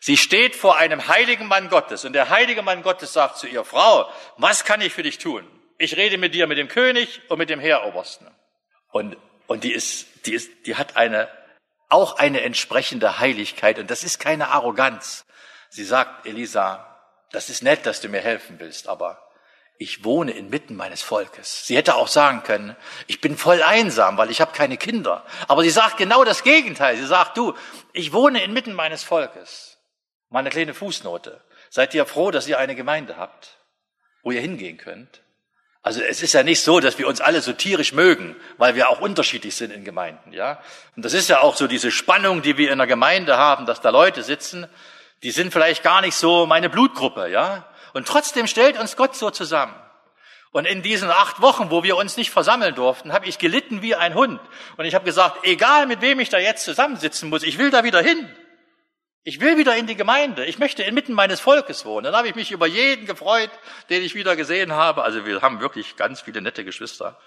Sie 0.00 0.16
steht 0.16 0.54
vor 0.54 0.76
einem 0.76 1.08
heiligen 1.08 1.46
Mann 1.46 1.68
Gottes 1.68 2.04
und 2.04 2.12
der 2.12 2.30
heilige 2.30 2.62
Mann 2.62 2.82
Gottes 2.82 3.12
sagt 3.12 3.38
zu 3.38 3.46
ihr, 3.46 3.64
Frau, 3.64 4.08
was 4.36 4.64
kann 4.64 4.80
ich 4.80 4.92
für 4.92 5.02
dich 5.02 5.18
tun? 5.18 5.46
Ich 5.76 5.96
rede 5.96 6.18
mit 6.18 6.34
dir, 6.34 6.46
mit 6.46 6.58
dem 6.58 6.68
König 6.68 7.20
und 7.28 7.38
mit 7.38 7.50
dem 7.50 7.60
Heerobersten. 7.60 8.28
Und, 8.90 9.16
und 9.48 9.64
die 9.64 9.72
ist, 9.72 10.06
die 10.26 10.34
ist, 10.34 10.50
die 10.66 10.76
hat 10.76 10.96
eine, 10.96 11.28
auch 11.88 12.16
eine 12.16 12.42
entsprechende 12.42 13.18
Heiligkeit 13.18 13.78
und 13.78 13.90
das 13.90 14.04
ist 14.04 14.20
keine 14.20 14.48
Arroganz. 14.48 15.26
Sie 15.68 15.84
sagt, 15.84 16.26
Elisa, 16.26 16.96
das 17.32 17.50
ist 17.50 17.62
nett, 17.62 17.84
dass 17.84 18.00
du 18.00 18.08
mir 18.08 18.20
helfen 18.20 18.60
willst, 18.60 18.88
aber 18.88 19.27
ich 19.78 20.04
wohne 20.04 20.32
inmitten 20.32 20.74
meines 20.74 21.02
Volkes. 21.02 21.66
Sie 21.66 21.76
hätte 21.76 21.94
auch 21.94 22.08
sagen 22.08 22.42
können, 22.42 22.76
ich 23.06 23.20
bin 23.20 23.36
voll 23.36 23.62
einsam, 23.62 24.18
weil 24.18 24.30
ich 24.30 24.40
habe 24.40 24.52
keine 24.52 24.76
Kinder. 24.76 25.24
Aber 25.46 25.62
sie 25.62 25.70
sagt 25.70 25.96
genau 25.96 26.24
das 26.24 26.42
Gegenteil. 26.42 26.96
Sie 26.96 27.06
sagt, 27.06 27.36
du, 27.36 27.54
ich 27.92 28.12
wohne 28.12 28.42
inmitten 28.42 28.74
meines 28.74 29.04
Volkes. 29.04 29.78
Meine 30.30 30.50
kleine 30.50 30.74
Fußnote. 30.74 31.40
Seid 31.70 31.94
ihr 31.94 32.06
froh, 32.06 32.32
dass 32.32 32.48
ihr 32.48 32.58
eine 32.58 32.74
Gemeinde 32.74 33.16
habt, 33.16 33.58
wo 34.22 34.32
ihr 34.32 34.40
hingehen 34.40 34.78
könnt? 34.78 35.22
Also 35.80 36.02
es 36.02 36.22
ist 36.22 36.32
ja 36.32 36.42
nicht 36.42 36.60
so, 36.62 36.80
dass 36.80 36.98
wir 36.98 37.06
uns 37.06 37.20
alle 37.20 37.40
so 37.40 37.52
tierisch 37.52 37.92
mögen, 37.92 38.34
weil 38.56 38.74
wir 38.74 38.88
auch 38.88 39.00
unterschiedlich 39.00 39.54
sind 39.54 39.70
in 39.72 39.84
Gemeinden, 39.84 40.32
ja. 40.32 40.60
Und 40.96 41.04
das 41.04 41.14
ist 41.14 41.28
ja 41.28 41.40
auch 41.40 41.56
so 41.56 41.68
diese 41.68 41.92
Spannung, 41.92 42.42
die 42.42 42.58
wir 42.58 42.72
in 42.72 42.78
der 42.78 42.88
Gemeinde 42.88 43.36
haben, 43.36 43.64
dass 43.64 43.80
da 43.80 43.90
Leute 43.90 44.24
sitzen, 44.24 44.66
die 45.22 45.30
sind 45.30 45.52
vielleicht 45.52 45.82
gar 45.84 46.00
nicht 46.00 46.16
so 46.16 46.46
meine 46.46 46.68
Blutgruppe, 46.68 47.28
ja. 47.28 47.64
Und 47.92 48.06
trotzdem 48.06 48.46
stellt 48.46 48.78
uns 48.78 48.96
Gott 48.96 49.16
so 49.16 49.30
zusammen. 49.30 49.74
Und 50.50 50.64
in 50.64 50.82
diesen 50.82 51.10
acht 51.10 51.42
Wochen, 51.42 51.70
wo 51.70 51.82
wir 51.82 51.96
uns 51.96 52.16
nicht 52.16 52.30
versammeln 52.30 52.74
durften, 52.74 53.12
habe 53.12 53.26
ich 53.26 53.38
gelitten 53.38 53.82
wie 53.82 53.94
ein 53.94 54.14
Hund. 54.14 54.40
Und 54.76 54.84
ich 54.86 54.94
habe 54.94 55.04
gesagt, 55.04 55.44
egal 55.44 55.86
mit 55.86 56.00
wem 56.00 56.20
ich 56.20 56.30
da 56.30 56.38
jetzt 56.38 56.64
zusammensitzen 56.64 57.28
muss, 57.28 57.42
ich 57.42 57.58
will 57.58 57.70
da 57.70 57.84
wieder 57.84 58.00
hin. 58.00 58.28
Ich 59.24 59.40
will 59.40 59.58
wieder 59.58 59.76
in 59.76 59.86
die 59.86 59.96
Gemeinde. 59.96 60.46
Ich 60.46 60.58
möchte 60.58 60.82
inmitten 60.82 61.12
meines 61.12 61.40
Volkes 61.40 61.84
wohnen. 61.84 62.04
Dann 62.04 62.16
habe 62.16 62.28
ich 62.28 62.34
mich 62.34 62.50
über 62.50 62.66
jeden 62.66 63.04
gefreut, 63.04 63.50
den 63.90 64.02
ich 64.02 64.14
wieder 64.14 64.36
gesehen 64.36 64.72
habe. 64.72 65.02
Also 65.02 65.26
wir 65.26 65.42
haben 65.42 65.60
wirklich 65.60 65.96
ganz 65.96 66.22
viele 66.22 66.40
nette 66.40 66.64
Geschwister. 66.64 67.20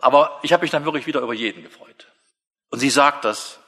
Aber 0.00 0.40
ich 0.42 0.52
habe 0.52 0.62
mich 0.62 0.70
dann 0.70 0.86
wirklich 0.86 1.06
wieder 1.06 1.20
über 1.20 1.34
jeden 1.34 1.62
gefreut. 1.62 2.08
Und 2.70 2.78
sie 2.78 2.90
sagt 2.90 3.26
das, 3.26 3.60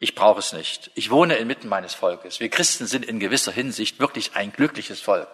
ich 0.00 0.14
brauche 0.14 0.40
es 0.40 0.52
nicht. 0.52 0.90
Ich 0.94 1.10
wohne 1.10 1.36
inmitten 1.36 1.68
meines 1.68 1.94
Volkes. 1.94 2.40
Wir 2.40 2.48
Christen 2.48 2.86
sind 2.86 3.04
in 3.04 3.20
gewisser 3.20 3.52
Hinsicht 3.52 4.00
wirklich 4.00 4.34
ein 4.34 4.50
glückliches 4.50 5.00
Volk. 5.00 5.28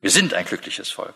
Wir 0.00 0.10
sind 0.10 0.34
ein 0.34 0.44
glückliches 0.44 0.90
Volk. 0.90 1.14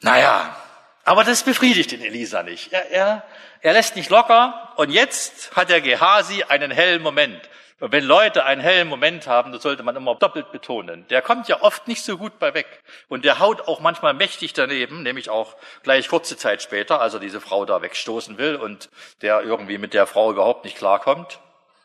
Naja, 0.00 0.56
aber 1.04 1.24
das 1.24 1.42
befriedigt 1.42 1.92
den 1.92 2.02
Elisa 2.02 2.42
nicht. 2.42 2.72
Er, 2.72 2.90
er, 2.90 3.22
er 3.60 3.72
lässt 3.72 3.96
nicht 3.96 4.10
locker 4.10 4.72
und 4.76 4.90
jetzt 4.90 5.54
hat 5.56 5.68
der 5.68 5.80
Gehasi 5.80 6.44
einen 6.44 6.70
hellen 6.70 7.02
Moment. 7.02 7.48
Und 7.82 7.90
wenn 7.90 8.04
Leute 8.04 8.44
einen 8.44 8.60
hellen 8.60 8.86
Moment 8.86 9.26
haben, 9.26 9.50
das 9.50 9.62
sollte 9.62 9.82
man 9.82 9.96
immer 9.96 10.14
doppelt 10.14 10.52
betonen. 10.52 11.04
Der 11.08 11.20
kommt 11.20 11.48
ja 11.48 11.62
oft 11.62 11.88
nicht 11.88 12.04
so 12.04 12.16
gut 12.16 12.38
bei 12.38 12.54
weg. 12.54 12.66
Und 13.08 13.24
der 13.24 13.40
haut 13.40 13.62
auch 13.62 13.80
manchmal 13.80 14.14
mächtig 14.14 14.52
daneben, 14.52 15.02
nämlich 15.02 15.30
auch 15.30 15.56
gleich 15.82 16.06
kurze 16.06 16.36
Zeit 16.36 16.62
später, 16.62 17.00
als 17.00 17.14
er 17.14 17.18
diese 17.18 17.40
Frau 17.40 17.64
da 17.64 17.82
wegstoßen 17.82 18.38
will 18.38 18.54
und 18.54 18.88
der 19.20 19.42
irgendwie 19.42 19.78
mit 19.78 19.94
der 19.94 20.06
Frau 20.06 20.30
überhaupt 20.30 20.64
nicht 20.64 20.76
klarkommt. 20.76 21.40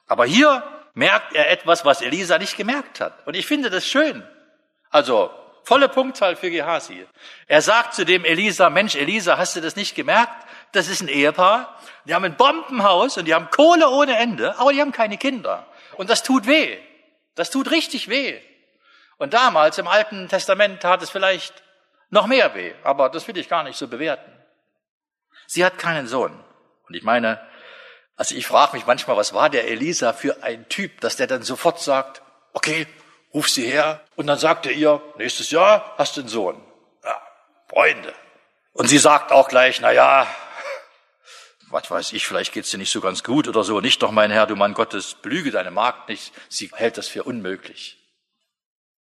Aber 0.05 0.25
hier 0.25 0.61
merkt 0.93 1.33
er 1.33 1.49
etwas, 1.49 1.83
was 1.83 2.03
Elisa 2.03 2.37
nicht 2.37 2.57
gemerkt 2.57 3.01
hat. 3.01 3.25
Und 3.25 3.35
ich 3.35 3.47
finde 3.47 3.71
das 3.71 3.87
schön. 3.87 4.23
Also, 4.91 5.31
Volle 5.67 5.89
Punktzahl 5.89 6.37
für 6.37 6.49
Gehasi. 6.49 7.05
Er 7.45 7.61
sagt 7.61 7.93
zu 7.93 8.05
dem 8.05 8.23
Elisa, 8.23 8.69
Mensch, 8.69 8.95
Elisa, 8.95 9.37
hast 9.37 9.57
du 9.57 9.59
das 9.59 9.75
nicht 9.75 9.95
gemerkt? 9.95 10.47
Das 10.71 10.87
ist 10.87 11.01
ein 11.01 11.09
Ehepaar. 11.09 11.77
Die 12.05 12.15
haben 12.15 12.23
ein 12.23 12.37
Bombenhaus 12.37 13.17
und 13.17 13.25
die 13.25 13.33
haben 13.33 13.49
Kohle 13.49 13.89
ohne 13.89 14.15
Ende, 14.15 14.57
aber 14.59 14.71
die 14.71 14.79
haben 14.79 14.93
keine 14.93 15.17
Kinder. 15.17 15.67
Und 15.97 16.09
das 16.09 16.23
tut 16.23 16.47
weh. 16.47 16.77
Das 17.35 17.49
tut 17.49 17.69
richtig 17.69 18.07
weh. 18.07 18.39
Und 19.17 19.33
damals 19.33 19.77
im 19.77 19.89
Alten 19.89 20.29
Testament 20.29 20.81
tat 20.81 21.01
es 21.01 21.09
vielleicht 21.09 21.61
noch 22.11 22.27
mehr 22.27 22.55
weh, 22.55 22.73
aber 22.83 23.09
das 23.09 23.27
will 23.27 23.35
ich 23.35 23.49
gar 23.49 23.63
nicht 23.63 23.77
so 23.77 23.89
bewerten. 23.89 24.31
Sie 25.47 25.65
hat 25.65 25.77
keinen 25.77 26.07
Sohn. 26.07 26.31
Und 26.87 26.95
ich 26.95 27.03
meine, 27.03 27.45
also 28.15 28.35
ich 28.35 28.47
frage 28.47 28.77
mich 28.77 28.85
manchmal, 28.85 29.17
was 29.17 29.33
war 29.33 29.49
der 29.49 29.67
Elisa 29.67 30.13
für 30.13 30.43
ein 30.43 30.69
Typ, 30.69 31.01
dass 31.01 31.17
der 31.17 31.27
dann 31.27 31.43
sofort 31.43 31.81
sagt, 31.81 32.21
okay, 32.53 32.87
ruf 33.37 33.49
sie 33.49 33.67
her. 33.67 34.01
Und 34.15 34.25
dann 34.25 34.39
sagt 34.39 34.65
er 34.65 34.71
ihr, 34.71 34.99
nächstes 35.17 35.51
Jahr 35.51 35.93
hast 35.99 36.17
du 36.17 36.21
einen 36.21 36.29
Sohn. 36.29 36.59
Ja, 37.03 37.21
Freunde. 37.69 38.11
Und 38.73 38.87
sie 38.87 38.97
sagt 38.97 39.31
auch 39.31 39.47
gleich, 39.47 39.79
na 39.79 39.91
ja, 39.91 40.27
was 41.69 41.91
weiß 41.91 42.13
ich, 42.13 42.25
vielleicht 42.25 42.51
geht's 42.51 42.71
dir 42.71 42.79
nicht 42.79 42.91
so 42.91 42.99
ganz 42.99 43.23
gut 43.23 43.47
oder 43.47 43.63
so. 43.63 43.79
Nicht 43.79 44.01
doch, 44.01 44.09
mein 44.09 44.31
Herr, 44.31 44.47
du 44.47 44.55
Mann 44.55 44.73
Gottes, 44.73 45.13
belüge 45.21 45.51
deine 45.51 45.69
Magd 45.69 46.09
nicht. 46.09 46.33
Sie 46.49 46.71
hält 46.73 46.97
das 46.97 47.07
für 47.07 47.23
unmöglich. 47.23 47.99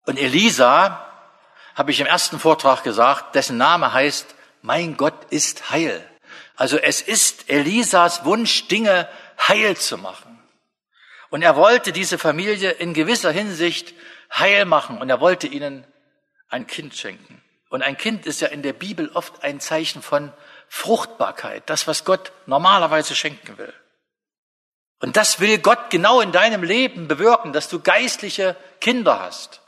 Und 0.05 0.18
Elisa, 0.18 1.07
habe 1.77 1.92
ich 1.92 2.01
im 2.01 2.07
ersten 2.07 2.40
Vortrag 2.40 2.83
gesagt, 2.83 3.37
dessen 3.37 3.57
Name 3.57 3.92
heißt, 3.92 4.35
mein 4.62 4.97
Gott 4.97 5.27
ist 5.31 5.70
heil. 5.70 6.05
Also 6.57 6.77
es 6.77 7.01
ist 7.03 7.49
Elisas 7.49 8.25
Wunsch, 8.25 8.66
Dinge 8.66 9.09
heil 9.47 9.77
zu 9.77 9.97
machen. 9.97 10.35
Und 11.31 11.42
er 11.42 11.57
wollte 11.57 11.92
diese 11.92 12.16
Familie 12.16 12.70
in 12.70 12.94
gewisser 12.94 13.33
Hinsicht 13.33 13.94
heil 14.38 14.64
machen 14.64 14.99
und 14.99 15.09
er 15.11 15.20
wollte 15.20 15.47
ihnen 15.47 15.87
ein 16.49 16.66
Kind 16.66 16.94
schenken. 16.94 17.42
Und 17.70 17.83
ein 17.83 17.97
Kind 17.97 18.27
ist 18.27 18.40
ja 18.40 18.49
in 18.49 18.62
der 18.62 18.73
Bibel 18.73 19.11
oft 19.14 19.42
ein 19.42 19.61
Zeichen 19.61 20.03
von 20.03 20.33
Fruchtbarkeit, 20.68 21.64
das, 21.66 21.87
was 21.87 22.05
Gott 22.05 22.33
normalerweise 22.47 23.14
schenken 23.14 23.59
will. 23.59 23.73
Und 25.01 25.16
das 25.16 25.40
will 25.40 25.59
Gott 25.59 25.90
genau 25.90 26.20
in 26.20 26.33
deinem 26.33 26.62
Leben 26.62 27.09
bewirken, 27.09 27.53
dass 27.53 27.68
du 27.68 27.81
geistliche 27.81 28.57
Kinder 28.81 29.20
hast. 29.20 29.61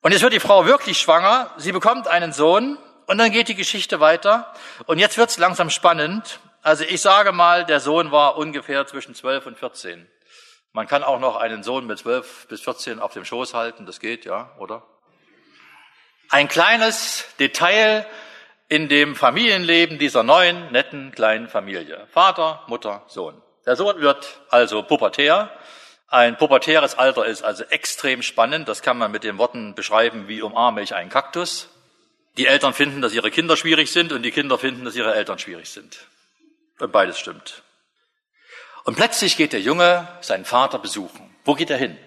Und 0.00 0.12
jetzt 0.12 0.22
wird 0.22 0.34
die 0.34 0.40
Frau 0.40 0.66
wirklich 0.66 1.00
schwanger, 1.00 1.50
sie 1.56 1.72
bekommt 1.72 2.08
einen 2.08 2.32
Sohn 2.32 2.78
und 3.06 3.18
dann 3.18 3.32
geht 3.32 3.48
die 3.48 3.54
Geschichte 3.54 4.00
weiter. 4.00 4.52
Und 4.86 4.98
jetzt 4.98 5.16
wird's 5.18 5.38
langsam 5.38 5.70
spannend. 5.70 6.40
Also 6.62 6.84
ich 6.84 7.00
sage 7.00 7.32
mal, 7.32 7.64
der 7.64 7.80
Sohn 7.80 8.12
war 8.12 8.36
ungefähr 8.36 8.86
zwischen 8.86 9.14
zwölf 9.14 9.46
und 9.46 9.58
vierzehn. 9.58 10.06
Man 10.74 10.88
kann 10.88 11.04
auch 11.04 11.20
noch 11.20 11.36
einen 11.36 11.62
Sohn 11.62 11.86
mit 11.86 12.00
12 12.00 12.48
bis 12.48 12.60
14 12.62 12.98
auf 12.98 13.12
dem 13.12 13.24
Schoß 13.24 13.54
halten, 13.54 13.86
das 13.86 14.00
geht, 14.00 14.24
ja, 14.24 14.50
oder? 14.58 14.82
Ein 16.30 16.48
kleines 16.48 17.26
Detail 17.38 18.04
in 18.68 18.88
dem 18.88 19.14
Familienleben 19.14 20.00
dieser 20.00 20.24
neuen, 20.24 20.72
netten, 20.72 21.12
kleinen 21.12 21.48
Familie. 21.48 22.08
Vater, 22.10 22.64
Mutter, 22.66 23.04
Sohn. 23.06 23.40
Der 23.66 23.76
Sohn 23.76 24.00
wird 24.00 24.40
also 24.50 24.82
pubertär. 24.82 25.48
Ein 26.08 26.36
pubertäres 26.36 26.98
Alter 26.98 27.24
ist 27.24 27.44
also 27.44 27.62
extrem 27.62 28.22
spannend. 28.22 28.68
Das 28.68 28.82
kann 28.82 28.98
man 28.98 29.12
mit 29.12 29.22
den 29.22 29.38
Worten 29.38 29.76
beschreiben, 29.76 30.26
wie 30.26 30.42
umarme 30.42 30.82
ich 30.82 30.92
einen 30.96 31.08
Kaktus. 31.08 31.68
Die 32.36 32.48
Eltern 32.48 32.74
finden, 32.74 33.00
dass 33.00 33.14
ihre 33.14 33.30
Kinder 33.30 33.56
schwierig 33.56 33.92
sind 33.92 34.12
und 34.12 34.22
die 34.22 34.32
Kinder 34.32 34.58
finden, 34.58 34.84
dass 34.84 34.96
ihre 34.96 35.14
Eltern 35.14 35.38
schwierig 35.38 35.70
sind. 35.70 36.08
Und 36.80 36.90
beides 36.90 37.20
stimmt. 37.20 37.62
Und 38.84 38.96
plötzlich 38.96 39.36
geht 39.36 39.52
der 39.52 39.60
Junge 39.60 40.06
seinen 40.20 40.44
Vater 40.44 40.78
besuchen. 40.78 41.34
Wo 41.44 41.54
geht 41.54 41.70
er 41.70 41.78
hin? 41.78 41.98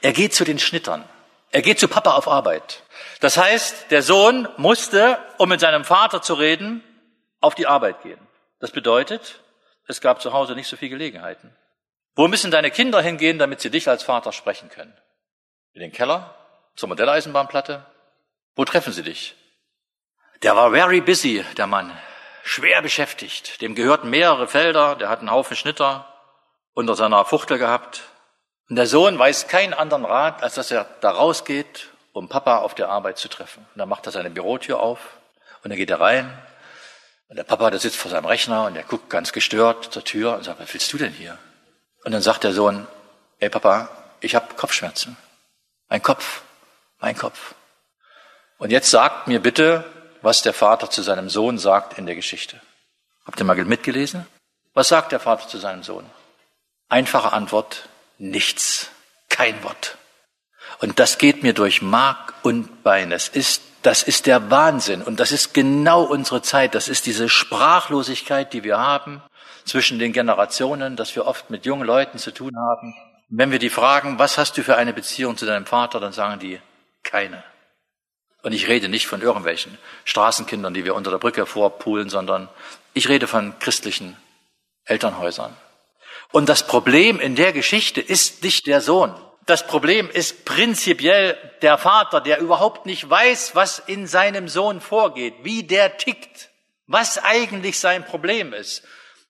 Er 0.00 0.12
geht 0.12 0.34
zu 0.34 0.44
den 0.44 0.58
Schnittern. 0.58 1.04
Er 1.50 1.62
geht 1.62 1.78
zu 1.78 1.88
Papa 1.88 2.14
auf 2.14 2.28
Arbeit. 2.28 2.82
Das 3.20 3.36
heißt, 3.36 3.90
der 3.90 4.02
Sohn 4.02 4.48
musste, 4.56 5.18
um 5.38 5.48
mit 5.48 5.60
seinem 5.60 5.84
Vater 5.84 6.22
zu 6.22 6.34
reden, 6.34 6.82
auf 7.40 7.54
die 7.54 7.66
Arbeit 7.66 8.02
gehen. 8.02 8.20
Das 8.60 8.70
bedeutet, 8.70 9.40
es 9.86 10.00
gab 10.00 10.22
zu 10.22 10.32
Hause 10.32 10.54
nicht 10.54 10.68
so 10.68 10.76
viele 10.76 10.92
Gelegenheiten. 10.92 11.54
Wo 12.14 12.28
müssen 12.28 12.50
deine 12.50 12.70
Kinder 12.70 13.02
hingehen, 13.02 13.38
damit 13.38 13.60
sie 13.60 13.70
dich 13.70 13.88
als 13.88 14.02
Vater 14.02 14.32
sprechen 14.32 14.68
können? 14.68 14.96
In 15.72 15.80
den 15.80 15.92
Keller? 15.92 16.34
Zur 16.76 16.88
Modelleisenbahnplatte? 16.88 17.84
Wo 18.54 18.64
treffen 18.64 18.92
sie 18.92 19.02
dich? 19.02 19.34
Der 20.42 20.56
war 20.56 20.70
very 20.70 21.00
busy, 21.00 21.44
der 21.56 21.66
Mann. 21.66 21.96
Schwer 22.44 22.80
beschäftigt. 22.80 23.60
Dem 23.60 23.74
gehörten 23.74 24.10
mehrere 24.10 24.48
Felder, 24.48 24.94
der 24.94 25.08
hat 25.08 25.20
einen 25.20 25.30
Haufen 25.30 25.56
Schnitter 25.56 26.11
unter 26.74 26.94
seiner 26.94 27.24
Fuchtel 27.24 27.58
gehabt. 27.58 28.02
Und 28.68 28.76
der 28.76 28.86
Sohn 28.86 29.18
weiß 29.18 29.48
keinen 29.48 29.74
anderen 29.74 30.04
Rat, 30.04 30.42
als 30.42 30.54
dass 30.54 30.70
er 30.70 30.86
da 31.00 31.10
rausgeht, 31.10 31.88
um 32.12 32.28
Papa 32.28 32.58
auf 32.58 32.74
der 32.74 32.88
Arbeit 32.88 33.18
zu 33.18 33.28
treffen. 33.28 33.66
Und 33.74 33.78
dann 33.78 33.88
macht 33.88 34.06
er 34.06 34.12
seine 34.12 34.30
Bürotür 34.30 34.80
auf 34.80 34.98
und 35.62 35.70
dann 35.70 35.78
geht 35.78 35.90
er 35.90 36.00
rein. 36.00 36.32
Und 37.28 37.36
der 37.36 37.44
Papa, 37.44 37.70
der 37.70 37.80
sitzt 37.80 37.96
vor 37.96 38.10
seinem 38.10 38.26
Rechner 38.26 38.66
und 38.66 38.74
der 38.74 38.82
guckt 38.82 39.08
ganz 39.08 39.32
gestört 39.32 39.92
zur 39.92 40.04
Tür 40.04 40.36
und 40.36 40.44
sagt, 40.44 40.60
was 40.60 40.72
willst 40.72 40.92
du 40.92 40.98
denn 40.98 41.12
hier? 41.12 41.38
Und 42.04 42.12
dann 42.12 42.22
sagt 42.22 42.44
der 42.44 42.52
Sohn, 42.52 42.86
ey 43.38 43.48
Papa, 43.48 43.88
ich 44.20 44.34
habe 44.34 44.54
Kopfschmerzen. 44.54 45.16
Mein 45.88 46.02
Kopf, 46.02 46.42
mein 47.00 47.16
Kopf. 47.16 47.54
Und 48.58 48.70
jetzt 48.70 48.90
sagt 48.90 49.28
mir 49.28 49.40
bitte, 49.40 49.84
was 50.20 50.42
der 50.42 50.52
Vater 50.52 50.90
zu 50.90 51.02
seinem 51.02 51.28
Sohn 51.28 51.58
sagt 51.58 51.98
in 51.98 52.06
der 52.06 52.14
Geschichte. 52.14 52.60
Habt 53.24 53.40
ihr 53.40 53.44
mal 53.44 53.56
mitgelesen? 53.56 54.26
Was 54.74 54.88
sagt 54.88 55.12
der 55.12 55.20
Vater 55.20 55.48
zu 55.48 55.58
seinem 55.58 55.82
Sohn? 55.82 56.08
Einfache 56.92 57.32
Antwort, 57.32 57.88
nichts, 58.18 58.90
kein 59.30 59.64
Wort. 59.64 59.96
Und 60.78 60.98
das 60.98 61.16
geht 61.16 61.42
mir 61.42 61.54
durch 61.54 61.80
Mark 61.80 62.34
und 62.42 62.82
Bein. 62.82 63.12
Es 63.12 63.28
ist, 63.28 63.62
das 63.80 64.02
ist 64.02 64.26
der 64.26 64.50
Wahnsinn. 64.50 65.00
Und 65.00 65.18
das 65.18 65.32
ist 65.32 65.54
genau 65.54 66.02
unsere 66.02 66.42
Zeit. 66.42 66.74
Das 66.74 66.88
ist 66.88 67.06
diese 67.06 67.30
Sprachlosigkeit, 67.30 68.52
die 68.52 68.62
wir 68.62 68.76
haben 68.76 69.22
zwischen 69.64 69.98
den 69.98 70.12
Generationen, 70.12 70.96
dass 70.96 71.16
wir 71.16 71.24
oft 71.24 71.48
mit 71.48 71.64
jungen 71.64 71.86
Leuten 71.86 72.18
zu 72.18 72.30
tun 72.30 72.58
haben. 72.58 72.92
Und 73.30 73.38
wenn 73.38 73.52
wir 73.52 73.58
die 73.58 73.70
fragen, 73.70 74.18
was 74.18 74.36
hast 74.36 74.58
du 74.58 74.62
für 74.62 74.76
eine 74.76 74.92
Beziehung 74.92 75.38
zu 75.38 75.46
deinem 75.46 75.64
Vater, 75.64 75.98
dann 75.98 76.12
sagen 76.12 76.40
die, 76.40 76.60
keine. 77.02 77.42
Und 78.42 78.52
ich 78.52 78.68
rede 78.68 78.90
nicht 78.90 79.06
von 79.06 79.22
irgendwelchen 79.22 79.78
Straßenkindern, 80.04 80.74
die 80.74 80.84
wir 80.84 80.94
unter 80.94 81.10
der 81.10 81.16
Brücke 81.16 81.46
vorpulen, 81.46 82.10
sondern 82.10 82.50
ich 82.92 83.08
rede 83.08 83.26
von 83.26 83.58
christlichen 83.60 84.18
Elternhäusern. 84.84 85.56
Und 86.32 86.48
das 86.48 86.66
Problem 86.66 87.20
in 87.20 87.36
der 87.36 87.52
Geschichte 87.52 88.00
ist 88.00 88.42
nicht 88.42 88.66
der 88.66 88.80
Sohn. 88.80 89.14
Das 89.44 89.66
Problem 89.66 90.08
ist 90.08 90.46
prinzipiell 90.46 91.36
der 91.60 91.76
Vater, 91.76 92.20
der 92.20 92.40
überhaupt 92.40 92.86
nicht 92.86 93.08
weiß, 93.08 93.54
was 93.54 93.78
in 93.80 94.06
seinem 94.06 94.48
Sohn 94.48 94.80
vorgeht, 94.80 95.34
wie 95.42 95.62
der 95.62 95.98
tickt, 95.98 96.50
was 96.86 97.22
eigentlich 97.22 97.78
sein 97.78 98.04
Problem 98.04 98.54
ist. 98.54 98.82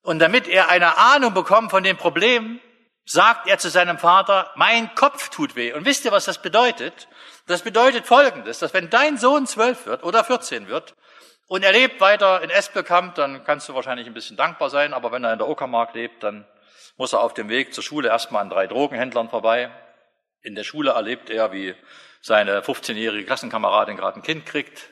Und 0.02 0.20
damit 0.20 0.46
er 0.46 0.68
eine 0.68 0.96
Ahnung 0.96 1.34
bekommt 1.34 1.70
von 1.70 1.82
dem 1.82 1.96
Problem, 1.96 2.60
sagt 3.04 3.48
er 3.48 3.58
zu 3.58 3.68
seinem 3.68 3.98
Vater, 3.98 4.52
mein 4.54 4.94
Kopf 4.94 5.28
tut 5.30 5.56
weh. 5.56 5.72
Und 5.72 5.86
wisst 5.86 6.04
ihr, 6.04 6.12
was 6.12 6.26
das 6.26 6.40
bedeutet? 6.40 7.08
Das 7.46 7.62
bedeutet 7.62 8.06
Folgendes, 8.06 8.60
dass 8.60 8.74
wenn 8.74 8.90
dein 8.90 9.18
Sohn 9.18 9.46
zwölf 9.46 9.86
wird 9.86 10.04
oder 10.04 10.22
14 10.22 10.68
wird 10.68 10.94
und 11.48 11.64
er 11.64 11.72
lebt 11.72 12.00
weiter 12.00 12.42
in 12.42 12.50
Espelkamp, 12.50 13.16
dann 13.16 13.42
kannst 13.44 13.68
du 13.68 13.74
wahrscheinlich 13.74 14.06
ein 14.06 14.14
bisschen 14.14 14.36
dankbar 14.36 14.70
sein, 14.70 14.94
aber 14.94 15.10
wenn 15.10 15.24
er 15.24 15.32
in 15.32 15.38
der 15.38 15.48
Uckermark 15.48 15.94
lebt, 15.94 16.22
dann 16.22 16.46
muss 16.96 17.12
er 17.12 17.20
auf 17.20 17.34
dem 17.34 17.48
Weg 17.48 17.74
zur 17.74 17.82
Schule 17.82 18.08
erstmal 18.08 18.42
an 18.42 18.50
drei 18.50 18.66
Drogenhändlern 18.66 19.28
vorbei. 19.28 19.70
In 20.42 20.54
der 20.54 20.64
Schule 20.64 20.90
erlebt 20.92 21.30
er, 21.30 21.52
wie 21.52 21.74
seine 22.20 22.60
15-jährige 22.60 23.26
Klassenkameradin 23.26 23.96
gerade 23.96 24.20
ein 24.20 24.22
Kind 24.22 24.46
kriegt. 24.46 24.90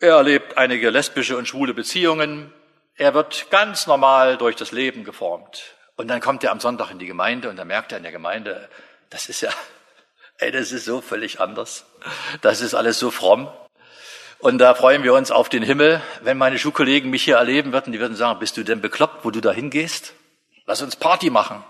Er 0.00 0.16
erlebt 0.16 0.58
einige 0.58 0.90
lesbische 0.90 1.36
und 1.36 1.46
schwule 1.46 1.74
Beziehungen. 1.74 2.52
Er 2.96 3.14
wird 3.14 3.50
ganz 3.50 3.86
normal 3.86 4.36
durch 4.36 4.56
das 4.56 4.72
Leben 4.72 5.04
geformt. 5.04 5.76
Und 5.96 6.08
dann 6.08 6.20
kommt 6.20 6.42
er 6.42 6.50
am 6.50 6.60
Sonntag 6.60 6.90
in 6.90 6.98
die 6.98 7.06
Gemeinde 7.06 7.48
und 7.48 7.56
dann 7.56 7.68
merkt 7.68 7.92
er 7.92 7.98
in 7.98 8.02
der 8.02 8.12
Gemeinde, 8.12 8.68
das 9.10 9.28
ist 9.28 9.42
ja, 9.42 9.50
ey, 10.38 10.50
das 10.50 10.72
ist 10.72 10.86
so 10.86 11.00
völlig 11.00 11.40
anders. 11.40 11.86
Das 12.40 12.60
ist 12.60 12.74
alles 12.74 12.98
so 12.98 13.10
fromm. 13.10 13.48
Und 14.38 14.58
da 14.58 14.74
freuen 14.74 15.04
wir 15.04 15.14
uns 15.14 15.30
auf 15.30 15.48
den 15.48 15.62
Himmel, 15.62 16.02
wenn 16.22 16.36
meine 16.36 16.58
Schulkollegen 16.58 17.10
mich 17.10 17.22
hier 17.22 17.36
erleben 17.36 17.72
würden, 17.72 17.92
die 17.92 18.00
würden 18.00 18.16
sagen, 18.16 18.40
bist 18.40 18.56
du 18.56 18.64
denn 18.64 18.80
bekloppt, 18.80 19.24
wo 19.24 19.30
du 19.30 19.40
da 19.40 19.52
hingehst? 19.52 20.14
Lass 20.66 20.82
uns 20.82 20.96
Party 20.96 21.30
machen. 21.30 21.64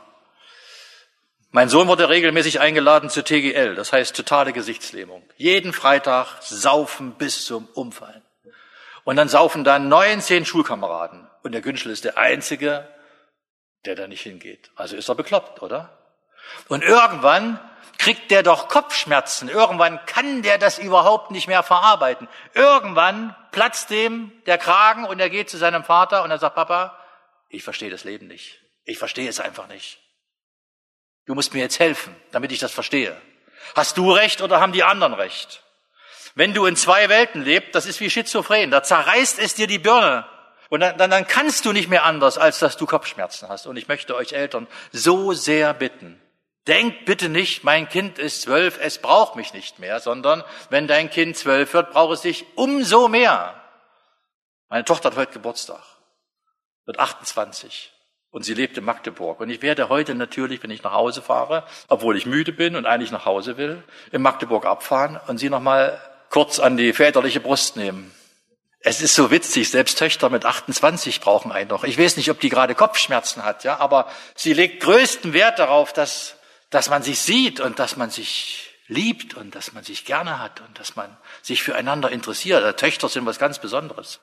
Mein 1.50 1.68
Sohn 1.68 1.86
wurde 1.86 2.08
regelmäßig 2.08 2.60
eingeladen 2.60 3.10
zur 3.10 3.24
TGL, 3.24 3.74
das 3.74 3.92
heißt 3.92 4.16
totale 4.16 4.54
Gesichtslähmung. 4.54 5.22
Jeden 5.36 5.74
Freitag 5.74 6.40
saufen 6.40 7.12
bis 7.12 7.44
zum 7.44 7.66
Umfallen. 7.74 8.22
Und 9.04 9.16
dann 9.16 9.28
saufen 9.28 9.62
da 9.62 9.78
19 9.78 10.46
Schulkameraden. 10.46 11.28
Und 11.42 11.52
der 11.52 11.60
Günschel 11.60 11.92
ist 11.92 12.04
der 12.04 12.16
Einzige, 12.16 12.88
der 13.84 13.96
da 13.96 14.06
nicht 14.06 14.22
hingeht. 14.22 14.70
Also 14.76 14.96
ist 14.96 15.08
er 15.08 15.14
bekloppt, 15.14 15.60
oder? 15.60 15.98
Und 16.68 16.82
irgendwann 16.84 17.60
kriegt 17.98 18.30
der 18.30 18.42
doch 18.42 18.68
Kopfschmerzen. 18.68 19.48
Irgendwann 19.48 20.04
kann 20.06 20.42
der 20.42 20.56
das 20.56 20.78
überhaupt 20.78 21.32
nicht 21.32 21.48
mehr 21.48 21.62
verarbeiten. 21.62 22.28
Irgendwann 22.54 23.36
platzt 23.50 23.90
dem 23.90 24.32
der 24.46 24.56
Kragen 24.56 25.04
und 25.04 25.20
er 25.20 25.30
geht 25.30 25.50
zu 25.50 25.58
seinem 25.58 25.84
Vater 25.84 26.22
und 26.22 26.30
er 26.30 26.38
sagt, 26.38 26.54
Papa, 26.54 26.98
ich 27.50 27.62
verstehe 27.62 27.90
das 27.90 28.04
Leben 28.04 28.26
nicht. 28.26 28.61
Ich 28.84 28.98
verstehe 28.98 29.28
es 29.28 29.40
einfach 29.40 29.68
nicht. 29.68 29.98
Du 31.26 31.34
musst 31.34 31.54
mir 31.54 31.60
jetzt 31.60 31.78
helfen, 31.78 32.14
damit 32.32 32.52
ich 32.52 32.58
das 32.58 32.72
verstehe. 32.72 33.20
Hast 33.76 33.96
du 33.96 34.10
recht 34.10 34.42
oder 34.42 34.60
haben 34.60 34.72
die 34.72 34.82
anderen 34.82 35.14
recht? 35.14 35.62
Wenn 36.34 36.54
du 36.54 36.66
in 36.66 36.76
zwei 36.76 37.08
Welten 37.08 37.42
lebst, 37.42 37.74
das 37.74 37.86
ist 37.86 38.00
wie 38.00 38.10
Schizophren, 38.10 38.70
da 38.70 38.82
zerreißt 38.82 39.38
es 39.38 39.54
dir 39.54 39.66
die 39.66 39.78
Birne. 39.78 40.26
Und 40.70 40.80
dann, 40.80 40.96
dann, 40.96 41.10
dann 41.10 41.26
kannst 41.26 41.64
du 41.64 41.72
nicht 41.72 41.90
mehr 41.90 42.04
anders, 42.04 42.38
als 42.38 42.58
dass 42.58 42.76
du 42.76 42.86
Kopfschmerzen 42.86 43.48
hast. 43.48 43.66
Und 43.66 43.76
ich 43.76 43.88
möchte 43.88 44.16
euch 44.16 44.32
Eltern 44.32 44.66
so 44.90 45.32
sehr 45.34 45.74
bitten, 45.74 46.20
denkt 46.66 47.04
bitte 47.04 47.28
nicht, 47.28 47.62
mein 47.62 47.88
Kind 47.88 48.18
ist 48.18 48.42
zwölf, 48.42 48.78
es 48.80 48.98
braucht 48.98 49.36
mich 49.36 49.52
nicht 49.52 49.78
mehr, 49.78 50.00
sondern 50.00 50.42
wenn 50.70 50.88
dein 50.88 51.10
Kind 51.10 51.36
zwölf 51.36 51.74
wird, 51.74 51.90
braucht 51.90 52.14
es 52.14 52.20
dich 52.22 52.46
umso 52.54 53.08
mehr. 53.08 53.60
Meine 54.70 54.84
Tochter 54.84 55.10
hat 55.10 55.18
heute 55.18 55.32
Geburtstag, 55.34 55.82
wird 56.86 56.98
28 56.98 57.91
und 58.32 58.44
sie 58.44 58.54
lebt 58.54 58.76
in 58.78 58.84
Magdeburg. 58.84 59.38
Und 59.40 59.50
ich 59.50 59.62
werde 59.62 59.88
heute 59.88 60.16
natürlich, 60.16 60.62
wenn 60.62 60.70
ich 60.70 60.82
nach 60.82 60.94
Hause 60.94 61.22
fahre, 61.22 61.64
obwohl 61.86 62.16
ich 62.16 62.26
müde 62.26 62.52
bin 62.52 62.74
und 62.74 62.86
eigentlich 62.86 63.12
nach 63.12 63.26
Hause 63.26 63.56
will, 63.56 63.84
in 64.10 64.22
Magdeburg 64.22 64.66
abfahren 64.66 65.20
und 65.28 65.38
sie 65.38 65.50
nochmal 65.50 66.00
kurz 66.30 66.58
an 66.58 66.76
die 66.76 66.92
väterliche 66.94 67.40
Brust 67.40 67.76
nehmen. 67.76 68.12
Es 68.80 69.00
ist 69.00 69.14
so 69.14 69.30
witzig, 69.30 69.70
selbst 69.70 69.98
Töchter 69.98 70.28
mit 70.28 70.44
28 70.44 71.20
brauchen 71.20 71.52
einen 71.52 71.68
noch. 71.68 71.84
Ich 71.84 71.98
weiß 71.98 72.16
nicht, 72.16 72.30
ob 72.30 72.40
die 72.40 72.48
gerade 72.48 72.74
Kopfschmerzen 72.74 73.44
hat, 73.44 73.62
ja, 73.62 73.78
aber 73.78 74.10
sie 74.34 74.54
legt 74.54 74.82
größten 74.82 75.34
Wert 75.34 75.60
darauf, 75.60 75.92
dass, 75.92 76.36
dass 76.70 76.90
man 76.90 77.02
sich 77.02 77.20
sieht 77.20 77.60
und 77.60 77.78
dass 77.78 77.96
man 77.96 78.10
sich 78.10 78.70
liebt 78.88 79.34
und 79.34 79.54
dass 79.54 79.72
man 79.72 79.84
sich 79.84 80.04
gerne 80.04 80.40
hat 80.40 80.60
und 80.66 80.80
dass 80.80 80.96
man 80.96 81.16
sich 81.42 81.62
füreinander 81.62 82.10
interessiert. 82.10 82.76
Töchter 82.78 83.08
sind 83.08 83.24
was 83.26 83.38
ganz 83.38 83.60
Besonderes. 83.60 84.20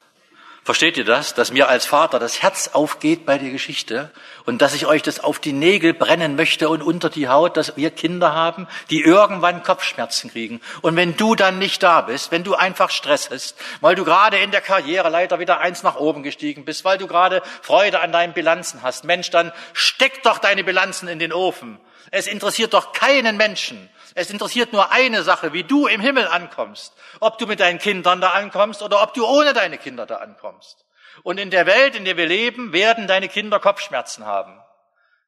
Versteht 0.63 0.97
ihr 0.97 1.05
das? 1.05 1.33
Dass 1.33 1.51
mir 1.51 1.69
als 1.69 1.85
Vater 1.85 2.19
das 2.19 2.41
Herz 2.41 2.69
aufgeht 2.73 3.25
bei 3.25 3.37
der 3.37 3.49
Geschichte 3.49 4.11
und 4.45 4.61
dass 4.61 4.73
ich 4.73 4.85
euch 4.85 5.01
das 5.01 5.19
auf 5.19 5.39
die 5.39 5.53
Nägel 5.53 5.93
brennen 5.93 6.35
möchte 6.35 6.69
und 6.69 6.83
unter 6.83 7.09
die 7.09 7.27
Haut, 7.27 7.57
dass 7.57 7.77
wir 7.77 7.91
Kinder 7.91 8.33
haben, 8.33 8.67
die 8.89 9.01
irgendwann 9.01 9.63
Kopfschmerzen 9.63 10.29
kriegen. 10.29 10.61
Und 10.81 10.95
wenn 10.95 11.15
du 11.15 11.35
dann 11.35 11.59
nicht 11.59 11.81
da 11.81 12.01
bist, 12.01 12.31
wenn 12.31 12.43
du 12.43 12.55
einfach 12.55 12.89
Stress 12.89 13.29
hast, 13.31 13.55
weil 13.81 13.95
du 13.95 14.03
gerade 14.03 14.37
in 14.37 14.51
der 14.51 14.61
Karriereleiter 14.61 15.39
wieder 15.39 15.59
eins 15.59 15.81
nach 15.81 15.95
oben 15.95 16.23
gestiegen 16.23 16.65
bist, 16.65 16.83
weil 16.83 16.97
du 16.97 17.07
gerade 17.07 17.41
Freude 17.61 18.01
an 18.01 18.11
deinen 18.11 18.33
Bilanzen 18.33 18.83
hast, 18.83 19.05
Mensch, 19.05 19.29
dann 19.29 19.51
steck 19.73 20.23
doch 20.23 20.39
deine 20.39 20.63
Bilanzen 20.63 21.07
in 21.07 21.19
den 21.19 21.33
Ofen. 21.33 21.79
Es 22.11 22.27
interessiert 22.27 22.73
doch 22.73 22.93
keinen 22.93 23.37
Menschen. 23.37 23.89
Es 24.15 24.29
interessiert 24.29 24.73
nur 24.73 24.91
eine 24.91 25.23
Sache, 25.23 25.53
wie 25.53 25.63
du 25.63 25.87
im 25.87 26.01
Himmel 26.01 26.27
ankommst. 26.27 26.93
Ob 27.19 27.37
du 27.37 27.47
mit 27.47 27.59
deinen 27.59 27.79
Kindern 27.79 28.21
da 28.21 28.31
ankommst 28.31 28.81
oder 28.81 29.01
ob 29.01 29.13
du 29.13 29.25
ohne 29.25 29.53
deine 29.53 29.77
Kinder 29.77 30.05
da 30.05 30.17
ankommst. 30.17 30.85
Und 31.23 31.39
in 31.39 31.51
der 31.51 31.65
Welt, 31.65 31.95
in 31.95 32.05
der 32.05 32.17
wir 32.17 32.25
leben, 32.27 32.73
werden 32.73 33.07
deine 33.07 33.29
Kinder 33.29 33.59
Kopfschmerzen 33.59 34.25
haben. 34.25 34.59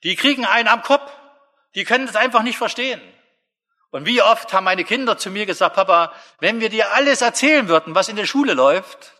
Die 0.03 0.15
kriegen 0.15 0.45
einen 0.45 0.67
am 0.67 0.81
Kopf. 0.81 1.11
Die 1.75 1.83
können 1.83 2.07
das 2.07 2.15
einfach 2.15 2.43
nicht 2.43 2.57
verstehen. 2.57 3.01
Und 3.91 4.05
wie 4.05 4.21
oft 4.21 4.51
haben 4.53 4.63
meine 4.63 4.85
Kinder 4.85 5.17
zu 5.17 5.29
mir 5.29 5.45
gesagt, 5.45 5.75
Papa, 5.75 6.13
wenn 6.39 6.61
wir 6.61 6.69
dir 6.69 6.93
alles 6.93 7.21
erzählen 7.21 7.67
würden, 7.67 7.93
was 7.93 8.07
in 8.07 8.15
der 8.15 8.25
Schule 8.25 8.53
läuft, 8.53 9.13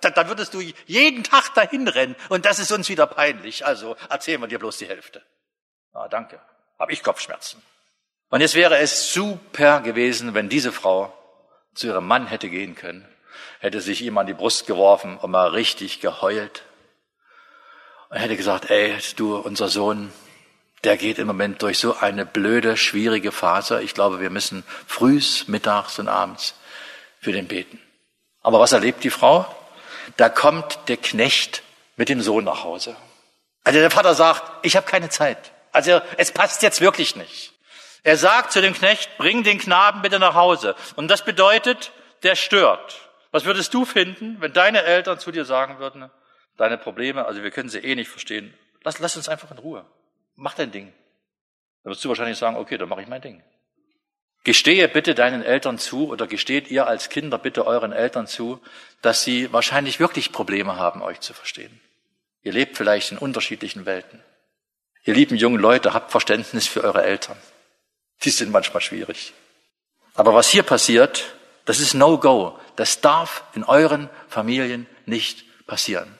dann 0.00 0.28
würdest 0.28 0.54
du 0.54 0.60
jeden 0.86 1.22
Tag 1.22 1.54
dahin 1.54 1.86
rennen 1.86 2.16
und 2.28 2.44
das 2.44 2.58
ist 2.58 2.72
uns 2.72 2.88
wieder 2.88 3.06
peinlich. 3.06 3.64
Also 3.64 3.96
erzählen 4.08 4.40
wir 4.40 4.48
dir 4.48 4.58
bloß 4.58 4.78
die 4.78 4.88
Hälfte. 4.88 5.22
Ah, 5.92 6.08
danke. 6.08 6.40
Hab 6.82 6.90
ich 6.90 7.04
Kopfschmerzen. 7.04 7.62
Und 8.28 8.40
jetzt 8.40 8.56
wäre 8.56 8.78
es 8.78 9.12
super 9.12 9.82
gewesen, 9.82 10.34
wenn 10.34 10.48
diese 10.48 10.72
Frau 10.72 11.16
zu 11.74 11.86
ihrem 11.86 12.08
Mann 12.08 12.26
hätte 12.26 12.48
gehen 12.48 12.74
können, 12.74 13.06
hätte 13.60 13.80
sich 13.80 14.02
ihm 14.02 14.18
an 14.18 14.26
die 14.26 14.34
Brust 14.34 14.66
geworfen 14.66 15.16
und 15.16 15.30
mal 15.30 15.50
richtig 15.50 16.00
geheult 16.00 16.64
und 18.08 18.16
hätte 18.16 18.36
gesagt, 18.36 18.68
ey, 18.68 18.96
du, 19.14 19.36
unser 19.36 19.68
Sohn, 19.68 20.12
der 20.82 20.96
geht 20.96 21.20
im 21.20 21.28
Moment 21.28 21.62
durch 21.62 21.78
so 21.78 21.96
eine 21.98 22.26
blöde, 22.26 22.76
schwierige 22.76 23.30
Phase. 23.30 23.80
Ich 23.80 23.94
glaube, 23.94 24.18
wir 24.18 24.30
müssen 24.30 24.64
frühs, 24.88 25.46
mittags 25.46 26.00
und 26.00 26.08
abends 26.08 26.56
für 27.20 27.30
den 27.30 27.46
beten. 27.46 27.80
Aber 28.42 28.58
was 28.58 28.72
erlebt 28.72 29.04
die 29.04 29.10
Frau? 29.10 29.46
Da 30.16 30.28
kommt 30.28 30.80
der 30.88 30.96
Knecht 30.96 31.62
mit 31.96 32.08
dem 32.08 32.22
Sohn 32.22 32.42
nach 32.42 32.64
Hause. 32.64 32.96
Also 33.62 33.78
der 33.78 33.92
Vater 33.92 34.16
sagt, 34.16 34.66
ich 34.66 34.74
habe 34.74 34.84
keine 34.84 35.10
Zeit. 35.10 35.52
Also 35.72 36.00
es 36.18 36.30
passt 36.32 36.62
jetzt 36.62 36.80
wirklich 36.80 37.16
nicht. 37.16 37.52
Er 38.04 38.16
sagt 38.16 38.52
zu 38.52 38.60
dem 38.60 38.74
Knecht, 38.74 39.16
bring 39.16 39.42
den 39.42 39.58
Knaben 39.58 40.02
bitte 40.02 40.18
nach 40.18 40.34
Hause. 40.34 40.74
Und 40.96 41.08
das 41.08 41.24
bedeutet, 41.24 41.92
der 42.22 42.36
stört. 42.36 43.00
Was 43.30 43.44
würdest 43.44 43.72
du 43.72 43.84
finden, 43.84 44.36
wenn 44.40 44.52
deine 44.52 44.82
Eltern 44.82 45.18
zu 45.18 45.32
dir 45.32 45.44
sagen 45.44 45.78
würden, 45.78 46.10
deine 46.56 46.78
Probleme, 46.78 47.24
also 47.24 47.42
wir 47.42 47.50
können 47.50 47.70
sie 47.70 47.78
eh 47.78 47.94
nicht 47.94 48.10
verstehen, 48.10 48.52
lass, 48.84 48.98
lass 48.98 49.16
uns 49.16 49.28
einfach 49.28 49.50
in 49.50 49.58
Ruhe. 49.58 49.86
Mach 50.36 50.54
dein 50.54 50.70
Ding. 50.70 50.92
Dann 51.82 51.92
wirst 51.92 52.04
du 52.04 52.08
wahrscheinlich 52.08 52.38
sagen, 52.38 52.56
okay, 52.56 52.76
dann 52.76 52.88
mache 52.88 53.02
ich 53.02 53.08
mein 53.08 53.22
Ding. 53.22 53.42
Gestehe 54.44 54.88
bitte 54.88 55.14
deinen 55.14 55.42
Eltern 55.42 55.78
zu 55.78 56.08
oder 56.08 56.26
gesteht 56.26 56.68
ihr 56.70 56.88
als 56.88 57.08
Kinder 57.08 57.38
bitte 57.38 57.64
euren 57.64 57.92
Eltern 57.92 58.26
zu, 58.26 58.60
dass 59.00 59.22
sie 59.22 59.52
wahrscheinlich 59.52 60.00
wirklich 60.00 60.32
Probleme 60.32 60.76
haben, 60.76 61.00
euch 61.00 61.20
zu 61.20 61.32
verstehen. 61.32 61.80
Ihr 62.42 62.52
lebt 62.52 62.76
vielleicht 62.76 63.12
in 63.12 63.18
unterschiedlichen 63.18 63.86
Welten. 63.86 64.20
Ihr 65.04 65.14
lieben 65.14 65.36
jungen 65.36 65.60
Leute, 65.60 65.94
habt 65.94 66.10
Verständnis 66.10 66.68
für 66.68 66.84
eure 66.84 67.02
Eltern. 67.02 67.36
Die 68.22 68.30
sind 68.30 68.52
manchmal 68.52 68.80
schwierig. 68.80 69.32
Aber 70.14 70.34
was 70.34 70.48
hier 70.48 70.62
passiert, 70.62 71.34
das 71.64 71.80
ist 71.80 71.94
No-Go. 71.94 72.58
Das 72.76 73.00
darf 73.00 73.44
in 73.54 73.64
euren 73.64 74.08
Familien 74.28 74.86
nicht 75.06 75.44
passieren. 75.66 76.18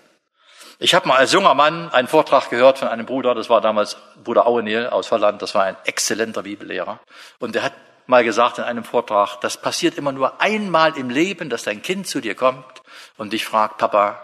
Ich 0.78 0.94
habe 0.94 1.06
mal 1.06 1.18
als 1.18 1.32
junger 1.32 1.54
Mann 1.54 1.90
einen 1.90 2.08
Vortrag 2.08 2.50
gehört 2.50 2.78
von 2.78 2.88
einem 2.88 3.06
Bruder, 3.06 3.36
das 3.36 3.48
war 3.48 3.60
damals 3.60 3.96
Bruder 4.24 4.48
Aueniel 4.48 4.88
aus 4.88 5.12
Holland, 5.12 5.40
das 5.40 5.54
war 5.54 5.62
ein 5.62 5.76
exzellenter 5.84 6.42
Bibellehrer. 6.42 6.98
Und 7.38 7.54
der 7.54 7.62
hat 7.62 7.74
mal 8.06 8.24
gesagt 8.24 8.58
in 8.58 8.64
einem 8.64 8.82
Vortrag, 8.82 9.36
das 9.36 9.56
passiert 9.56 9.96
immer 9.96 10.10
nur 10.10 10.40
einmal 10.40 10.98
im 10.98 11.08
Leben, 11.08 11.50
dass 11.50 11.62
dein 11.62 11.82
Kind 11.82 12.08
zu 12.08 12.20
dir 12.20 12.34
kommt 12.34 12.82
und 13.16 13.32
dich 13.32 13.44
fragt, 13.44 13.78
Papa, 13.78 14.20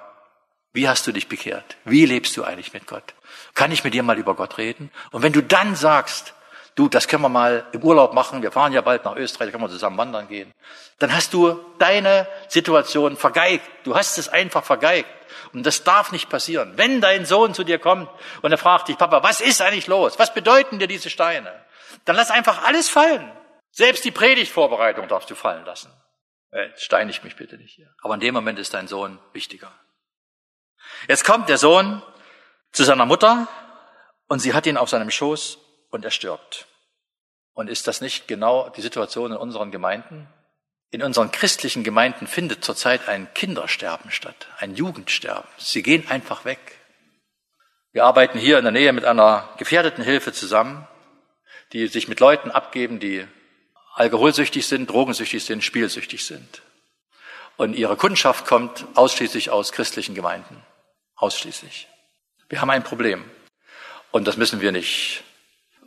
wie 0.73 0.89
hast 0.89 1.07
du 1.07 1.13
dich 1.13 1.29
bekehrt? 1.29 1.77
Wie 1.85 2.07
lebst 2.07 2.37
du 2.37 2.43
eigentlich 2.43 2.73
mit 2.73 2.89
Gott? 2.89 3.15
Kann 3.59 3.73
ich 3.73 3.83
mit 3.83 3.93
dir 3.93 4.05
mal 4.05 4.17
über 4.17 4.37
Gott 4.37 4.57
reden? 4.57 4.89
Und 5.11 5.25
wenn 5.25 5.33
du 5.33 5.43
dann 5.43 5.75
sagst, 5.75 6.33
du, 6.77 6.89
das 6.89 7.09
können 7.09 7.25
wir 7.25 7.29
mal 7.29 7.67
im 7.73 7.83
Urlaub 7.83 8.15
machen, 8.15 8.41
wir 8.41 8.53
fahren 8.53 8.73
ja 8.73 8.83
bald 8.83 9.05
nach 9.05 9.17
Österreich, 9.17 9.49
da 9.49 9.51
können 9.51 9.65
wir 9.65 9.69
zusammen 9.69 9.99
wandern 9.99 10.29
gehen, 10.29 10.53
dann 11.01 11.13
hast 11.13 11.35
du 11.35 11.59
deine 11.81 12.29
Situation 12.47 13.17
vergeigt. 13.17 13.69
Du 13.83 13.97
hast 13.97 14.17
es 14.17 14.29
einfach 14.29 14.63
vergeigt. 14.63 15.09
Und 15.53 15.67
das 15.67 15.83
darf 15.83 16.13
nicht 16.13 16.29
passieren. 16.29 16.75
Wenn 16.77 17.01
dein 17.01 17.27
Sohn 17.27 17.53
zu 17.53 17.65
dir 17.65 17.81
kommt 17.81 18.09
und 18.43 18.53
er 18.53 18.59
fragt 18.59 18.87
dich, 18.87 18.97
Papa, 18.97 19.25
was 19.25 19.41
ist 19.41 19.61
eigentlich 19.61 19.89
los? 19.89 20.21
Was 20.21 20.33
bedeuten 20.33 20.79
dir 20.79 20.87
diese 20.87 21.11
Steine? 21.11 21.53
Dann 22.05 22.15
lass 22.15 22.31
einfach 22.31 22.63
alles 22.63 22.89
fallen. 22.89 23.29
Selbst 23.73 24.05
die 24.05 24.13
Predigtvorbereitung 24.13 25.09
darfst 25.09 25.31
du 25.31 25.35
fallen 25.35 25.65
lassen. 25.65 25.93
Äh, 26.53 26.69
steinig 26.77 27.25
mich 27.25 27.35
bitte 27.35 27.57
nicht 27.57 27.75
hier. 27.75 27.93
Aber 28.03 28.15
in 28.15 28.21
dem 28.21 28.35
Moment 28.35 28.61
ist 28.61 28.73
dein 28.73 28.87
Sohn 28.87 29.19
wichtiger. 29.33 29.73
Jetzt 31.09 31.25
kommt 31.25 31.49
der 31.49 31.59
Sohn 31.59 32.05
zu 32.73 32.85
seiner 32.85 33.07
Mutter 33.07 33.49
und 34.29 34.41
sie 34.41 34.55
hat 34.55 34.66
ihn 34.66 34.77
auf 34.77 34.91
seinem 34.91 35.11
Schoß 35.11 35.59
und 35.91 36.05
er 36.05 36.11
stirbt. 36.11 36.66
Und 37.55 37.69
ist 37.69 37.89
das 37.89 38.01
nicht 38.01 38.29
genau 38.29 38.69
die 38.69 38.83
Situation 38.83 39.33
in 39.33 39.39
unseren 39.39 39.71
Gemeinden? 39.71 40.29
In 40.91 41.03
unseren 41.03 41.33
christlichen 41.33 41.85
Gemeinden 41.85 42.27
findet 42.27 42.64
zurzeit 42.64 43.09
ein 43.09 43.33
Kindersterben 43.35 44.11
statt, 44.11 44.49
ein 44.59 44.75
Jugendsterben. 44.75 45.49
Sie 45.59 45.83
gehen 45.83 46.09
einfach 46.09 46.45
weg. 46.45 46.61
Wir 47.93 48.05
arbeiten 48.05 48.39
hier 48.39 48.59
in 48.59 48.64
der 48.64 48.73
Nähe 48.73 48.93
mit 48.93 49.05
einer 49.05 49.49
gefährdeten 49.59 50.05
Hilfe 50.05 50.33
zusammen, 50.33 50.87
die 51.73 51.89
sich 51.89 52.09
mit 52.09 52.21
Leuten 52.21 52.51
abgeben, 52.51 53.01
die 53.01 53.27
alkoholsüchtig 53.95 54.66
sind, 54.66 54.89
drogensüchtig 54.89 55.45
sind, 55.45 55.64
spielsüchtig 55.64 56.25
sind. 56.25 56.62
Und 57.57 57.75
ihre 57.75 57.97
Kundschaft 57.97 58.47
kommt 58.47 58.87
ausschließlich 58.95 59.51
aus 59.51 59.73
christlichen 59.73 60.14
Gemeinden. 60.14 60.62
Ausschließlich. 61.16 61.89
Wir 62.49 62.61
haben 62.61 62.71
ein 62.71 62.85
Problem. 62.85 63.25
Und 64.11 64.27
das 64.27 64.37
müssen 64.37 64.61
wir 64.61 64.73
nicht 64.73 65.23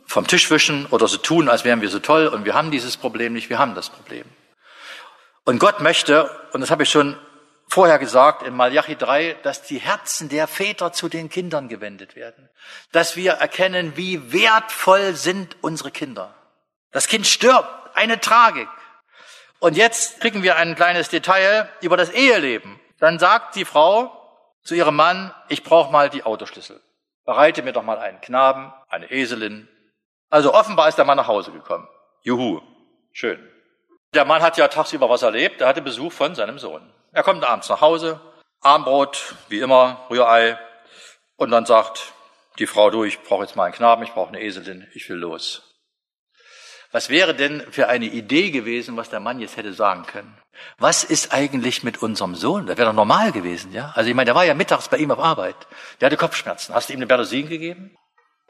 vom 0.06 0.26
Tisch 0.26 0.50
wischen 0.50 0.86
oder 0.86 1.08
so 1.08 1.16
tun, 1.16 1.48
als 1.48 1.64
wären 1.64 1.80
wir 1.80 1.88
so 1.88 1.98
toll 1.98 2.26
und 2.26 2.44
wir 2.44 2.54
haben 2.54 2.70
dieses 2.70 2.96
Problem 2.96 3.32
nicht, 3.32 3.48
wir 3.48 3.58
haben 3.58 3.74
das 3.74 3.88
Problem. 3.88 4.24
Und 5.44 5.58
Gott 5.58 5.80
möchte, 5.80 6.30
und 6.52 6.60
das 6.60 6.70
habe 6.70 6.84
ich 6.84 6.90
schon 6.90 7.16
vorher 7.68 7.98
gesagt 7.98 8.42
in 8.42 8.54
Malachi 8.54 8.96
3, 8.96 9.38
dass 9.42 9.62
die 9.62 9.78
Herzen 9.78 10.28
der 10.28 10.46
Väter 10.46 10.92
zu 10.92 11.08
den 11.08 11.30
Kindern 11.30 11.68
gewendet 11.68 12.14
werden. 12.14 12.48
Dass 12.92 13.16
wir 13.16 13.32
erkennen, 13.32 13.96
wie 13.96 14.32
wertvoll 14.32 15.14
sind 15.14 15.56
unsere 15.62 15.90
Kinder. 15.90 16.34
Das 16.90 17.08
Kind 17.08 17.26
stirbt, 17.26 17.96
eine 17.96 18.20
Tragik. 18.20 18.68
Und 19.58 19.76
jetzt 19.76 20.20
kriegen 20.20 20.42
wir 20.42 20.56
ein 20.56 20.74
kleines 20.74 21.08
Detail 21.08 21.68
über 21.80 21.96
das 21.96 22.10
Eheleben. 22.10 22.78
Dann 22.98 23.18
sagt 23.18 23.56
die 23.56 23.64
Frau 23.64 24.21
zu 24.62 24.74
ihrem 24.74 24.96
Mann, 24.96 25.34
ich 25.48 25.62
brauche 25.62 25.92
mal 25.92 26.10
die 26.10 26.24
Autoschlüssel. 26.24 26.80
Bereite 27.24 27.62
mir 27.62 27.72
doch 27.72 27.82
mal 27.82 27.98
einen 27.98 28.20
Knaben, 28.20 28.72
eine 28.88 29.10
Eselin. 29.10 29.68
Also 30.30 30.54
offenbar 30.54 30.88
ist 30.88 30.98
der 30.98 31.04
Mann 31.04 31.16
nach 31.16 31.28
Hause 31.28 31.52
gekommen. 31.52 31.88
Juhu, 32.22 32.60
schön. 33.12 33.38
Der 34.14 34.24
Mann 34.24 34.42
hat 34.42 34.56
ja 34.56 34.68
tagsüber 34.68 35.08
was 35.08 35.22
erlebt. 35.22 35.60
Er 35.60 35.68
hatte 35.68 35.82
Besuch 35.82 36.12
von 36.12 36.34
seinem 36.34 36.58
Sohn. 36.58 36.92
Er 37.12 37.22
kommt 37.22 37.44
abends 37.44 37.68
nach 37.68 37.80
Hause, 37.80 38.20
Armbrot, 38.60 39.34
wie 39.48 39.60
immer, 39.60 40.06
Rührei. 40.10 40.58
Und 41.36 41.50
dann 41.50 41.66
sagt 41.66 42.12
die 42.58 42.66
Frau, 42.66 42.90
du, 42.90 43.04
ich 43.04 43.22
brauche 43.22 43.42
jetzt 43.42 43.56
mal 43.56 43.64
einen 43.64 43.74
Knaben, 43.74 44.02
ich 44.02 44.12
brauche 44.12 44.28
eine 44.28 44.42
Eselin, 44.42 44.88
ich 44.94 45.08
will 45.08 45.16
los. 45.16 45.62
Was 46.90 47.08
wäre 47.08 47.34
denn 47.34 47.60
für 47.72 47.88
eine 47.88 48.06
Idee 48.06 48.50
gewesen, 48.50 48.96
was 48.96 49.08
der 49.08 49.20
Mann 49.20 49.40
jetzt 49.40 49.56
hätte 49.56 49.72
sagen 49.72 50.04
können? 50.04 50.41
Was 50.78 51.04
ist 51.04 51.32
eigentlich 51.32 51.82
mit 51.82 52.02
unserem 52.02 52.34
Sohn? 52.34 52.66
Das 52.66 52.76
wäre 52.76 52.88
doch 52.88 52.94
normal 52.94 53.32
gewesen, 53.32 53.72
ja? 53.72 53.92
Also 53.94 54.10
ich 54.10 54.14
meine, 54.14 54.26
der 54.26 54.34
war 54.34 54.44
ja 54.44 54.54
mittags 54.54 54.88
bei 54.88 54.98
ihm 54.98 55.10
auf 55.10 55.18
Arbeit. 55.18 55.56
Der 56.00 56.06
hatte 56.06 56.16
Kopfschmerzen. 56.16 56.74
Hast 56.74 56.88
du 56.88 56.92
ihm 56.92 56.98
eine 56.98 57.06
Berdosin 57.06 57.48
gegeben? 57.48 57.96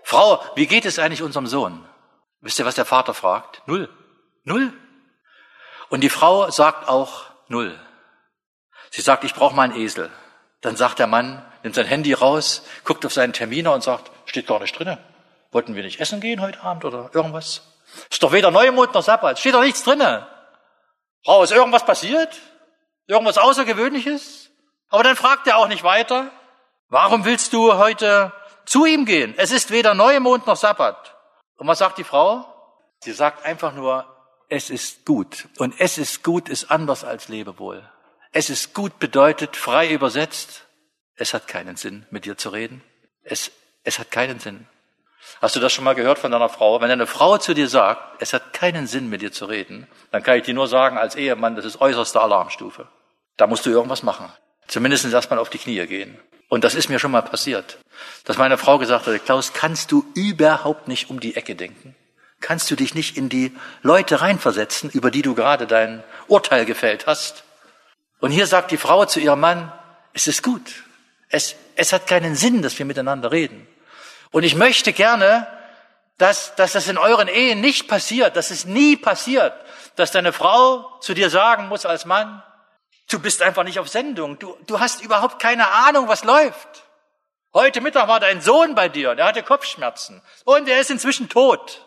Frau, 0.03 0.43
wie 0.57 0.67
geht 0.67 0.85
es 0.85 0.99
eigentlich 0.99 1.23
unserem 1.23 1.47
Sohn? 1.47 1.85
Wisst 2.41 2.59
ihr, 2.59 2.65
was 2.65 2.75
der 2.75 2.85
Vater 2.85 3.15
fragt? 3.15 3.63
Null. 3.67 3.89
Null. 4.45 4.73
Und 5.89 6.01
die 6.01 6.11
Frau 6.11 6.51
sagt 6.51 6.89
auch 6.89 7.25
null. 7.49 7.79
Sie 8.91 9.03
sagt, 9.03 9.25
ich 9.25 9.35
brauche 9.35 9.55
mal 9.55 9.63
einen 9.63 9.77
Esel. 9.77 10.11
Dann 10.61 10.77
sagt 10.77 10.99
der 10.99 11.07
Mann, 11.07 11.45
nimmt 11.63 11.75
sein 11.75 11.87
Handy 11.87 12.13
raus, 12.13 12.63
guckt 12.85 13.07
auf 13.07 13.13
seinen 13.13 13.33
Terminer 13.33 13.73
und 13.73 13.83
sagt, 13.83 14.11
steht 14.27 14.47
gar 14.47 14.61
nicht 14.61 14.79
drinne. 14.79 14.99
Wollten 15.51 15.75
wir 15.75 15.83
nicht 15.83 16.01
essen 16.01 16.21
gehen 16.21 16.41
heute 16.41 16.63
Abend 16.63 16.85
oder 16.85 17.11
irgendwas? 17.13 17.63
Ist 18.11 18.23
doch 18.23 18.33
weder 18.33 18.51
Neumond 18.51 18.95
noch 18.95 19.03
Sabbat. 19.03 19.39
Steht 19.39 19.55
doch 19.55 19.63
nichts 19.63 19.85
drinne. 19.85 20.27
Frau, 21.25 21.43
ist 21.43 21.53
irgendwas 21.53 21.85
passiert? 21.85 22.41
Irgendwas 23.07 23.39
Außergewöhnliches? 23.39 24.51
Aber 24.89 25.03
dann 25.03 25.17
fragt 25.17 25.47
er 25.47 25.57
auch 25.57 25.69
nicht 25.69 25.85
weiter. 25.85 26.31
Warum 26.89 27.25
willst 27.25 27.53
du 27.53 27.75
heute 27.75 28.33
zu 28.65 28.85
ihm 28.85 29.07
gehen? 29.07 29.35
Es 29.37 29.53
ist 29.53 29.71
weder 29.71 29.95
Neumond 29.95 30.47
noch 30.47 30.57
Sabbat. 30.57 31.17
Und 31.57 31.67
was 31.67 31.79
sagt 31.79 31.99
die 31.99 32.05
Frau? 32.05 32.47
Sie 33.01 33.13
sagt 33.13 33.45
einfach 33.45 33.73
nur, 33.75 34.07
es 34.49 34.69
ist 34.69 35.05
gut. 35.05 35.49
Und 35.59 35.75
es 35.79 35.97
ist 35.97 36.23
gut 36.23 36.49
ist 36.49 36.71
anders 36.71 37.05
als 37.05 37.29
Lebewohl. 37.29 37.89
Es 38.33 38.51
ist 38.51 38.75
gut 38.75 38.99
bedeutet, 38.99 39.57
frei 39.57 39.91
übersetzt, 39.91 40.67
es 41.15 41.35
hat 41.35 41.47
keinen 41.47 41.77
Sinn, 41.77 42.07
mit 42.11 42.25
dir 42.25 42.37
zu 42.37 42.51
reden. 42.51 42.83
Es, 43.23 43.51
es 43.85 43.99
hat 43.99 44.11
keinen 44.11 44.41
Sinn. 44.41 44.67
Hast 45.41 45.57
du 45.57 45.61
das 45.61 45.73
schon 45.73 45.85
mal 45.85 45.95
gehört 45.95 46.19
von 46.19 46.31
deiner 46.31 46.49
Frau? 46.49 46.81
Wenn 46.81 46.91
eine 46.91 47.07
Frau 47.07 47.39
zu 47.39 47.55
dir 47.55 47.69
sagt, 47.69 48.21
es 48.21 48.33
hat 48.33 48.53
keinen 48.53 48.87
Sinn, 48.87 49.09
mit 49.09 49.23
dir 49.23 49.33
zu 49.33 49.47
reden, 49.47 49.87
dann 50.11 50.23
kann 50.23 50.37
ich 50.37 50.45
dir 50.45 50.55
nur 50.55 50.69
sagen, 50.69 50.99
als 50.99 51.15
Ehemann, 51.15 51.57
das 51.57 51.65
ist 51.65 51.81
äußerste 51.81 52.21
Alarmstufe. 52.21 52.89
Da 53.37 53.47
musst 53.47 53.65
du 53.67 53.71
irgendwas 53.71 54.03
machen. 54.03 54.33
Zumindest 54.69 55.05
erstmal 55.05 55.39
auf 55.39 55.51
die 55.51 55.59
Knie 55.59 55.87
gehen. 55.87 56.19
Und 56.49 56.65
das 56.65 56.75
ist 56.75 56.89
mir 56.89 56.99
schon 56.99 57.11
mal 57.11 57.23
passiert, 57.23 57.79
dass 58.25 58.37
meine 58.37 58.59
Frau 58.59 58.79
gesagt 58.79 59.07
hat, 59.07 59.25
Klaus, 59.25 59.53
kannst 59.53 59.91
du 59.91 60.05
überhaupt 60.15 60.87
nicht 60.87 61.09
um 61.09 61.19
die 61.19 61.35
Ecke 61.35 61.55
denken? 61.55 61.97
kannst 62.43 62.71
du 62.71 62.77
dich 62.77 62.95
nicht 62.95 63.17
in 63.17 63.31
die 63.31 63.53
Leute 63.83 64.21
reinversetzen, 64.21 64.91
über 64.91 65.11
die 65.11 65.23
du 65.23 65.35
gerade 65.35 65.67
dein 65.67 66.05
Urteil 66.27 66.67
gefällt 66.67 67.07
hast. 67.07 67.45
Und 68.21 68.31
hier 68.31 68.47
sagt 68.47 68.71
die 68.71 68.77
Frau 68.77 69.07
zu 69.07 69.21
ihrem 69.21 69.41
Mann, 69.41 69.73
es 70.13 70.27
ist 70.27 70.43
gut. 70.43 70.85
Es, 71.31 71.57
es 71.77 71.95
hat 71.95 72.07
keinen 72.07 72.35
Sinn, 72.35 72.61
dass 72.61 72.79
wir 72.79 72.85
miteinander 72.85 73.33
reden. 73.33 73.67
Und 74.33 74.43
ich 74.43 74.57
möchte 74.57 74.93
gerne, 74.93 75.47
dass, 76.19 76.55
dass 76.57 76.73
das 76.73 76.89
in 76.89 76.99
euren 76.99 77.29
Ehen 77.29 77.61
nicht 77.61 77.87
passiert, 77.87 78.37
dass 78.37 78.51
es 78.51 78.65
nie 78.65 78.97
passiert, 78.97 79.55
dass 79.97 80.11
deine 80.11 80.33
Frau 80.33 80.99
zu 81.01 81.15
dir 81.15 81.31
sagen 81.31 81.69
muss 81.69 81.87
als 81.87 82.05
Mann, 82.07 82.43
du 83.11 83.21
bist 83.21 83.43
einfach 83.43 83.63
nicht 83.63 83.79
auf 83.79 83.89
Sendung, 83.89 84.39
du, 84.39 84.57
du 84.67 84.81
hast 84.81 85.03
überhaupt 85.03 85.41
keine 85.41 85.71
Ahnung, 85.71 86.09
was 86.09 86.25
läuft. 86.25 86.85
Heute 87.55 87.83
Mittag 87.83 88.09
war 88.09 88.19
dein 88.19 88.41
Sohn 88.41 88.75
bei 88.75 88.89
dir, 88.89 89.15
der 89.15 89.27
hatte 89.27 89.43
Kopfschmerzen 89.43 90.23
und 90.45 90.69
er 90.69 90.81
ist 90.81 90.91
inzwischen 90.91 91.29
tot. 91.29 91.87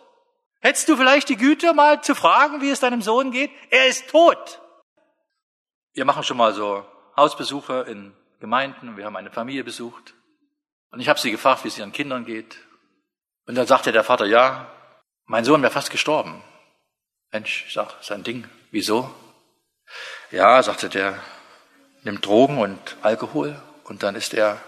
Hättest 0.60 0.90
du 0.90 0.98
vielleicht 0.98 1.30
die 1.30 1.38
Güte, 1.38 1.74
mal 1.74 2.02
zu 2.02 2.14
fragen, 2.14 2.62
wie 2.62 2.70
es 2.70 2.80
deinem 2.80 3.02
Sohn 3.02 3.32
geht? 3.32 3.52
Er 3.70 3.88
ist 3.88 4.10
tot. 4.10 4.62
Wir 5.94 6.06
machen 6.06 6.24
schon 6.24 6.38
mal 6.38 6.54
so 6.54 6.86
Hausbesuche 7.16 7.86
in 7.88 8.14
Gemeinden. 8.40 8.98
Wir 8.98 9.06
haben 9.06 9.16
eine 9.16 9.32
Familie 9.32 9.64
besucht. 9.64 10.14
Und 10.96 11.02
ich 11.02 11.10
habe 11.10 11.20
sie 11.20 11.30
gefragt, 11.30 11.66
wie 11.66 11.68
es 11.68 11.78
ihren 11.78 11.92
Kindern 11.92 12.24
geht. 12.24 12.56
Und 13.46 13.56
dann 13.56 13.68
sagte 13.68 13.92
der 13.92 14.06
Vater, 14.06 14.24
ja, 14.24 14.72
mein 15.26 15.44
Sohn 15.44 15.62
wäre 15.62 15.74
fast 15.74 15.90
gestorben. 15.90 16.42
Mensch, 17.34 17.66
ich 17.68 17.74
sag, 17.74 18.02
sein 18.02 18.24
Ding. 18.24 18.50
Wieso? 18.72 19.14
Ja, 20.32 20.64
sagte 20.64 20.88
der, 20.88 21.20
nimmt 22.04 22.26
Drogen 22.26 22.60
und 22.60 22.80
Alkohol 23.02 23.62
und 23.84 24.04
dann 24.04 24.16
ist 24.16 24.34
er 24.34 24.62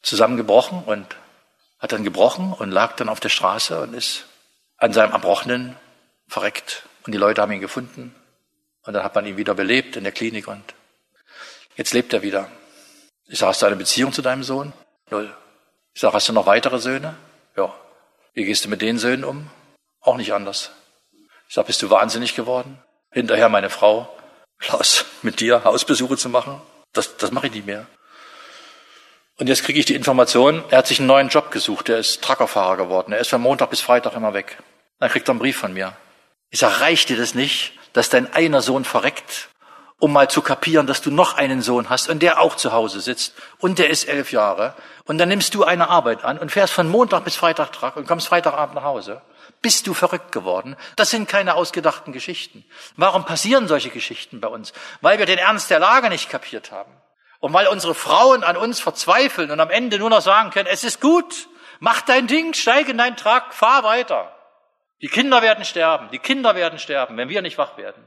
zusammengebrochen 0.00 0.82
und 0.82 1.14
hat 1.78 1.92
dann 1.92 2.04
gebrochen 2.04 2.54
und 2.54 2.70
lag 2.70 2.96
dann 2.96 3.10
auf 3.10 3.20
der 3.20 3.28
Straße 3.28 3.82
und 3.82 3.92
ist 3.92 4.24
an 4.78 4.94
seinem 4.94 5.12
Erbrochenen 5.12 5.76
verreckt. 6.26 6.84
Und 7.04 7.12
die 7.12 7.18
Leute 7.18 7.42
haben 7.42 7.52
ihn 7.52 7.60
gefunden. 7.60 8.14
Und 8.86 8.94
dann 8.94 9.04
hat 9.04 9.14
man 9.14 9.26
ihn 9.26 9.36
wieder 9.36 9.52
belebt 9.52 9.96
in 9.96 10.04
der 10.04 10.12
Klinik 10.12 10.48
und 10.48 10.64
jetzt 11.76 11.92
lebt 11.92 12.14
er 12.14 12.22
wieder. 12.22 12.50
Ich 13.26 13.38
sage, 13.38 13.50
hast 13.50 13.60
du 13.60 13.66
eine 13.66 13.76
Beziehung 13.76 14.14
zu 14.14 14.22
deinem 14.22 14.42
Sohn? 14.42 14.72
Null. 15.10 15.36
Ich 15.94 16.00
sage, 16.00 16.14
hast 16.14 16.28
du 16.28 16.32
noch 16.32 16.46
weitere 16.46 16.78
Söhne? 16.78 17.16
Ja. 17.56 17.74
Wie 18.34 18.44
gehst 18.44 18.64
du 18.64 18.68
mit 18.68 18.82
den 18.82 18.98
Söhnen 18.98 19.24
um? 19.24 19.50
Auch 20.00 20.16
nicht 20.16 20.32
anders. 20.32 20.70
Ich 21.48 21.54
sage, 21.54 21.66
bist 21.66 21.82
du 21.82 21.90
wahnsinnig 21.90 22.34
geworden? 22.34 22.78
Hinterher 23.10 23.48
meine 23.48 23.70
Frau, 23.70 24.08
Klaus, 24.58 25.04
mit 25.22 25.40
dir 25.40 25.64
Hausbesuche 25.64 26.16
zu 26.16 26.28
machen? 26.28 26.60
Das, 26.92 27.16
das 27.16 27.32
mache 27.32 27.48
ich 27.48 27.52
nicht 27.52 27.66
mehr. 27.66 27.86
Und 29.36 29.48
jetzt 29.48 29.64
kriege 29.64 29.78
ich 29.78 29.86
die 29.86 29.94
Information, 29.94 30.62
er 30.70 30.78
hat 30.78 30.86
sich 30.86 30.98
einen 30.98 31.08
neuen 31.08 31.28
Job 31.28 31.50
gesucht, 31.50 31.88
er 31.88 31.98
ist 31.98 32.22
Truckerfahrer 32.22 32.76
geworden, 32.76 33.12
er 33.12 33.20
ist 33.20 33.30
von 33.30 33.40
Montag 33.40 33.70
bis 33.70 33.80
Freitag 33.80 34.14
immer 34.14 34.34
weg. 34.34 34.58
Dann 34.98 35.08
kriegt 35.08 35.28
er 35.28 35.32
einen 35.32 35.38
Brief 35.38 35.56
von 35.56 35.72
mir. 35.72 35.96
Ich 36.50 36.60
sage, 36.60 36.80
reicht 36.80 37.08
dir 37.08 37.16
das 37.16 37.34
nicht, 37.34 37.72
dass 37.94 38.10
dein 38.10 38.32
einer 38.32 38.60
Sohn 38.60 38.84
verreckt, 38.84 39.48
um 40.00 40.12
mal 40.12 40.28
zu 40.28 40.42
kapieren, 40.42 40.86
dass 40.86 41.02
du 41.02 41.10
noch 41.10 41.36
einen 41.36 41.62
Sohn 41.62 41.88
hast 41.88 42.08
und 42.08 42.20
der 42.22 42.40
auch 42.40 42.56
zu 42.56 42.72
Hause 42.72 43.00
sitzt 43.00 43.34
und 43.58 43.78
der 43.78 43.90
ist 43.90 44.08
elf 44.08 44.32
Jahre 44.32 44.74
und 45.04 45.18
dann 45.18 45.28
nimmst 45.28 45.54
du 45.54 45.62
eine 45.62 45.88
Arbeit 45.88 46.24
an 46.24 46.38
und 46.38 46.50
fährst 46.50 46.72
von 46.72 46.88
Montag 46.88 47.24
bis 47.24 47.36
Freitag 47.36 47.72
Truck 47.72 47.96
und 47.96 48.08
kommst 48.08 48.26
Freitagabend 48.26 48.74
nach 48.74 48.82
Hause. 48.82 49.22
Bist 49.62 49.86
du 49.86 49.94
verrückt 49.94 50.32
geworden? 50.32 50.76
Das 50.96 51.10
sind 51.10 51.28
keine 51.28 51.54
ausgedachten 51.54 52.12
Geschichten. 52.12 52.64
Warum 52.96 53.24
passieren 53.24 53.68
solche 53.68 53.90
Geschichten 53.90 54.40
bei 54.40 54.48
uns? 54.48 54.72
Weil 55.02 55.18
wir 55.18 55.26
den 55.26 55.38
Ernst 55.38 55.70
der 55.70 55.78
Lage 55.78 56.08
nicht 56.08 56.30
kapiert 56.30 56.72
haben. 56.72 56.92
Und 57.40 57.52
weil 57.52 57.66
unsere 57.66 57.94
Frauen 57.94 58.42
an 58.42 58.56
uns 58.56 58.80
verzweifeln 58.80 59.50
und 59.50 59.60
am 59.60 59.70
Ende 59.70 59.98
nur 59.98 60.10
noch 60.10 60.22
sagen 60.22 60.50
können, 60.50 60.68
es 60.70 60.84
ist 60.84 61.00
gut, 61.00 61.48
mach 61.78 62.00
dein 62.02 62.26
Ding, 62.26 62.54
steig 62.54 62.88
in 62.88 62.98
deinen 62.98 63.16
Truck, 63.16 63.52
fahr 63.52 63.84
weiter. 63.84 64.34
Die 65.02 65.08
Kinder 65.08 65.42
werden 65.42 65.64
sterben, 65.64 66.08
die 66.10 66.18
Kinder 66.18 66.54
werden 66.54 66.78
sterben, 66.78 67.16
wenn 67.16 67.28
wir 67.28 67.42
nicht 67.42 67.58
wach 67.58 67.76
werden. 67.76 68.06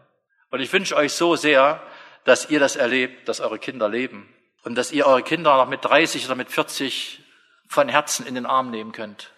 Und 0.54 0.60
ich 0.60 0.72
wünsche 0.72 0.95
euch 0.95 1.14
so 1.14 1.36
sehr, 1.36 1.82
dass 2.26 2.51
ihr 2.51 2.60
das 2.60 2.76
erlebt, 2.76 3.28
dass 3.28 3.39
eure 3.39 3.58
Kinder 3.58 3.89
leben 3.89 4.32
und 4.64 4.76
dass 4.76 4.91
ihr 4.91 5.08
eure 5.08 5.24
Kinder 5.24 5.58
noch 5.58 5.68
mit 5.68 5.84
30 5.84 6.28
oder 6.28 6.36
mit 6.36 6.51
40 6.51 7.24
von 7.68 7.89
Herzen 7.89 8.28
in 8.28 8.36
den 8.36 8.45
Arm 8.45 8.70
nehmen 8.70 8.91
könnt. 8.91 9.32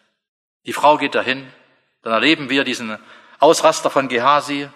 Die 0.65 0.73
Frau 0.73 0.97
geht 0.97 1.15
dahin, 1.15 1.49
dann 2.01 2.11
erleben 2.11 2.49
wir 2.49 2.65
diesen 2.65 2.99
Ausraster 3.39 3.89
von 3.89 4.09
Gehasi. 4.09 4.67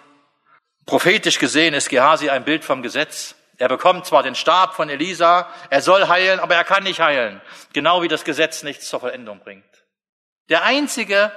Prophetisch 0.86 1.38
gesehen 1.38 1.74
ist 1.74 1.90
Gehasi 1.90 2.30
ein 2.30 2.46
Bild 2.46 2.64
vom 2.64 2.80
Gesetz. 2.80 3.34
Er 3.58 3.68
bekommt 3.68 4.06
zwar 4.06 4.22
den 4.22 4.34
Stab 4.34 4.72
von 4.72 4.88
Elisa, 4.88 5.46
er 5.68 5.82
soll 5.82 6.08
heilen, 6.08 6.40
aber 6.40 6.54
er 6.54 6.64
kann 6.64 6.84
nicht 6.84 7.00
heilen. 7.00 7.42
Genau 7.74 8.00
wie 8.00 8.08
das 8.08 8.24
Gesetz 8.24 8.62
nichts 8.62 8.88
zur 8.88 9.00
Vollendung 9.00 9.40
bringt. 9.40 9.84
Der 10.48 10.62
einzige, 10.62 11.32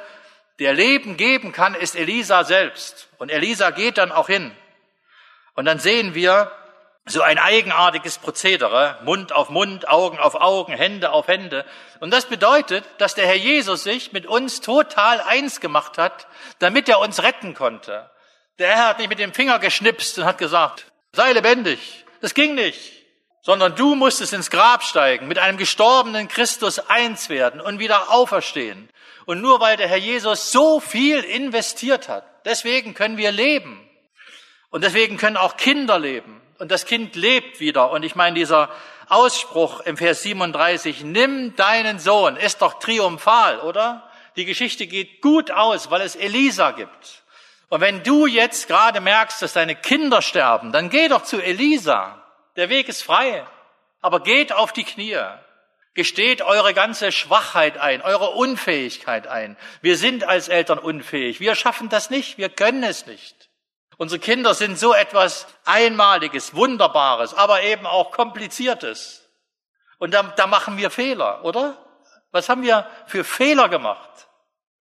der 0.59 0.71
Leben 0.71 1.17
geben 1.17 1.51
kann, 1.51 1.75
ist 1.75 1.97
Elisa 1.97 2.45
selbst. 2.45 3.09
Und 3.17 3.31
Elisa 3.31 3.71
geht 3.71 3.97
dann 3.97 4.13
auch 4.13 4.27
hin. 4.27 4.55
Und 5.55 5.65
dann 5.65 5.79
sehen 5.79 6.15
wir 6.15 6.51
so 7.05 7.21
ein 7.21 7.37
eigenartiges 7.37 8.17
Prozedere, 8.17 8.97
Mund 9.03 9.33
auf 9.33 9.49
Mund, 9.49 9.89
Augen 9.89 10.19
auf 10.19 10.35
Augen, 10.35 10.73
Hände 10.73 11.11
auf 11.11 11.27
Hände. 11.27 11.65
Und 11.99 12.11
das 12.11 12.25
bedeutet, 12.25 12.85
dass 12.97 13.13
der 13.13 13.27
Herr 13.27 13.35
Jesus 13.35 13.83
sich 13.83 14.13
mit 14.13 14.25
uns 14.25 14.61
total 14.61 15.19
eins 15.21 15.59
gemacht 15.59 15.97
hat, 15.97 16.27
damit 16.59 16.87
er 16.87 16.99
uns 16.99 17.21
retten 17.21 17.53
konnte. 17.53 18.09
Der 18.57 18.69
Herr 18.69 18.87
hat 18.87 18.99
nicht 18.99 19.09
mit 19.09 19.19
dem 19.19 19.33
Finger 19.33 19.59
geschnipst 19.59 20.17
und 20.17 20.25
hat 20.25 20.37
gesagt, 20.37 20.85
sei 21.11 21.33
lebendig, 21.33 22.05
das 22.21 22.33
ging 22.33 22.55
nicht. 22.55 23.03
Sondern 23.41 23.75
du 23.75 23.95
musstest 23.95 24.31
ins 24.31 24.49
Grab 24.49 24.83
steigen, 24.83 25.27
mit 25.27 25.37
einem 25.37 25.57
gestorbenen 25.57 26.29
Christus 26.29 26.79
eins 26.79 27.27
werden 27.27 27.59
und 27.59 27.79
wieder 27.79 28.09
auferstehen. 28.11 28.89
Und 29.25 29.41
nur 29.41 29.59
weil 29.59 29.75
der 29.75 29.89
Herr 29.89 29.97
Jesus 29.97 30.53
so 30.53 30.79
viel 30.79 31.19
investiert 31.19 32.07
hat, 32.07 32.25
deswegen 32.45 32.93
können 32.93 33.17
wir 33.17 33.33
leben. 33.33 33.82
Und 34.73 34.83
deswegen 34.83 35.17
können 35.17 35.37
auch 35.37 35.55
Kinder 35.55 35.99
leben. 35.99 36.41
Und 36.57 36.71
das 36.71 36.87
Kind 36.87 37.15
lebt 37.15 37.59
wieder. 37.59 37.91
Und 37.91 38.01
ich 38.01 38.15
meine, 38.15 38.33
dieser 38.33 38.71
Ausspruch 39.07 39.81
im 39.81 39.97
Vers 39.97 40.23
37, 40.23 41.03
nimm 41.03 41.55
deinen 41.55 41.99
Sohn, 41.99 42.37
ist 42.37 42.63
doch 42.63 42.79
triumphal, 42.79 43.59
oder? 43.59 44.09
Die 44.35 44.45
Geschichte 44.45 44.87
geht 44.87 45.21
gut 45.21 45.51
aus, 45.51 45.91
weil 45.91 46.01
es 46.01 46.15
Elisa 46.15 46.71
gibt. 46.71 47.21
Und 47.69 47.81
wenn 47.81 48.01
du 48.01 48.25
jetzt 48.25 48.67
gerade 48.67 48.99
merkst, 48.99 49.43
dass 49.43 49.53
deine 49.53 49.75
Kinder 49.75 50.23
sterben, 50.23 50.71
dann 50.71 50.89
geh 50.89 51.07
doch 51.07 51.21
zu 51.21 51.39
Elisa. 51.39 52.19
Der 52.55 52.69
Weg 52.69 52.89
ist 52.89 53.03
frei. 53.03 53.45
Aber 54.01 54.21
geht 54.21 54.53
auf 54.53 54.73
die 54.73 54.85
Knie. 54.85 55.21
Gesteht 55.93 56.41
eure 56.41 56.73
ganze 56.73 57.11
Schwachheit 57.11 57.77
ein, 57.77 58.01
eure 58.01 58.31
Unfähigkeit 58.31 59.27
ein. 59.27 59.55
Wir 59.83 59.97
sind 59.97 60.23
als 60.23 60.47
Eltern 60.47 60.79
unfähig. 60.79 61.39
Wir 61.39 61.53
schaffen 61.53 61.89
das 61.89 62.09
nicht. 62.09 62.39
Wir 62.39 62.49
können 62.49 62.81
es 62.81 63.05
nicht. 63.05 63.42
Unsere 63.97 64.19
Kinder 64.19 64.53
sind 64.53 64.77
so 64.79 64.93
etwas 64.93 65.47
Einmaliges, 65.65 66.55
Wunderbares, 66.55 67.33
aber 67.33 67.63
eben 67.63 67.85
auch 67.85 68.11
Kompliziertes. 68.11 69.29
Und 69.97 70.13
da, 70.13 70.23
da 70.23 70.47
machen 70.47 70.77
wir 70.77 70.89
Fehler, 70.89 71.43
oder? 71.43 71.77
Was 72.31 72.49
haben 72.49 72.63
wir 72.63 72.87
für 73.05 73.23
Fehler 73.23 73.69
gemacht? 73.69 74.09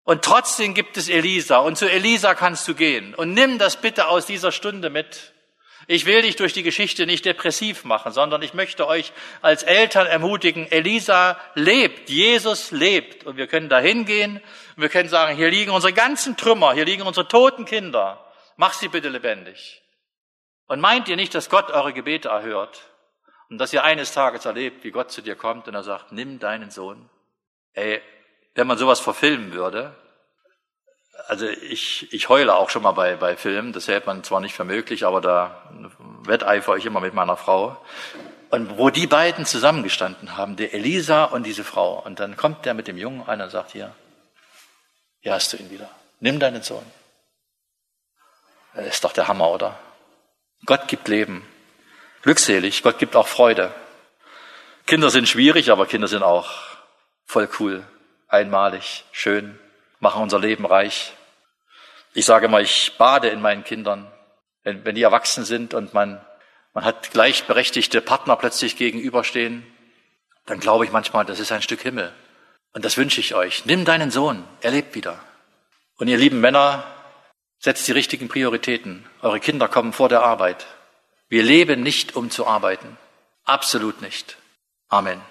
Und 0.03 0.23
trotzdem 0.23 0.73
gibt 0.73 0.97
es 0.97 1.09
Elisa 1.09 1.57
und 1.57 1.77
zu 1.77 1.89
Elisa 1.89 2.33
kannst 2.33 2.67
du 2.67 2.75
gehen. 2.75 3.13
Und 3.15 3.33
nimm 3.33 3.57
das 3.57 3.77
bitte 3.77 4.07
aus 4.07 4.25
dieser 4.25 4.51
Stunde 4.51 4.89
mit. 4.89 5.33
Ich 5.87 6.05
will 6.05 6.21
dich 6.21 6.35
durch 6.35 6.53
die 6.53 6.61
Geschichte 6.61 7.07
nicht 7.07 7.25
depressiv 7.25 7.83
machen, 7.83 8.11
sondern 8.11 8.43
ich 8.43 8.53
möchte 8.53 8.87
euch 8.87 9.11
als 9.41 9.63
Eltern 9.63 10.05
ermutigen, 10.05 10.71
Elisa 10.71 11.39
lebt, 11.55 12.09
Jesus 12.09 12.71
lebt. 12.71 13.25
Und 13.25 13.37
wir 13.37 13.47
können 13.47 13.69
da 13.69 13.79
hingehen 13.79 14.41
wir 14.79 14.89
können 14.89 15.09
sagen, 15.09 15.35
hier 15.35 15.49
liegen 15.49 15.71
unsere 15.71 15.93
ganzen 15.93 16.37
Trümmer, 16.37 16.73
hier 16.73 16.85
liegen 16.85 17.03
unsere 17.03 17.27
toten 17.27 17.65
Kinder. 17.65 18.23
Mach 18.59 18.73
sie 18.73 18.89
bitte 18.89 19.07
lebendig. 19.07 19.81
Und 20.67 20.81
meint 20.81 21.07
ihr 21.07 21.15
nicht, 21.15 21.33
dass 21.33 21.49
Gott 21.49 21.71
eure 21.71 21.93
Gebete 21.93 22.27
erhört? 22.27 22.81
Und 23.49 23.57
dass 23.57 23.71
ihr 23.71 23.85
eines 23.85 24.11
Tages 24.11 24.43
erlebt, 24.43 24.83
wie 24.83 24.91
Gott 24.91 25.11
zu 25.11 25.21
dir 25.21 25.37
kommt 25.37 25.69
und 25.69 25.75
er 25.75 25.83
sagt, 25.83 26.11
nimm 26.11 26.39
deinen 26.39 26.69
Sohn. 26.69 27.09
Ey, 27.71 28.01
wenn 28.55 28.67
man 28.67 28.77
sowas 28.77 28.99
verfilmen 28.99 29.53
würde, 29.53 29.95
also 31.29 31.47
ich, 31.47 32.11
ich 32.11 32.27
heule 32.27 32.53
auch 32.53 32.69
schon 32.69 32.83
mal 32.83 32.91
bei, 32.91 33.15
bei 33.15 33.37
Filmen, 33.37 33.71
das 33.71 33.87
hält 33.87 34.05
man 34.05 34.25
zwar 34.25 34.41
nicht 34.41 34.55
für 34.55 34.65
möglich, 34.65 35.05
aber 35.05 35.21
da 35.21 35.63
wetteifere 36.23 36.77
ich 36.77 36.85
immer 36.85 36.99
mit 36.99 37.13
meiner 37.13 37.37
Frau. 37.37 37.81
Und 38.49 38.77
wo 38.77 38.89
die 38.89 39.07
beiden 39.07 39.45
zusammengestanden 39.45 40.35
haben, 40.35 40.57
der 40.57 40.73
Elisa 40.73 41.23
und 41.23 41.45
diese 41.45 41.63
Frau, 41.63 42.03
und 42.03 42.19
dann 42.19 42.35
kommt 42.35 42.65
der 42.65 42.73
mit 42.73 42.89
dem 42.89 42.97
Jungen 42.97 43.25
einer 43.25 43.45
und 43.45 43.51
sagt, 43.51 43.71
hier, 43.71 43.95
hier 45.21 45.33
hast 45.33 45.53
du 45.53 45.57
ihn 45.57 45.71
wieder. 45.71 45.89
Nimm 46.19 46.41
deinen 46.41 46.61
Sohn. 46.61 46.83
Das 48.79 48.95
ist 48.95 49.03
doch 49.03 49.13
der 49.13 49.27
Hammer, 49.27 49.49
oder? 49.49 49.77
Gott 50.65 50.87
gibt 50.87 51.07
Leben. 51.07 51.45
Glückselig, 52.21 52.81
Gott 52.81 52.97
gibt 52.97 53.15
auch 53.15 53.27
Freude. 53.27 53.73
Kinder 54.85 55.09
sind 55.09 55.27
schwierig, 55.27 55.69
aber 55.71 55.85
Kinder 55.85 56.07
sind 56.07 56.23
auch 56.23 56.49
voll 57.25 57.49
cool 57.59 57.85
einmalig, 58.29 59.03
schön, 59.11 59.59
machen 59.99 60.21
unser 60.21 60.39
Leben 60.39 60.65
reich. 60.65 61.13
Ich 62.13 62.25
sage 62.25 62.47
mal, 62.47 62.61
ich 62.61 62.95
bade 62.97 63.27
in 63.29 63.41
meinen 63.41 63.63
Kindern, 63.63 64.09
wenn, 64.63 64.85
wenn 64.85 64.95
die 64.95 65.01
erwachsen 65.01 65.43
sind 65.43 65.73
und 65.73 65.93
man, 65.93 66.23
man 66.73 66.85
hat 66.85 67.11
gleichberechtigte 67.11 68.01
Partner 68.01 68.35
plötzlich 68.35 68.77
gegenüberstehen, 68.77 69.65
dann 70.45 70.59
glaube 70.59 70.85
ich 70.85 70.91
manchmal, 70.91 71.25
das 71.25 71.39
ist 71.39 71.51
ein 71.51 71.61
Stück 71.61 71.81
Himmel. 71.81 72.13
Und 72.71 72.85
das 72.85 72.97
wünsche 72.97 73.19
ich 73.19 73.35
euch. 73.35 73.65
Nimm 73.65 73.83
deinen 73.83 74.11
Sohn, 74.11 74.43
er 74.61 74.71
lebt 74.71 74.95
wieder. 74.95 75.19
Und 75.97 76.07
ihr 76.07 76.17
lieben 76.17 76.39
Männer, 76.39 76.83
setzt 77.59 77.87
die 77.87 77.91
richtigen 77.91 78.29
Prioritäten. 78.29 79.05
Eure 79.21 79.39
Kinder 79.39 79.67
kommen 79.67 79.93
vor 79.93 80.09
der 80.09 80.23
Arbeit. 80.23 80.65
Wir 81.27 81.43
leben 81.43 81.83
nicht, 81.83 82.15
um 82.15 82.29
zu 82.29 82.47
arbeiten. 82.47 82.97
Absolut 83.43 84.01
nicht. 84.01 84.37
Amen. 84.87 85.21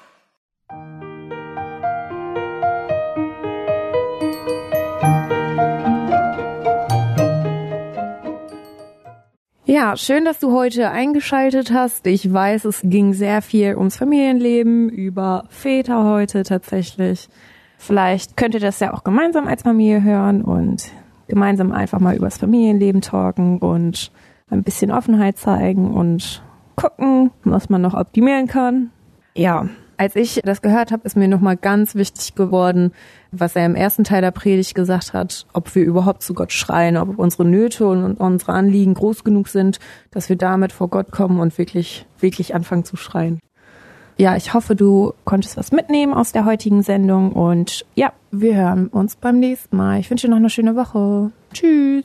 Ja, 9.64 9.97
schön, 9.97 10.24
dass 10.24 10.39
du 10.39 10.53
heute 10.53 10.91
eingeschaltet 10.91 11.72
hast. 11.72 12.07
Ich 12.07 12.33
weiß, 12.33 12.64
es 12.64 12.81
ging 12.83 13.12
sehr 13.12 13.43
viel 13.43 13.76
ums 13.76 13.97
Familienleben, 13.97 14.89
über 14.89 15.45
Väter 15.51 16.05
heute 16.05 16.43
tatsächlich. 16.43 17.29
Vielleicht 17.76 18.37
könnt 18.37 18.55
ihr 18.55 18.61
das 18.61 18.81
ja 18.81 18.95
auch 18.95 19.05
gemeinsam 19.05 19.47
als 19.47 19.62
Familie 19.62 20.03
hören 20.03 20.43
und 20.43 20.91
gemeinsam 21.29 21.72
einfach 21.72 22.01
mal 22.01 22.16
übers 22.16 22.39
Familienleben 22.39 23.01
talken 23.01 23.59
und 23.59 24.11
ein 24.51 24.62
bisschen 24.62 24.91
Offenheit 24.91 25.37
zeigen 25.39 25.93
und 25.93 26.43
gucken, 26.76 27.31
was 27.45 27.68
man 27.68 27.83
noch 27.83 27.95
optimieren 27.95 28.47
kann. 28.47 28.91
Ja, 29.35 29.68
Als 30.01 30.14
ich 30.14 30.41
das 30.45 30.62
gehört 30.62 30.93
habe, 30.93 31.03
ist 31.05 31.16
mir 31.16 31.26
nochmal 31.26 31.57
ganz 31.57 31.97
wichtig 31.97 32.37
geworden, 32.37 32.93
was 33.33 33.57
er 33.57 33.66
im 33.66 33.74
ersten 33.74 34.05
Teil 34.05 34.20
der 34.22 34.31
Predigt 34.31 34.76
gesagt 34.76 35.12
hat, 35.12 35.45
ob 35.53 35.74
wir 35.74 35.85
überhaupt 35.85 36.22
zu 36.22 36.35
Gott 36.35 36.53
schreien, 36.53 36.97
ob 36.97 37.18
unsere 37.18 37.45
Nöte 37.45 37.85
und 37.85 38.14
unsere 38.14 38.53
Anliegen 38.53 38.95
groß 38.95 39.24
genug 39.24 39.49
sind, 39.49 39.81
dass 40.12 40.29
wir 40.29 40.37
damit 40.37 40.70
vor 40.70 40.89
Gott 40.89 41.11
kommen 41.11 41.41
und 41.41 41.59
wirklich, 41.59 42.07
wirklich 42.20 42.55
anfangen 42.55 42.85
zu 42.85 42.97
schreien. 42.97 43.41
Ja, 44.21 44.37
ich 44.37 44.53
hoffe, 44.53 44.75
du 44.75 45.14
konntest 45.25 45.57
was 45.57 45.71
mitnehmen 45.71 46.12
aus 46.12 46.33
der 46.33 46.45
heutigen 46.45 46.83
Sendung 46.83 47.33
und 47.33 47.87
ja, 47.95 48.12
wir 48.33 48.57
hören 48.57 48.89
uns 48.89 49.14
beim 49.14 49.39
nächsten 49.39 49.77
Mal. 49.77 50.01
Ich 50.01 50.11
wünsche 50.11 50.27
dir 50.27 50.33
noch 50.33 50.39
eine 50.39 50.51
schöne 50.51 50.75
Woche. 50.75 51.31
Tschüss. 51.55 52.05